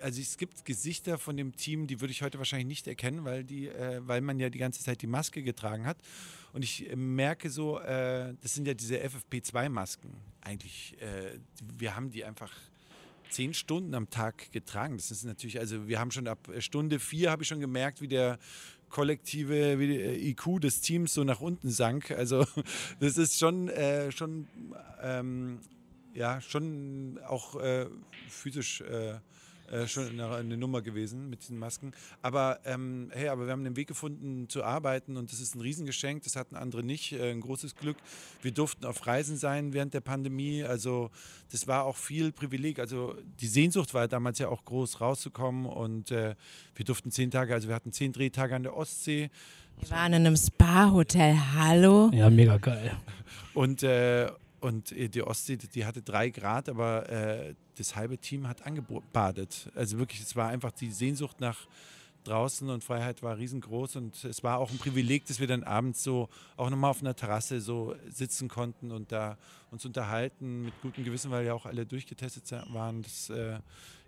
also 0.00 0.20
es 0.20 0.36
gibt 0.36 0.64
Gesichter 0.64 1.16
von 1.16 1.36
dem 1.36 1.54
Team, 1.54 1.86
die 1.86 2.00
würde 2.00 2.10
ich 2.10 2.22
heute 2.22 2.38
wahrscheinlich 2.38 2.66
nicht 2.66 2.88
erkennen, 2.88 3.24
weil, 3.24 3.44
die, 3.44 3.68
äh, 3.68 4.00
weil 4.04 4.20
man 4.20 4.40
ja 4.40 4.50
die 4.50 4.58
ganze 4.58 4.82
Zeit 4.82 5.00
die 5.00 5.06
Maske 5.06 5.44
getragen 5.44 5.86
hat. 5.86 5.98
Und 6.52 6.64
ich 6.64 6.90
äh, 6.90 6.96
merke 6.96 7.50
so, 7.50 7.78
das 7.78 8.54
sind 8.54 8.66
ja 8.66 8.74
diese 8.74 8.96
FFP2-Masken. 8.96 10.10
Eigentlich, 10.40 10.96
wir 11.78 11.94
haben 11.94 12.10
die 12.10 12.24
einfach 12.24 12.50
zehn 13.28 13.54
Stunden 13.54 13.94
am 13.94 14.10
Tag 14.10 14.50
getragen. 14.50 14.96
Das 14.96 15.10
ist 15.10 15.24
natürlich, 15.24 15.60
also 15.60 15.86
wir 15.86 16.00
haben 16.00 16.10
schon 16.10 16.26
ab 16.26 16.50
Stunde 16.58 16.98
vier 16.98 17.30
habe 17.30 17.42
ich 17.42 17.48
schon 17.48 17.60
gemerkt, 17.60 18.00
wie 18.00 18.08
der 18.08 18.38
kollektive 18.90 19.80
IQ 19.80 20.60
des 20.60 20.80
Teams 20.80 21.14
so 21.14 21.24
nach 21.24 21.40
unten 21.40 21.70
sank. 21.70 22.10
Also 22.10 22.44
das 23.00 23.16
ist 23.16 23.38
schon, 23.38 23.68
äh, 23.68 24.12
schon, 24.12 24.46
ähm, 25.02 25.60
ja, 26.12 26.40
schon 26.40 27.18
auch 27.26 27.56
äh, 27.60 27.86
physisch 28.28 28.82
äh, 29.70 29.86
schon 29.86 30.08
eine, 30.08 30.34
eine 30.34 30.56
Nummer 30.56 30.82
gewesen 30.82 31.30
mit 31.30 31.42
diesen 31.42 31.58
Masken. 31.58 31.92
Aber 32.22 32.60
ähm, 32.64 33.10
hey, 33.12 33.28
aber 33.28 33.46
wir 33.46 33.52
haben 33.52 33.64
den 33.64 33.76
Weg 33.76 33.88
gefunden 33.88 34.48
zu 34.48 34.64
arbeiten 34.64 35.16
und 35.16 35.32
das 35.32 35.40
ist 35.40 35.54
ein 35.54 35.60
Riesengeschenk. 35.60 36.22
Das 36.24 36.36
hatten 36.36 36.56
andere 36.56 36.82
nicht. 36.82 37.12
Äh, 37.12 37.30
ein 37.30 37.40
großes 37.40 37.76
Glück. 37.76 37.96
Wir 38.42 38.52
durften 38.52 38.84
auf 38.84 39.06
Reisen 39.06 39.36
sein 39.36 39.72
während 39.72 39.94
der 39.94 40.00
Pandemie. 40.00 40.64
Also 40.64 41.10
das 41.52 41.66
war 41.66 41.84
auch 41.84 41.96
viel 41.96 42.32
Privileg. 42.32 42.78
Also 42.78 43.14
die 43.40 43.46
Sehnsucht 43.46 43.94
war 43.94 44.08
damals 44.08 44.38
ja 44.38 44.48
auch 44.48 44.64
groß, 44.64 45.00
rauszukommen 45.00 45.66
und 45.66 46.10
äh, 46.10 46.34
wir 46.74 46.84
durften 46.84 47.10
zehn 47.10 47.30
Tage, 47.30 47.54
also 47.54 47.68
wir 47.68 47.74
hatten 47.74 47.92
zehn 47.92 48.12
Drehtage 48.12 48.54
an 48.54 48.62
der 48.62 48.76
Ostsee. 48.76 49.30
Wir 49.78 49.90
waren 49.90 50.12
in 50.12 50.26
einem 50.26 50.36
Spa-Hotel. 50.36 51.36
Hallo? 51.54 52.10
Ja, 52.12 52.28
mega 52.28 52.58
geil. 52.58 52.92
Und, 53.54 53.82
äh, 53.82 54.30
und 54.60 54.92
äh, 54.92 55.08
die 55.08 55.22
Ostsee, 55.22 55.56
die- 55.56 55.84
hatte 55.84 56.02
drei 56.02 56.30
Grad, 56.30 56.68
aber 56.68 57.08
äh, 57.08 57.54
das 57.76 57.96
halbe 57.96 58.18
Team 58.18 58.46
hat 58.48 58.66
angebadet. 58.66 59.70
Also 59.74 59.98
wirklich, 59.98 60.20
es 60.20 60.36
war 60.36 60.48
einfach 60.48 60.72
die 60.72 60.90
Sehnsucht 60.90 61.40
nach 61.40 61.66
draußen 62.24 62.68
und 62.68 62.84
Freiheit 62.84 63.22
war 63.22 63.38
riesengroß 63.38 63.96
und 63.96 64.24
es 64.24 64.42
war 64.42 64.58
auch 64.58 64.70
ein 64.70 64.76
Privileg, 64.78 65.24
dass 65.26 65.40
wir 65.40 65.46
dann 65.46 65.62
abends 65.64 66.02
so 66.02 66.28
auch 66.56 66.68
nochmal 66.68 66.90
auf 66.90 67.00
einer 67.00 67.16
Terrasse 67.16 67.60
so 67.62 67.94
sitzen 68.10 68.48
konnten 68.48 68.90
und 68.92 69.10
da 69.10 69.38
uns 69.70 69.84
unterhalten 69.84 70.64
mit 70.64 70.80
gutem 70.82 71.04
Gewissen, 71.04 71.30
weil 71.30 71.46
ja 71.46 71.54
auch 71.54 71.66
alle 71.66 71.86
durchgetestet 71.86 72.50
waren. 72.72 73.02
Das 73.02 73.30
äh, 73.30 73.58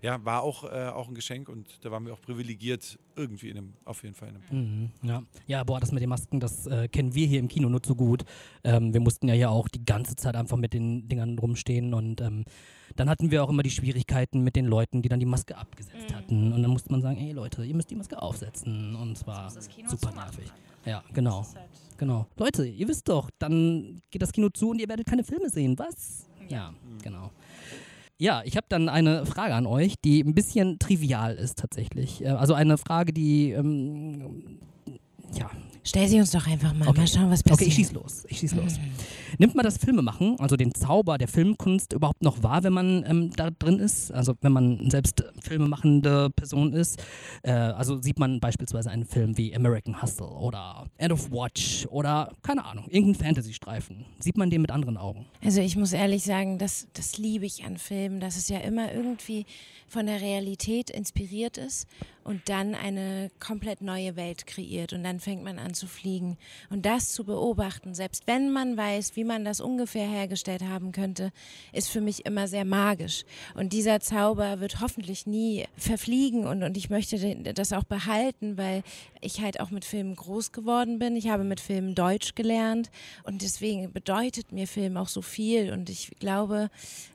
ja, 0.00 0.24
war 0.24 0.42
auch, 0.42 0.64
äh, 0.64 0.88
auch 0.88 1.08
ein 1.08 1.14
Geschenk 1.14 1.48
und 1.48 1.84
da 1.84 1.90
waren 1.90 2.04
wir 2.04 2.12
auch 2.12 2.20
privilegiert 2.20 2.98
irgendwie 3.14 3.50
in 3.50 3.58
einem, 3.58 3.72
auf 3.84 4.02
jeden 4.02 4.14
Fall 4.14 4.30
in 4.30 4.36
einem 4.36 4.44
Mhm, 4.50 4.90
ja. 5.02 5.22
ja, 5.46 5.64
boah, 5.64 5.78
das 5.78 5.92
mit 5.92 6.02
den 6.02 6.08
Masken, 6.08 6.40
das 6.40 6.66
äh, 6.66 6.88
kennen 6.88 7.14
wir 7.14 7.26
hier 7.26 7.38
im 7.38 7.48
Kino 7.48 7.68
nur 7.68 7.82
zu 7.82 7.94
gut. 7.94 8.24
Ähm, 8.64 8.92
wir 8.92 9.00
mussten 9.00 9.28
ja 9.28 9.34
hier 9.34 9.50
auch 9.50 9.68
die 9.68 9.84
ganze 9.84 10.16
Zeit 10.16 10.34
einfach 10.34 10.56
mit 10.56 10.72
den 10.72 11.08
Dingern 11.08 11.38
rumstehen 11.38 11.94
und 11.94 12.20
ähm, 12.20 12.44
dann 12.96 13.08
hatten 13.08 13.30
wir 13.30 13.42
auch 13.44 13.48
immer 13.48 13.62
die 13.62 13.70
Schwierigkeiten 13.70 14.42
mit 14.42 14.56
den 14.56 14.66
Leuten, 14.66 15.02
die 15.02 15.08
dann 15.08 15.20
die 15.20 15.26
Maske 15.26 15.56
abgesetzt 15.56 16.14
hatten. 16.14 16.52
Und 16.52 16.62
dann 16.62 16.70
musste 16.70 16.90
man 16.90 17.00
sagen, 17.00 17.16
ey 17.16 17.32
Leute, 17.32 17.64
ihr 17.64 17.74
müsst 17.74 17.90
die 17.90 17.94
Maske 17.94 18.20
aufsetzen. 18.20 18.94
Und 18.96 19.16
zwar 19.16 19.50
super 19.50 20.12
nervig. 20.12 20.52
Ja, 20.84 21.02
genau. 21.12 21.46
Genau. 21.98 22.26
Leute, 22.36 22.66
ihr 22.66 22.88
wisst 22.88 23.08
doch, 23.08 23.30
dann 23.38 24.00
geht 24.10 24.22
das 24.22 24.32
Kino 24.32 24.48
zu 24.48 24.70
und 24.70 24.80
ihr 24.80 24.88
werdet 24.88 25.06
keine 25.06 25.22
Filme 25.22 25.48
sehen. 25.48 25.78
Was? 25.78 26.26
Ja, 26.48 26.74
genau. 27.02 27.30
Ja, 28.18 28.42
ich 28.44 28.56
habe 28.56 28.66
dann 28.68 28.88
eine 28.88 29.24
Frage 29.26 29.54
an 29.54 29.66
euch, 29.66 29.94
die 30.04 30.20
ein 30.22 30.34
bisschen 30.34 30.78
trivial 30.78 31.34
ist 31.34 31.58
tatsächlich. 31.58 32.22
Äh, 32.24 32.28
Also 32.28 32.54
eine 32.54 32.78
Frage, 32.78 33.12
die, 33.12 33.50
ähm, 33.52 34.58
ja, 35.34 35.50
Stell 35.84 36.06
sie 36.08 36.20
uns 36.20 36.30
doch 36.30 36.46
einfach 36.46 36.72
mal. 36.74 36.88
Okay. 36.88 37.00
Mal 37.00 37.06
schauen, 37.08 37.30
was 37.30 37.42
passiert. 37.42 37.60
Okay, 37.60 37.68
ich 37.68 37.74
schieß 37.74 37.92
los. 37.92 38.24
Ich 38.28 38.38
schieß 38.38 38.54
los. 38.54 38.78
Nimmt 39.38 39.54
man 39.54 39.64
das 39.64 39.78
Filmemachen, 39.78 40.38
also 40.38 40.56
den 40.56 40.74
Zauber 40.74 41.18
der 41.18 41.26
Filmkunst, 41.26 41.92
überhaupt 41.92 42.22
noch 42.22 42.42
wahr, 42.42 42.62
wenn 42.62 42.72
man 42.72 43.04
ähm, 43.06 43.30
da 43.34 43.50
drin 43.50 43.78
ist? 43.78 44.12
Also 44.12 44.34
wenn 44.42 44.52
man 44.52 44.90
selbst 44.90 45.24
filmemachende 45.40 46.30
Person 46.30 46.72
ist? 46.72 47.02
Äh, 47.42 47.52
also 47.52 48.00
sieht 48.00 48.18
man 48.18 48.40
beispielsweise 48.40 48.90
einen 48.90 49.04
Film 49.04 49.36
wie 49.36 49.54
American 49.54 50.00
Hustle 50.00 50.28
oder 50.28 50.86
End 50.98 51.12
of 51.12 51.30
Watch 51.32 51.86
oder 51.90 52.32
keine 52.42 52.64
Ahnung, 52.64 52.84
irgendeinen 52.88 53.26
Fantasy-Streifen. 53.26 54.04
Sieht 54.20 54.36
man 54.36 54.50
den 54.50 54.60
mit 54.60 54.70
anderen 54.70 54.96
Augen? 54.96 55.26
Also 55.44 55.60
ich 55.60 55.76
muss 55.76 55.92
ehrlich 55.92 56.22
sagen, 56.22 56.58
das, 56.58 56.86
das 56.92 57.18
liebe 57.18 57.46
ich 57.46 57.64
an 57.64 57.78
Filmen, 57.78 58.20
dass 58.20 58.36
es 58.36 58.48
ja 58.48 58.58
immer 58.58 58.92
irgendwie 58.92 59.46
von 59.92 60.06
der 60.06 60.22
Realität 60.22 60.88
inspiriert 60.88 61.58
ist 61.58 61.86
und 62.24 62.48
dann 62.48 62.74
eine 62.74 63.30
komplett 63.40 63.82
neue 63.82 64.16
Welt 64.16 64.46
kreiert 64.46 64.94
und 64.94 65.04
dann 65.04 65.20
fängt 65.20 65.44
man 65.44 65.58
an 65.58 65.74
zu 65.74 65.86
fliegen. 65.86 66.38
Und 66.70 66.86
das 66.86 67.12
zu 67.12 67.24
beobachten, 67.24 67.94
selbst 67.94 68.26
wenn 68.26 68.50
man 68.50 68.76
weiß, 68.76 69.16
wie 69.16 69.24
man 69.24 69.44
das 69.44 69.60
ungefähr 69.60 70.08
hergestellt 70.08 70.62
haben 70.62 70.92
könnte, 70.92 71.30
ist 71.72 71.90
für 71.90 72.00
mich 72.00 72.24
immer 72.24 72.48
sehr 72.48 72.64
magisch. 72.64 73.24
Und 73.54 73.74
dieser 73.74 74.00
Zauber 74.00 74.60
wird 74.60 74.80
hoffentlich 74.80 75.26
nie 75.26 75.66
verfliegen 75.76 76.46
und, 76.46 76.62
und 76.62 76.76
ich 76.78 76.88
möchte 76.88 77.36
das 77.52 77.74
auch 77.74 77.84
behalten, 77.84 78.56
weil 78.56 78.82
ich 79.22 79.40
halt 79.40 79.60
auch 79.60 79.70
mit 79.70 79.84
Filmen 79.84 80.14
groß 80.16 80.52
geworden 80.52 80.98
bin. 80.98 81.16
Ich 81.16 81.28
habe 81.28 81.44
mit 81.44 81.60
Filmen 81.60 81.94
Deutsch 81.94 82.34
gelernt 82.34 82.90
und 83.24 83.42
deswegen 83.42 83.92
bedeutet 83.92 84.52
mir 84.52 84.66
Film 84.66 84.96
auch 84.96 85.08
so 85.08 85.22
viel. 85.22 85.72
Und 85.72 85.88
ich 85.88 86.10
glaube, 86.18 86.70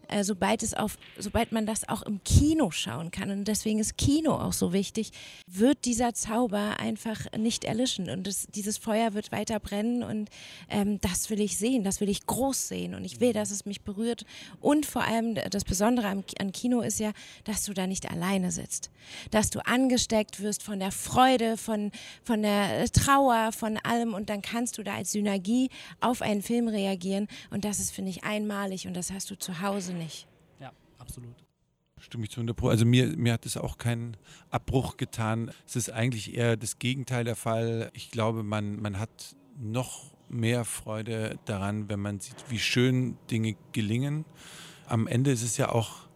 äh, 0.08 0.24
sobald 0.24 0.64
es 0.64 0.74
auf, 0.74 0.98
sobald 1.18 1.52
man 1.52 1.66
das 1.66 1.88
auch 1.88 2.02
im 2.02 2.24
Kino 2.24 2.72
schauen 2.72 3.12
kann 3.12 3.30
und 3.30 3.46
deswegen 3.46 3.80
ist 3.80 3.98
Kino 3.98 4.34
auch 4.34 4.54
so 4.54 4.74
wichtig, 4.74 5.12
wird 5.48 5.86
dieser 5.86 6.14
Zauber 6.14 6.80
einfach 6.80 7.32
nicht 7.38 7.66
erlischen. 7.66 8.10
Und 8.10 8.26
das, 8.26 8.48
dieses 8.48 8.78
Feuer 8.78 9.14
wird 9.14 9.32
weiter 9.32 9.60
brennen 9.60 10.04
und 10.04 10.30
ähm, 10.70 11.00
das 11.02 11.30
will 11.30 11.42
ich 11.42 11.58
sehen, 11.58 11.84
das 11.84 12.00
will 12.00 12.10
ich 12.10 12.26
groß 12.26 12.70
sehen. 12.70 12.96
Und 12.96 13.04
ich 13.04 13.20
will, 13.20 13.34
dass 13.34 13.52
es 13.52 13.66
mich 13.66 13.82
berührt. 13.82 14.26
Und 14.62 14.86
vor 14.86 15.04
allem 15.04 15.36
das 15.36 15.66
Besondere 15.66 16.08
am, 16.08 16.24
an 16.40 16.52
Kino 16.52 16.82
ist 16.82 17.00
ja, 17.00 17.12
dass 17.44 17.66
du 17.66 17.74
da 17.74 17.86
nicht 17.86 18.10
alleine 18.10 18.52
sitzt, 18.52 18.90
dass 19.32 19.50
du 19.50 19.66
angesteckt 19.66 20.42
wirst 20.42 20.64
von 20.64 20.80
der 20.80 20.92
Freude, 20.92 21.58
von, 21.58 21.92
von 22.24 22.42
der 22.42 22.90
Trauer, 22.92 23.52
von 23.52 23.78
allem 23.78 24.14
und 24.14 24.30
dann 24.30 24.42
kannst 24.42 24.78
du 24.78 24.84
da 24.84 24.96
als 24.96 25.12
Synergie 25.12 25.70
auf 26.00 26.22
einen 26.22 26.42
Film 26.42 26.68
reagieren 26.68 27.28
und 27.50 27.66
das 27.66 27.80
ist, 27.80 27.92
finde 27.92 28.12
ich, 28.12 28.24
einmalig 28.24 28.88
und 28.88 28.96
das 28.96 29.12
hast 29.12 29.30
du 29.32 29.38
zu 29.38 29.62
Hause 29.62 29.94
nicht. 29.94 30.28
Ja, 30.60 30.72
absolut. 30.98 31.36
Stimme 32.00 32.26
ich 32.26 32.30
zu 32.30 32.40
100 32.40 32.56
Pro. 32.56 32.70
Also 32.70 32.86
mir, 32.86 33.18
mir 33.18 33.34
hat 33.34 33.46
es 33.46 33.58
auch 33.58 33.78
keinen 33.78 34.18
Abbruch 34.52 34.98
getan. 34.98 35.52
Es 35.66 35.76
ist 35.76 35.90
eigentlich 35.90 36.36
eher 36.36 36.56
das 36.56 36.78
Gegenteil 36.80 37.24
der 37.24 37.36
Fall. 37.36 37.90
Ich 37.94 38.12
glaube, 38.12 38.44
man, 38.44 38.80
man 38.80 39.00
hat 39.00 39.36
noch 39.58 40.12
mehr 40.30 40.66
Freude 40.66 41.40
daran, 41.46 41.90
wenn 41.90 42.00
man 42.00 42.20
sieht, 42.20 42.36
wie 42.50 42.60
schön 42.60 43.18
Dinge 43.32 43.56
gelingen. 43.72 44.26
Am 44.86 45.08
Ende 45.08 45.32
ist 45.32 45.42
es 45.42 45.58
ja 45.58 45.70
auch 45.70 46.07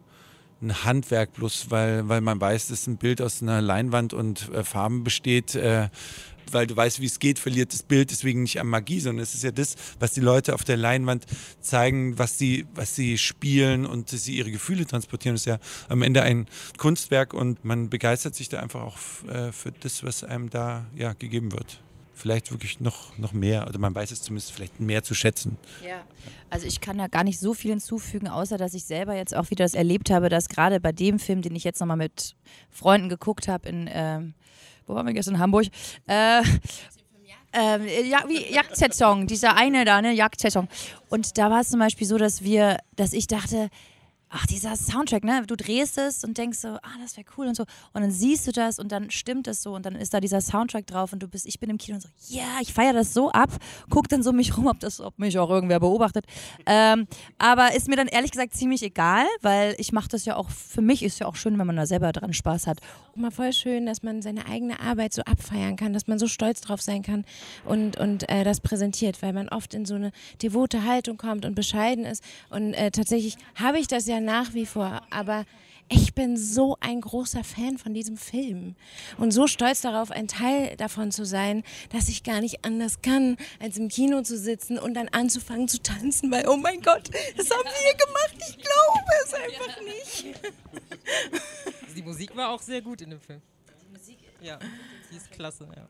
ein 0.62 0.84
Handwerk 0.84 1.34
bloß, 1.34 1.70
weil, 1.70 2.08
weil 2.08 2.20
man 2.20 2.40
weiß, 2.40 2.68
dass 2.68 2.86
ein 2.86 2.96
Bild 2.96 3.20
aus 3.20 3.42
einer 3.42 3.60
Leinwand 3.60 4.14
und 4.14 4.50
äh, 4.52 4.64
Farben 4.64 5.04
besteht. 5.04 5.54
Äh, 5.54 5.88
weil 6.50 6.66
du 6.66 6.76
weißt, 6.76 7.00
wie 7.00 7.06
es 7.06 7.18
geht, 7.18 7.38
verliert 7.38 7.72
das 7.72 7.82
Bild 7.82 8.10
deswegen 8.10 8.42
nicht 8.42 8.60
an 8.60 8.66
Magie, 8.66 9.00
sondern 9.00 9.22
es 9.22 9.34
ist 9.34 9.42
ja 9.42 9.50
das, 9.50 9.74
was 9.98 10.12
die 10.12 10.20
Leute 10.20 10.54
auf 10.54 10.64
der 10.64 10.76
Leinwand 10.76 11.26
zeigen, 11.60 12.18
was 12.18 12.38
sie, 12.38 12.66
was 12.74 12.94
sie 12.94 13.18
spielen 13.18 13.86
und 13.86 14.10
sie 14.10 14.36
ihre 14.36 14.50
Gefühle 14.50 14.86
transportieren. 14.86 15.34
Das 15.34 15.42
ist 15.42 15.46
ja 15.46 15.58
am 15.88 16.02
Ende 16.02 16.22
ein 16.22 16.46
Kunstwerk 16.78 17.34
und 17.34 17.64
man 17.64 17.90
begeistert 17.90 18.34
sich 18.34 18.48
da 18.48 18.60
einfach 18.60 18.82
auch 18.82 18.98
äh, 19.28 19.52
für 19.52 19.72
das, 19.72 20.02
was 20.04 20.24
einem 20.24 20.50
da 20.50 20.86
ja, 20.94 21.12
gegeben 21.14 21.52
wird. 21.52 21.80
Vielleicht 22.22 22.52
wirklich 22.52 22.78
noch, 22.78 23.18
noch 23.18 23.32
mehr, 23.32 23.66
oder 23.68 23.80
man 23.80 23.92
weiß 23.92 24.12
es 24.12 24.22
zumindest 24.22 24.52
vielleicht 24.52 24.78
mehr 24.78 25.02
zu 25.02 25.12
schätzen. 25.12 25.58
Ja, 25.84 26.02
also 26.50 26.68
ich 26.68 26.80
kann 26.80 26.96
da 26.96 27.08
gar 27.08 27.24
nicht 27.24 27.40
so 27.40 27.52
viel 27.52 27.72
hinzufügen, 27.72 28.28
außer 28.28 28.58
dass 28.58 28.74
ich 28.74 28.84
selber 28.84 29.16
jetzt 29.16 29.34
auch 29.34 29.50
wieder 29.50 29.64
das 29.64 29.74
erlebt 29.74 30.08
habe, 30.08 30.28
dass 30.28 30.48
gerade 30.48 30.78
bei 30.78 30.92
dem 30.92 31.18
Film, 31.18 31.42
den 31.42 31.56
ich 31.56 31.64
jetzt 31.64 31.80
nochmal 31.80 31.96
mit 31.96 32.36
Freunden 32.70 33.08
geguckt 33.08 33.48
habe 33.48 33.68
in, 33.68 33.90
ähm, 33.92 34.34
wo 34.86 34.94
waren 34.94 35.04
wir 35.04 35.14
gestern, 35.14 35.34
in 35.34 35.40
Hamburg, 35.40 35.66
äh, 36.06 36.42
ähm, 37.54 37.88
ja, 38.08 38.22
wie 38.28 38.54
Jagdsaison, 38.54 39.26
dieser 39.26 39.56
eine 39.56 39.84
da, 39.84 40.00
ne, 40.00 40.12
Jagdsaison. 40.12 40.68
Und 41.08 41.36
da 41.38 41.50
war 41.50 41.62
es 41.62 41.70
zum 41.70 41.80
Beispiel 41.80 42.06
so, 42.06 42.18
dass 42.18 42.42
wir, 42.42 42.78
dass 42.94 43.12
ich 43.14 43.26
dachte, 43.26 43.68
ach, 44.32 44.46
dieser 44.46 44.76
Soundtrack, 44.76 45.24
ne? 45.24 45.44
Du 45.46 45.56
drehst 45.56 45.98
es 45.98 46.24
und 46.24 46.38
denkst 46.38 46.58
so, 46.58 46.68
ah, 46.68 46.98
das 47.00 47.16
wäre 47.16 47.26
cool 47.36 47.46
und 47.46 47.54
so. 47.54 47.64
Und 47.92 48.00
dann 48.00 48.10
siehst 48.10 48.46
du 48.46 48.52
das 48.52 48.78
und 48.78 48.90
dann 48.90 49.10
stimmt 49.10 49.46
es 49.46 49.62
so 49.62 49.74
und 49.74 49.84
dann 49.84 49.94
ist 49.94 50.14
da 50.14 50.20
dieser 50.20 50.40
Soundtrack 50.40 50.86
drauf 50.86 51.12
und 51.12 51.22
du 51.22 51.28
bist, 51.28 51.46
ich 51.46 51.60
bin 51.60 51.68
im 51.68 51.78
Kino 51.78 51.96
und 51.96 52.00
so, 52.00 52.08
ja, 52.28 52.42
yeah, 52.42 52.60
ich 52.62 52.72
feiere 52.72 52.94
das 52.94 53.12
so 53.12 53.30
ab, 53.30 53.50
guck 53.90 54.08
dann 54.08 54.22
so 54.22 54.32
mich 54.32 54.56
rum, 54.56 54.66
ob 54.66 54.80
das, 54.80 55.00
ob 55.00 55.18
mich 55.18 55.38
auch 55.38 55.50
irgendwer 55.50 55.80
beobachtet. 55.80 56.24
Ähm, 56.64 57.06
aber 57.38 57.74
ist 57.74 57.88
mir 57.88 57.96
dann 57.96 58.06
ehrlich 58.06 58.30
gesagt 58.30 58.54
ziemlich 58.54 58.82
egal, 58.82 59.26
weil 59.40 59.74
ich 59.78 59.92
mache 59.92 60.08
das 60.08 60.24
ja 60.24 60.36
auch, 60.36 60.48
für 60.48 60.80
mich 60.80 61.02
ist 61.02 61.18
ja 61.18 61.26
auch 61.26 61.34
schön, 61.34 61.58
wenn 61.58 61.66
man 61.66 61.76
da 61.76 61.86
selber 61.86 62.12
dran 62.12 62.32
Spaß 62.32 62.66
hat. 62.66 62.78
Auch 63.12 63.16
mal 63.16 63.30
voll 63.30 63.52
schön, 63.52 63.84
dass 63.84 64.02
man 64.02 64.22
seine 64.22 64.46
eigene 64.46 64.78
Arbeit 64.80 65.12
so 65.12 65.22
abfeiern 65.22 65.76
kann, 65.76 65.92
dass 65.92 66.06
man 66.06 66.18
so 66.18 66.28
stolz 66.28 66.60
drauf 66.60 66.80
sein 66.80 67.02
kann 67.02 67.24
und, 67.64 67.98
und 67.98 68.28
äh, 68.28 68.44
das 68.44 68.60
präsentiert, 68.60 69.22
weil 69.22 69.32
man 69.32 69.48
oft 69.48 69.74
in 69.74 69.84
so 69.84 69.96
eine 69.96 70.12
devote 70.40 70.84
Haltung 70.84 71.16
kommt 71.16 71.44
und 71.44 71.54
bescheiden 71.54 72.04
ist. 72.04 72.22
Und 72.48 72.74
äh, 72.74 72.90
tatsächlich 72.90 73.36
habe 73.56 73.78
ich 73.78 73.88
das 73.88 74.06
ja 74.06 74.20
nach 74.22 74.54
wie 74.54 74.66
vor, 74.66 75.02
aber 75.10 75.44
ich 75.88 76.14
bin 76.14 76.36
so 76.36 76.76
ein 76.80 77.00
großer 77.00 77.44
Fan 77.44 77.76
von 77.76 77.92
diesem 77.92 78.16
Film 78.16 78.76
und 79.18 79.30
so 79.30 79.46
stolz 79.46 79.82
darauf, 79.82 80.10
ein 80.10 80.26
Teil 80.26 80.74
davon 80.76 81.12
zu 81.12 81.26
sein, 81.26 81.64
dass 81.90 82.08
ich 82.08 82.22
gar 82.22 82.40
nicht 82.40 82.64
anders 82.64 83.02
kann, 83.02 83.36
als 83.60 83.76
im 83.76 83.88
Kino 83.88 84.22
zu 84.22 84.38
sitzen 84.38 84.78
und 84.78 84.94
dann 84.94 85.08
anzufangen 85.08 85.68
zu 85.68 85.82
tanzen, 85.82 86.30
weil, 86.30 86.48
oh 86.48 86.56
mein 86.56 86.80
Gott, 86.80 87.10
das 87.36 87.50
haben 87.50 87.64
wir 87.64 87.94
gemacht, 88.06 88.36
ich 88.48 88.56
glaube 88.56 89.10
es 89.24 89.34
einfach 89.34 89.80
nicht. 89.82 90.40
Also 91.82 91.94
die 91.94 92.02
Musik 92.02 92.34
war 92.36 92.50
auch 92.50 92.62
sehr 92.62 92.80
gut 92.80 93.02
in 93.02 93.10
dem 93.10 93.20
Film. 93.20 93.42
Die 93.82 93.98
Musik? 93.98 94.18
Ja, 94.40 94.58
die 95.10 95.16
ist 95.16 95.30
klasse, 95.30 95.68
ja. 95.76 95.86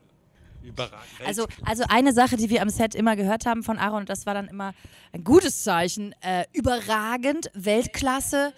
Überragend. 0.63 1.03
Also, 1.25 1.47
also 1.65 1.83
eine 1.89 2.13
Sache, 2.13 2.37
die 2.37 2.49
wir 2.49 2.61
am 2.61 2.69
Set 2.69 2.95
immer 2.95 3.15
gehört 3.15 3.45
haben 3.45 3.63
von 3.63 3.77
Aaron, 3.77 4.01
und 4.01 4.09
das 4.09 4.25
war 4.25 4.33
dann 4.33 4.47
immer 4.47 4.73
ein 5.11 5.23
gutes 5.23 5.63
Zeichen, 5.63 6.15
äh, 6.21 6.45
überragend, 6.53 7.51
Weltklasse. 7.53 8.53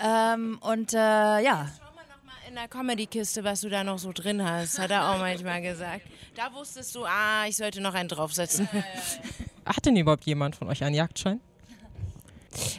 Ähm, 0.00 0.58
und 0.60 0.92
äh, 0.92 0.96
ja. 0.96 1.70
Schau 1.78 1.94
mal 1.94 2.04
noch 2.08 2.24
mal 2.24 2.48
in 2.48 2.54
der 2.56 2.68
Comedy-Kiste, 2.68 3.44
was 3.44 3.60
du 3.60 3.68
da 3.68 3.84
noch 3.84 3.98
so 3.98 4.12
drin 4.12 4.44
hast, 4.44 4.78
hat 4.78 4.90
er 4.90 5.10
auch 5.10 5.18
manchmal 5.18 5.62
gesagt. 5.62 6.02
Da 6.34 6.52
wusstest 6.52 6.94
du, 6.96 7.04
ah, 7.04 7.46
ich 7.46 7.56
sollte 7.56 7.80
noch 7.80 7.94
einen 7.94 8.08
draufsetzen. 8.08 8.68
Hat 9.64 9.86
denn 9.86 9.96
überhaupt 9.96 10.24
jemand 10.24 10.56
von 10.56 10.68
euch 10.68 10.82
einen 10.82 10.94
Jagdschein? 10.94 11.40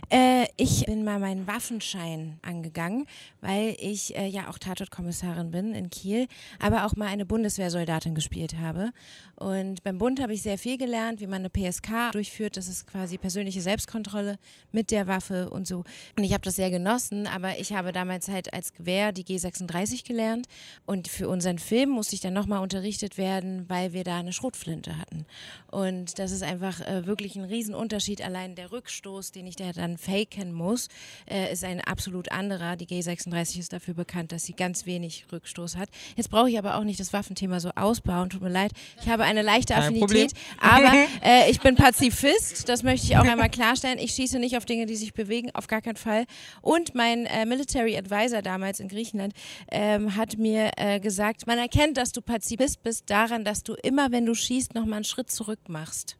Äh, 0.10 0.48
ich 0.58 0.86
bin 0.86 1.04
mal 1.04 1.20
meinen 1.20 1.48
Waffenschein 1.48 2.40
angegangen, 2.42 3.06
weil 3.42 3.76
ich 3.80 4.16
äh, 4.16 4.28
ja 4.28 4.50
auch 4.50 4.58
Tatortkommissarin 4.58 5.52
bin 5.52 5.74
in 5.74 5.90
Kiel, 5.90 6.28
aber 6.60 6.86
auch 6.86 6.96
mal 6.96 7.08
eine 7.08 7.26
Bundeswehrsoldatin 7.26 8.16
gespielt 8.16 8.58
habe. 8.58 8.92
Und 9.36 9.84
beim 9.84 9.98
Bund 9.98 10.22
habe 10.22 10.34
ich 10.34 10.42
sehr 10.42 10.58
viel 10.58 10.78
gelernt, 10.78 11.20
wie 11.20 11.28
man 11.28 11.46
eine 11.46 11.50
PSK 11.50 12.12
durchführt. 12.14 12.56
Das 12.56 12.68
ist 12.68 12.88
quasi 12.88 13.18
persönliche 13.18 13.62
Selbstkontrolle 13.62 14.38
mit 14.72 14.92
der 14.92 15.08
Waffe 15.08 15.50
und 15.50 15.68
so. 15.68 15.84
Und 16.18 16.24
ich 16.24 16.32
habe 16.32 16.44
das 16.44 16.56
sehr 16.56 16.72
genossen, 16.72 17.28
aber 17.28 17.60
ich 17.60 17.74
habe 17.74 17.92
damals 17.92 18.30
halt 18.30 18.54
als 18.54 18.74
Gewehr 18.74 19.12
die 19.12 19.26
G36 19.26 20.08
gelernt. 20.08 20.48
Und 20.86 21.08
für 21.10 21.28
unseren 21.28 21.60
Film 21.60 21.90
musste 21.90 22.16
ich 22.16 22.22
dann 22.22 22.34
nochmal 22.34 22.62
unterrichtet 22.62 23.18
werden, 23.18 23.66
weil 23.68 23.92
wir 23.92 24.04
da 24.04 24.20
eine 24.20 24.32
Schrotflinte 24.32 24.98
hatten. 24.98 25.26
Und 25.70 26.18
das 26.18 26.32
ist 26.32 26.44
einfach 26.44 26.80
äh, 26.82 27.06
wirklich 27.06 27.36
ein 27.36 27.44
Riesenunterschied. 27.44 28.22
Allein 28.22 28.56
der 28.56 28.72
Rückstoß, 28.72 29.32
den 29.34 29.48
ich 29.48 29.58
da 29.58 29.65
dann 29.74 29.98
faken 29.98 30.54
muss, 30.54 30.88
äh, 31.30 31.52
ist 31.52 31.64
ein 31.64 31.82
absolut 31.82 32.32
anderer. 32.32 32.76
Die 32.76 32.88
G36 32.88 33.60
ist 33.60 33.74
dafür 33.74 33.94
bekannt, 33.94 34.32
dass 34.32 34.44
sie 34.44 34.54
ganz 34.54 34.86
wenig 34.86 35.26
Rückstoß 35.32 35.78
hat. 35.78 35.90
Jetzt 36.16 36.30
brauche 36.30 36.50
ich 36.50 36.58
aber 36.58 36.78
auch 36.78 36.84
nicht 36.84 37.00
das 37.00 37.14
Waffenthema 37.14 37.60
so 37.60 37.72
ausbauen. 37.76 38.30
Tut 38.30 38.42
mir 38.42 38.50
leid. 38.50 38.72
Ich 39.02 39.10
habe 39.10 39.24
eine 39.24 39.42
leichte 39.42 39.76
Affinität, 39.76 40.34
aber 40.60 40.94
äh, 41.24 41.50
ich 41.50 41.60
bin 41.60 41.76
Pazifist. 41.76 42.70
Das 42.70 42.84
möchte 42.84 43.08
ich 43.08 43.18
auch 43.18 43.26
einmal 43.26 43.50
klarstellen. 43.50 44.00
Ich 44.00 44.12
schieße 44.12 44.40
nicht 44.40 44.58
auf 44.58 44.66
Dinge, 44.66 44.86
die 44.86 44.96
sich 44.96 45.14
bewegen, 45.14 45.52
auf 45.54 45.68
gar 45.68 45.82
keinen 45.82 45.98
Fall. 45.98 46.26
Und 46.62 46.96
mein 46.96 47.26
äh, 47.26 47.46
Military 47.46 47.98
Advisor 47.98 48.42
damals 48.42 48.80
in 48.80 48.88
Griechenland 48.88 49.34
ähm, 49.72 50.16
hat 50.16 50.38
mir 50.38 50.72
äh, 50.78 51.00
gesagt, 51.00 51.48
man 51.48 51.58
erkennt, 51.58 51.98
dass 51.98 52.12
du 52.12 52.22
Pazifist 52.22 52.84
bist 52.84 53.10
daran, 53.10 53.44
dass 53.44 53.64
du 53.64 53.74
immer, 53.74 54.12
wenn 54.12 54.26
du 54.26 54.34
schießt, 54.34 54.76
nochmal 54.76 54.98
einen 54.98 55.04
Schritt 55.06 55.32
zurück 55.32 55.60
machst 55.68 56.18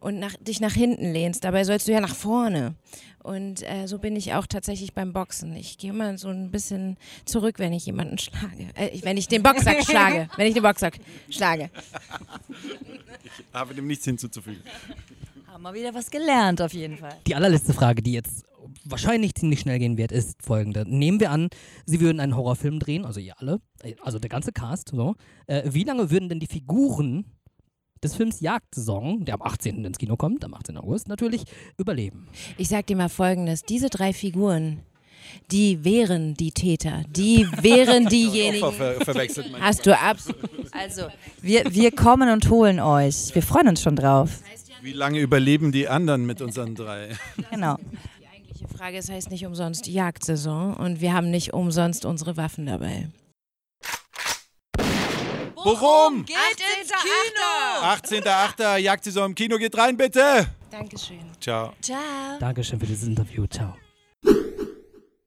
und 0.00 0.18
nach, 0.18 0.34
dich 0.40 0.60
nach 0.60 0.72
hinten 0.72 1.12
lehnst. 1.12 1.44
Dabei 1.44 1.64
sollst 1.64 1.86
du 1.88 1.92
ja 1.92 2.00
nach 2.00 2.14
vorne. 2.14 2.74
Und 3.22 3.62
äh, 3.62 3.86
so 3.86 3.98
bin 3.98 4.16
ich 4.16 4.32
auch 4.32 4.46
tatsächlich 4.46 4.94
beim 4.94 5.12
Boxen. 5.12 5.54
Ich 5.54 5.76
gehe 5.76 5.90
immer 5.90 6.16
so 6.16 6.28
ein 6.28 6.50
bisschen 6.50 6.96
zurück, 7.26 7.58
wenn 7.58 7.72
ich 7.74 7.84
jemanden 7.84 8.16
schlage. 8.18 8.68
Äh, 8.74 8.98
wenn 9.02 9.18
ich 9.18 9.28
den 9.28 9.42
Boxsack 9.42 9.84
schlage. 9.88 10.28
Wenn 10.36 10.46
ich 10.46 10.54
den 10.54 10.62
Boxsack 10.62 10.98
schlage. 11.28 11.70
Ich 13.22 13.30
habe 13.52 13.74
dem 13.74 13.86
nichts 13.86 14.06
hinzuzufügen. 14.06 14.62
Haben 15.46 15.62
wir 15.62 15.74
wieder 15.74 15.92
was 15.92 16.10
gelernt, 16.10 16.62
auf 16.62 16.72
jeden 16.72 16.96
Fall. 16.96 17.16
Die 17.26 17.34
allerletzte 17.34 17.74
Frage, 17.74 18.02
die 18.02 18.12
jetzt 18.12 18.44
wahrscheinlich 18.84 19.34
ziemlich 19.34 19.60
schnell 19.60 19.78
gehen 19.78 19.98
wird, 19.98 20.12
ist 20.12 20.42
folgende. 20.42 20.84
Nehmen 20.86 21.20
wir 21.20 21.30
an, 21.30 21.48
Sie 21.84 22.00
würden 22.00 22.20
einen 22.20 22.36
Horrorfilm 22.36 22.78
drehen, 22.78 23.04
also 23.04 23.20
ihr 23.20 23.38
alle, 23.38 23.60
äh, 23.82 23.94
also 24.02 24.18
der 24.18 24.30
ganze 24.30 24.52
Cast, 24.52 24.90
so. 24.94 25.14
Äh, 25.46 25.62
wie 25.66 25.84
lange 25.84 26.10
würden 26.10 26.30
denn 26.30 26.40
die 26.40 26.46
Figuren 26.46 27.26
des 28.02 28.14
Films 28.14 28.40
Jagdsaison, 28.40 29.24
der 29.24 29.34
am 29.34 29.42
18. 29.42 29.84
ins 29.84 29.98
Kino 29.98 30.16
kommt, 30.16 30.44
am 30.44 30.54
18. 30.54 30.76
August 30.78 31.08
natürlich, 31.08 31.44
überleben? 31.76 32.28
Ich 32.56 32.68
sag 32.68 32.86
dir 32.86 32.96
mal 32.96 33.08
folgendes: 33.08 33.62
Diese 33.62 33.90
drei 33.90 34.12
Figuren, 34.12 34.80
die 35.50 35.84
wären 35.84 36.34
die 36.34 36.52
Täter. 36.52 37.02
Die 37.10 37.46
wären 37.60 38.06
diejenigen. 38.08 38.72
Ver 38.72 39.00
verwechselt. 39.00 39.46
Hast 39.60 39.86
du 39.86 39.98
absolut. 39.98 40.40
Also, 40.72 41.02
wir, 41.40 41.64
wir 41.72 41.90
kommen 41.92 42.30
und 42.30 42.48
holen 42.50 42.80
euch. 42.80 43.34
Wir 43.34 43.42
freuen 43.42 43.68
uns 43.68 43.82
schon 43.82 43.96
drauf. 43.96 44.40
Wie 44.82 44.92
lange 44.92 45.20
überleben 45.20 45.72
die 45.72 45.88
anderen 45.88 46.24
mit 46.26 46.40
unseren 46.40 46.74
drei? 46.74 47.10
Genau. 47.50 47.76
Die 48.20 48.26
eigentliche 48.34 48.68
Frage 48.68 48.96
ist, 48.98 49.10
heißt 49.10 49.30
nicht 49.30 49.44
umsonst 49.44 49.86
Jagdsaison 49.86 50.74
und 50.74 51.00
wir 51.00 51.12
haben 51.12 51.30
nicht 51.30 51.52
umsonst 51.52 52.04
unsere 52.06 52.36
Waffen 52.36 52.66
dabei. 52.66 53.08
Worum? 55.64 56.24
Geht 56.24 56.36
ins 56.80 56.90
Kino! 56.90 58.22
18.8. 58.24 58.78
Jagdsaison 58.78 59.26
im 59.26 59.34
Kino 59.34 59.58
geht 59.58 59.76
rein, 59.76 59.96
bitte. 59.96 60.46
Dankeschön. 60.70 61.20
Ciao. 61.38 61.74
Ciao. 61.82 62.38
Dankeschön 62.38 62.80
für 62.80 62.86
dieses 62.86 63.06
Interview. 63.06 63.46
Ciao. 63.46 63.76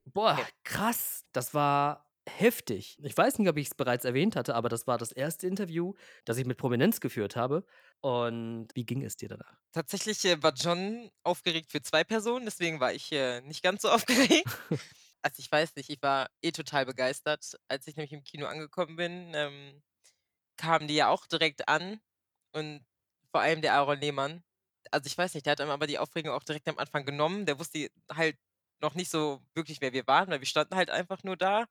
Boah, 0.05 0.39
krass. 0.63 1.25
Das 1.33 1.53
war 1.53 2.09
heftig. 2.27 2.97
Ich 3.03 3.15
weiß 3.15 3.37
nicht, 3.37 3.49
ob 3.49 3.57
ich 3.57 3.67
es 3.67 3.75
bereits 3.75 4.05
erwähnt 4.05 4.35
hatte, 4.35 4.55
aber 4.55 4.69
das 4.69 4.87
war 4.87 4.97
das 4.97 5.11
erste 5.11 5.45
Interview, 5.45 5.93
das 6.25 6.37
ich 6.37 6.45
mit 6.45 6.57
Prominenz 6.57 6.99
geführt 6.99 7.35
habe. 7.35 7.63
Und 8.01 8.69
wie 8.73 8.85
ging 8.85 9.03
es 9.03 9.15
dir 9.15 9.29
danach? 9.29 9.57
Tatsächlich 9.71 10.23
äh, 10.25 10.41
war 10.41 10.53
John 10.53 11.09
aufgeregt 11.23 11.71
für 11.71 11.81
zwei 11.81 12.03
Personen, 12.03 12.45
deswegen 12.45 12.79
war 12.79 12.93
ich 12.93 13.11
äh, 13.11 13.41
nicht 13.41 13.61
ganz 13.61 13.81
so 13.83 13.89
aufgeregt. 13.91 14.45
Also 15.25 15.39
ich 15.39 15.49
weiß 15.49 15.77
nicht, 15.77 15.89
ich 15.89 16.01
war 16.01 16.27
eh 16.41 16.51
total 16.51 16.85
begeistert. 16.85 17.57
Als 17.69 17.87
ich 17.87 17.95
nämlich 17.95 18.11
im 18.11 18.25
Kino 18.25 18.45
angekommen 18.45 18.97
bin, 18.97 19.31
ähm, 19.33 19.81
kamen 20.63 20.87
die 20.87 20.95
ja 20.95 21.09
auch 21.09 21.25
direkt 21.27 21.67
an 21.67 21.99
und 22.53 22.85
vor 23.31 23.41
allem 23.41 23.61
der 23.61 23.73
Aaron 23.75 23.99
Lehmann. 23.99 24.43
Also 24.91 25.07
ich 25.07 25.17
weiß 25.17 25.33
nicht, 25.33 25.45
der 25.45 25.51
hat 25.53 25.61
einem 25.61 25.71
aber 25.71 25.87
die 25.87 25.99
Aufregung 25.99 26.31
auch 26.33 26.43
direkt 26.43 26.67
am 26.69 26.77
Anfang 26.79 27.05
genommen. 27.05 27.45
Der 27.45 27.59
wusste 27.59 27.89
halt 28.11 28.37
noch 28.81 28.95
nicht 28.95 29.11
so 29.11 29.41
wirklich, 29.55 29.81
wer 29.81 29.93
wir 29.93 30.07
waren, 30.07 30.29
weil 30.29 30.39
wir 30.41 30.47
standen 30.47 30.75
halt 30.75 30.89
einfach 30.89 31.23
nur 31.23 31.37
da. 31.37 31.65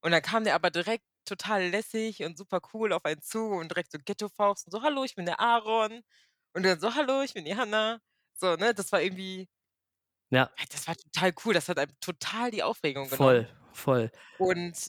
Und 0.00 0.12
dann 0.12 0.22
kam 0.22 0.44
der 0.44 0.54
aber 0.54 0.70
direkt 0.70 1.04
total 1.24 1.68
lässig 1.68 2.22
und 2.24 2.38
super 2.38 2.60
cool 2.74 2.92
auf 2.92 3.04
einen 3.04 3.22
zu 3.22 3.40
und 3.46 3.70
direkt 3.72 3.92
so 3.92 3.98
Ghetto-Faust 4.04 4.66
und 4.66 4.72
so, 4.72 4.82
hallo, 4.82 5.04
ich 5.04 5.14
bin 5.16 5.26
der 5.26 5.40
Aaron. 5.40 6.02
Und 6.54 6.64
dann 6.64 6.80
so, 6.80 6.94
hallo, 6.94 7.22
ich 7.22 7.34
bin 7.34 7.44
die 7.44 7.56
Hanna. 7.56 8.00
So, 8.34 8.56
ne, 8.56 8.74
das 8.74 8.92
war 8.92 9.02
irgendwie, 9.02 9.48
Ja, 10.30 10.50
das 10.70 10.86
war 10.86 10.96
total 10.96 11.32
cool. 11.44 11.54
Das 11.54 11.68
hat 11.68 11.78
einem 11.78 11.92
total 12.00 12.50
die 12.50 12.62
Aufregung 12.62 13.08
genommen. 13.10 13.18
voll, 13.18 13.48
voll. 13.72 14.10
Und 14.38 14.88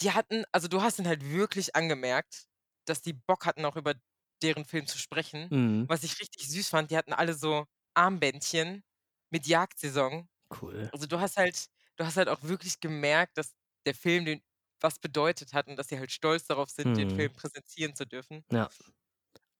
die 0.00 0.12
hatten, 0.12 0.44
also 0.52 0.68
du 0.68 0.82
hast 0.82 0.98
ihn 0.98 1.08
halt 1.08 1.24
wirklich 1.30 1.76
angemerkt, 1.76 2.46
dass 2.86 3.02
die 3.02 3.12
Bock 3.14 3.46
hatten, 3.46 3.64
auch 3.64 3.76
über 3.76 3.94
deren 4.42 4.64
Film 4.64 4.86
zu 4.86 4.98
sprechen. 4.98 5.50
Mhm. 5.50 5.88
Was 5.88 6.02
ich 6.04 6.20
richtig 6.20 6.48
süß 6.48 6.68
fand, 6.70 6.90
die 6.90 6.96
hatten 6.96 7.12
alle 7.12 7.34
so 7.34 7.66
Armbändchen 7.94 8.84
mit 9.30 9.46
Jagdsaison. 9.46 10.28
Cool. 10.50 10.90
Also 10.92 11.06
du 11.06 11.20
hast 11.20 11.36
halt, 11.38 11.66
du 11.96 12.04
hast 12.06 12.16
halt 12.16 12.28
auch 12.28 12.42
wirklich 12.42 12.80
gemerkt, 12.80 13.38
dass 13.38 13.54
der 13.86 13.94
Film 13.94 14.24
den 14.26 14.42
was 14.80 14.98
bedeutet 15.00 15.54
hat 15.54 15.68
und 15.68 15.76
dass 15.76 15.88
sie 15.88 15.98
halt 15.98 16.12
stolz 16.12 16.46
darauf 16.46 16.70
sind, 16.70 16.96
den 16.98 17.08
Mhm. 17.08 17.10
Film 17.10 17.32
präsentieren 17.32 17.94
zu 17.96 18.06
dürfen. 18.06 18.44
Ja. 18.50 18.70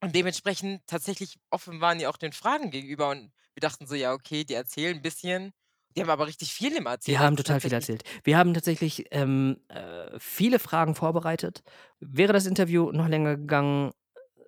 Und 0.03 0.15
dementsprechend 0.15 0.87
tatsächlich 0.87 1.39
offen 1.51 1.81
waren 1.81 1.99
die 1.99 2.07
auch 2.07 2.17
den 2.19 2.33
Fragen 2.33 2.71
gegenüber 2.71 3.11
und 3.11 3.33
wir 3.55 3.61
dachten 3.61 3.87
so, 3.87 3.95
ja, 3.95 4.13
okay, 4.13 4.45
die 4.45 4.55
erzählen 4.55 4.97
ein 4.97 5.03
bisschen. 5.03 5.53
Die 5.97 6.03
haben 6.03 6.11
aber 6.11 6.27
richtig 6.27 6.53
viel 6.53 6.77
immer 6.77 6.91
erzählt. 6.91 7.19
Wir 7.19 7.21
haben 7.21 7.35
Also 7.35 7.43
total 7.43 7.61
viel 7.61 7.73
erzählt. 7.73 8.03
Wir 8.25 8.37
haben 8.37 8.53
tatsächlich 8.53 9.07
ähm, 9.13 9.59
äh, 9.69 10.19
viele 10.19 10.59
Fragen 10.59 10.95
vorbereitet. 10.95 11.63
Wäre 12.01 12.33
das 12.33 12.47
Interview 12.47 12.93
noch 12.93 13.09
länger 13.09 13.37
gegangen, 13.37 13.93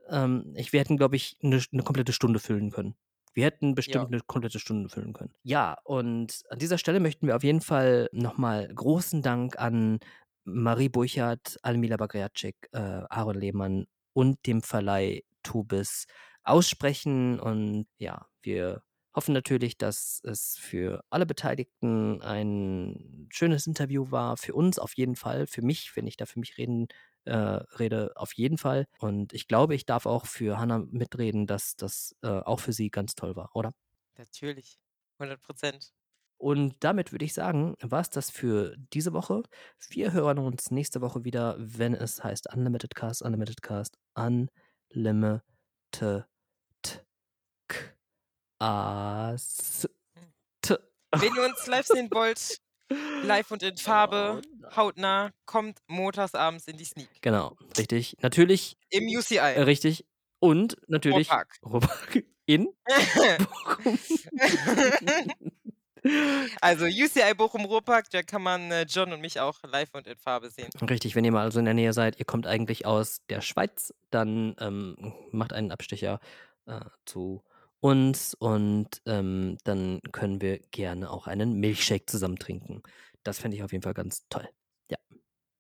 ähm, 0.09 0.53
ich, 0.57 0.73
wir 0.73 0.81
hätten, 0.81 0.97
glaube 0.97 1.17
ich, 1.17 1.37
eine 1.43 1.63
eine 1.73 1.83
komplette 1.83 2.13
Stunde 2.13 2.39
füllen 2.41 2.71
können. 2.71 2.95
Wir 3.35 3.45
hätten 3.45 3.75
bestimmt 3.75 4.07
eine 4.07 4.21
komplette 4.27 4.59
Stunde 4.59 4.89
füllen 4.89 5.13
können. 5.13 5.33
Ja, 5.45 5.77
und 5.85 6.43
an 6.51 6.59
dieser 6.59 6.79
Stelle 6.79 6.99
möchten 6.99 7.27
wir 7.27 7.37
auf 7.37 7.45
jeden 7.45 7.61
Fall 7.61 8.09
nochmal 8.13 8.69
großen 8.75 9.23
Dank 9.23 9.59
an 9.59 10.01
Marie 10.45 10.89
Burchardt, 10.89 11.57
Almila 11.63 11.97
Bagriatschik, 11.97 12.57
äh, 12.73 12.79
Aaron 12.79 13.39
Lehmann 13.39 13.87
und 14.13 14.45
dem 14.47 14.63
Verleih 14.63 15.23
Tubis 15.43 16.07
aussprechen. 16.43 17.39
Und 17.39 17.87
ja, 17.99 18.27
wir 18.43 18.83
Hoffen 19.19 19.35
natürlich, 19.35 19.77
dass 19.77 20.21
es 20.23 20.57
für 20.57 21.03
alle 21.11 21.27
Beteiligten 21.27 22.23
ein 22.23 23.27
schönes 23.33 23.67
Interview 23.67 24.13
war. 24.13 24.37
Für 24.37 24.55
uns 24.55 24.79
auf 24.79 24.97
jeden 24.97 25.17
Fall. 25.17 25.49
Für 25.49 25.61
mich, 25.61 25.97
wenn 25.97 26.07
ich 26.07 26.17
da 26.17 26.25
für 26.25 26.39
mich 26.39 26.57
reden 26.57 26.87
äh, 27.25 27.33
rede, 27.35 28.13
auf 28.15 28.33
jeden 28.35 28.59
Fall. 28.59 28.87
Und 29.01 29.33
ich 29.33 29.49
glaube, 29.49 29.75
ich 29.75 29.87
darf 29.87 30.07
auch 30.07 30.25
für 30.25 30.61
Hannah 30.61 30.79
mitreden, 30.79 31.49
dass 31.49 31.75
das 31.75 32.15
äh, 32.23 32.29
auch 32.29 32.61
für 32.61 32.73
sie 32.73 32.91
ganz 32.91 33.17
toll 33.17 33.35
war, 33.35 33.51
oder? 33.57 33.73
Natürlich. 34.17 34.79
100 35.19 35.43
Prozent. 35.43 35.93
Und 36.37 36.77
damit 36.79 37.11
würde 37.11 37.25
ich 37.25 37.35
sagen, 37.35 37.75
war 37.81 38.01
es 38.01 38.11
das 38.11 38.31
für 38.31 38.77
diese 38.93 39.13
Woche. 39.13 39.43
Wir 39.89 40.13
hören 40.13 40.39
uns 40.39 40.71
nächste 40.71 41.01
Woche 41.01 41.25
wieder, 41.25 41.57
wenn 41.59 41.93
es 41.93 42.23
heißt 42.23 42.55
Unlimited 42.55 42.95
Cast, 42.95 43.23
Unlimited 43.23 43.63
Cast, 43.63 43.99
Unlimited 44.15 45.43
Cast. 48.59 49.89
Wenn 51.13 51.35
ihr 51.35 51.45
uns 51.45 51.67
live 51.67 51.87
sehen 51.87 52.09
wollt, 52.11 52.61
live 53.23 53.51
und 53.51 53.63
in 53.63 53.77
Farbe, 53.79 54.43
hautnah, 54.77 55.31
kommt 55.47 55.79
montags 55.87 56.35
abends 56.35 56.67
in 56.69 56.77
die 56.77 56.85
Sneak. 56.85 57.09
Genau, 57.23 57.57
richtig. 57.79 58.17
Natürlich. 58.21 58.77
Im 58.91 59.05
UCI. 59.07 59.37
Äh, 59.37 59.63
richtig. 59.63 60.05
Und 60.39 60.77
natürlich. 60.87 61.31
Ruhrpark. 61.31 61.57
Ruhrpark 61.65 62.25
in 62.47 62.69
Bochum. 63.39 63.99
Also 66.61 66.87
UCI 66.87 67.35
Bochum 67.37 67.65
Ruhrpark, 67.65 68.09
da 68.11 68.23
kann 68.23 68.43
man 68.43 68.71
äh, 68.71 68.87
John 68.89 69.13
und 69.13 69.21
mich 69.21 69.41
auch 69.41 69.59
live 69.65 69.93
und 69.95 70.07
in 70.07 70.17
Farbe 70.17 70.49
sehen. 70.49 70.71
Richtig, 70.89 71.15
wenn 71.17 71.25
ihr 71.25 71.33
mal 71.33 71.43
also 71.43 71.59
in 71.59 71.65
der 71.65 71.75
Nähe 71.75 71.93
seid, 71.93 72.19
ihr 72.19 72.25
kommt 72.25 72.47
eigentlich 72.47 72.87
aus 72.87 73.21
der 73.29 73.41
Schweiz, 73.41 73.93
dann 74.11 74.55
ähm, 74.61 75.15
macht 75.33 75.53
einen 75.53 75.73
Abstecher 75.73 76.21
äh, 76.67 76.81
zu 77.05 77.43
uns 77.81 78.35
und 78.35 79.03
ähm, 79.07 79.57
dann 79.65 80.01
können 80.13 80.41
wir 80.41 80.59
gerne 80.71 81.11
auch 81.11 81.27
einen 81.27 81.61
Milchshake 81.61 82.07
zusammen 82.07 82.37
trinken. 82.37 82.83
Das 83.23 83.39
fände 83.39 83.57
ich 83.57 83.63
auf 83.63 83.73
jeden 83.73 83.83
Fall 83.83 83.95
ganz 83.95 84.27
toll. 84.29 84.49
Ja. 84.91 84.99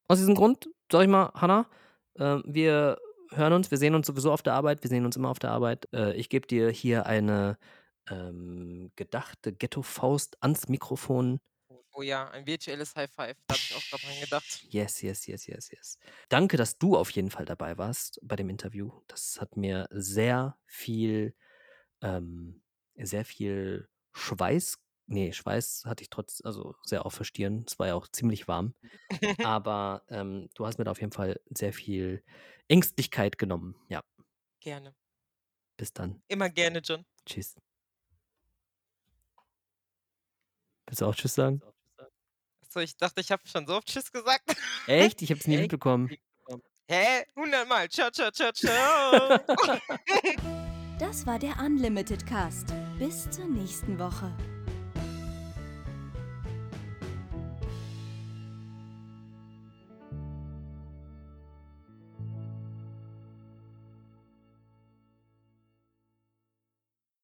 Aus 0.08 0.18
diesem 0.18 0.34
Grund, 0.34 0.68
sag 0.90 1.02
ich 1.02 1.08
mal, 1.08 1.30
Hanna, 1.34 1.68
äh, 2.14 2.38
wir 2.44 2.98
hören 3.30 3.52
uns, 3.52 3.70
wir 3.70 3.78
sehen 3.78 3.94
uns 3.94 4.06
sowieso 4.06 4.32
auf 4.32 4.42
der 4.42 4.54
Arbeit, 4.54 4.82
wir 4.82 4.88
sehen 4.88 5.04
uns 5.04 5.16
immer 5.16 5.28
auf 5.30 5.38
der 5.38 5.50
Arbeit. 5.50 5.88
Äh, 5.92 6.14
ich 6.14 6.28
gebe 6.28 6.46
dir 6.46 6.70
hier 6.70 7.06
eine 7.06 7.58
ähm, 8.10 8.90
gedachte 8.96 9.52
Ghetto-Faust 9.52 10.42
ans 10.42 10.68
Mikrofon. 10.68 11.40
Oh 11.94 12.02
ja, 12.02 12.28
ein 12.30 12.46
virtuelles 12.46 12.94
High 12.94 13.10
Five, 13.10 13.36
da 13.46 13.54
habe 13.54 13.62
ich 13.62 13.74
auch 13.74 13.90
gerade 13.90 14.02
dran 14.04 14.20
gedacht. 14.20 14.64
Yes, 14.70 15.02
yes, 15.02 15.26
yes, 15.26 15.46
yes, 15.46 15.70
yes. 15.70 15.98
Danke, 16.28 16.56
dass 16.56 16.78
du 16.78 16.96
auf 16.96 17.10
jeden 17.10 17.30
Fall 17.30 17.44
dabei 17.44 17.76
warst 17.76 18.20
bei 18.22 18.36
dem 18.36 18.48
Interview. 18.48 18.92
Das 19.08 19.40
hat 19.40 19.56
mir 19.56 19.88
sehr 19.90 20.56
viel, 20.64 21.34
ähm, 22.02 22.62
sehr 22.96 23.24
viel 23.24 23.88
Schweiß, 24.12 24.78
nee, 25.06 25.32
Schweiß 25.32 25.84
hatte 25.86 26.02
ich 26.02 26.10
trotz, 26.10 26.40
also 26.44 26.74
sehr 26.84 27.04
auf 27.06 27.16
der 27.16 27.24
Stirn. 27.24 27.64
Es 27.66 27.78
war 27.78 27.88
ja 27.88 27.94
auch 27.94 28.08
ziemlich 28.08 28.48
warm. 28.48 28.74
Aber 29.44 30.04
ähm, 30.08 30.48
du 30.54 30.66
hast 30.66 30.78
mir 30.78 30.84
da 30.84 30.90
auf 30.90 31.00
jeden 31.00 31.12
Fall 31.12 31.40
sehr 31.50 31.72
viel 31.72 32.22
Ängstlichkeit 32.68 33.38
genommen. 33.38 33.74
Ja, 33.88 34.02
Gerne. 34.60 34.94
bis 35.76 35.92
dann. 35.92 36.22
Immer 36.28 36.50
gerne, 36.50 36.80
John. 36.80 37.04
Tschüss. 37.24 37.56
Willst 40.86 41.00
du 41.00 41.06
auch 41.06 41.14
Tschüss 41.14 41.34
sagen? 41.34 41.62
So, 42.70 42.80
ich 42.80 42.96
dachte, 42.96 43.20
ich 43.20 43.30
habe 43.30 43.46
schon 43.46 43.66
so 43.66 43.76
oft 43.76 43.86
Tschüss 43.88 44.12
gesagt. 44.12 44.54
Echt? 44.86 45.22
Ich 45.22 45.30
hab's 45.30 45.46
nie 45.46 45.56
mitbekommen. 45.58 46.10
Hä? 46.90 47.24
Hundertmal. 47.36 47.88
Ciao, 47.90 48.10
ciao, 48.10 48.30
ciao, 48.30 48.50
ciao. 48.52 49.38
Das 50.98 51.28
war 51.28 51.38
der 51.38 51.54
Unlimited 51.64 52.26
Cast. 52.26 52.74
Bis 52.98 53.30
zur 53.30 53.46
nächsten 53.46 54.00
Woche. 54.00 54.32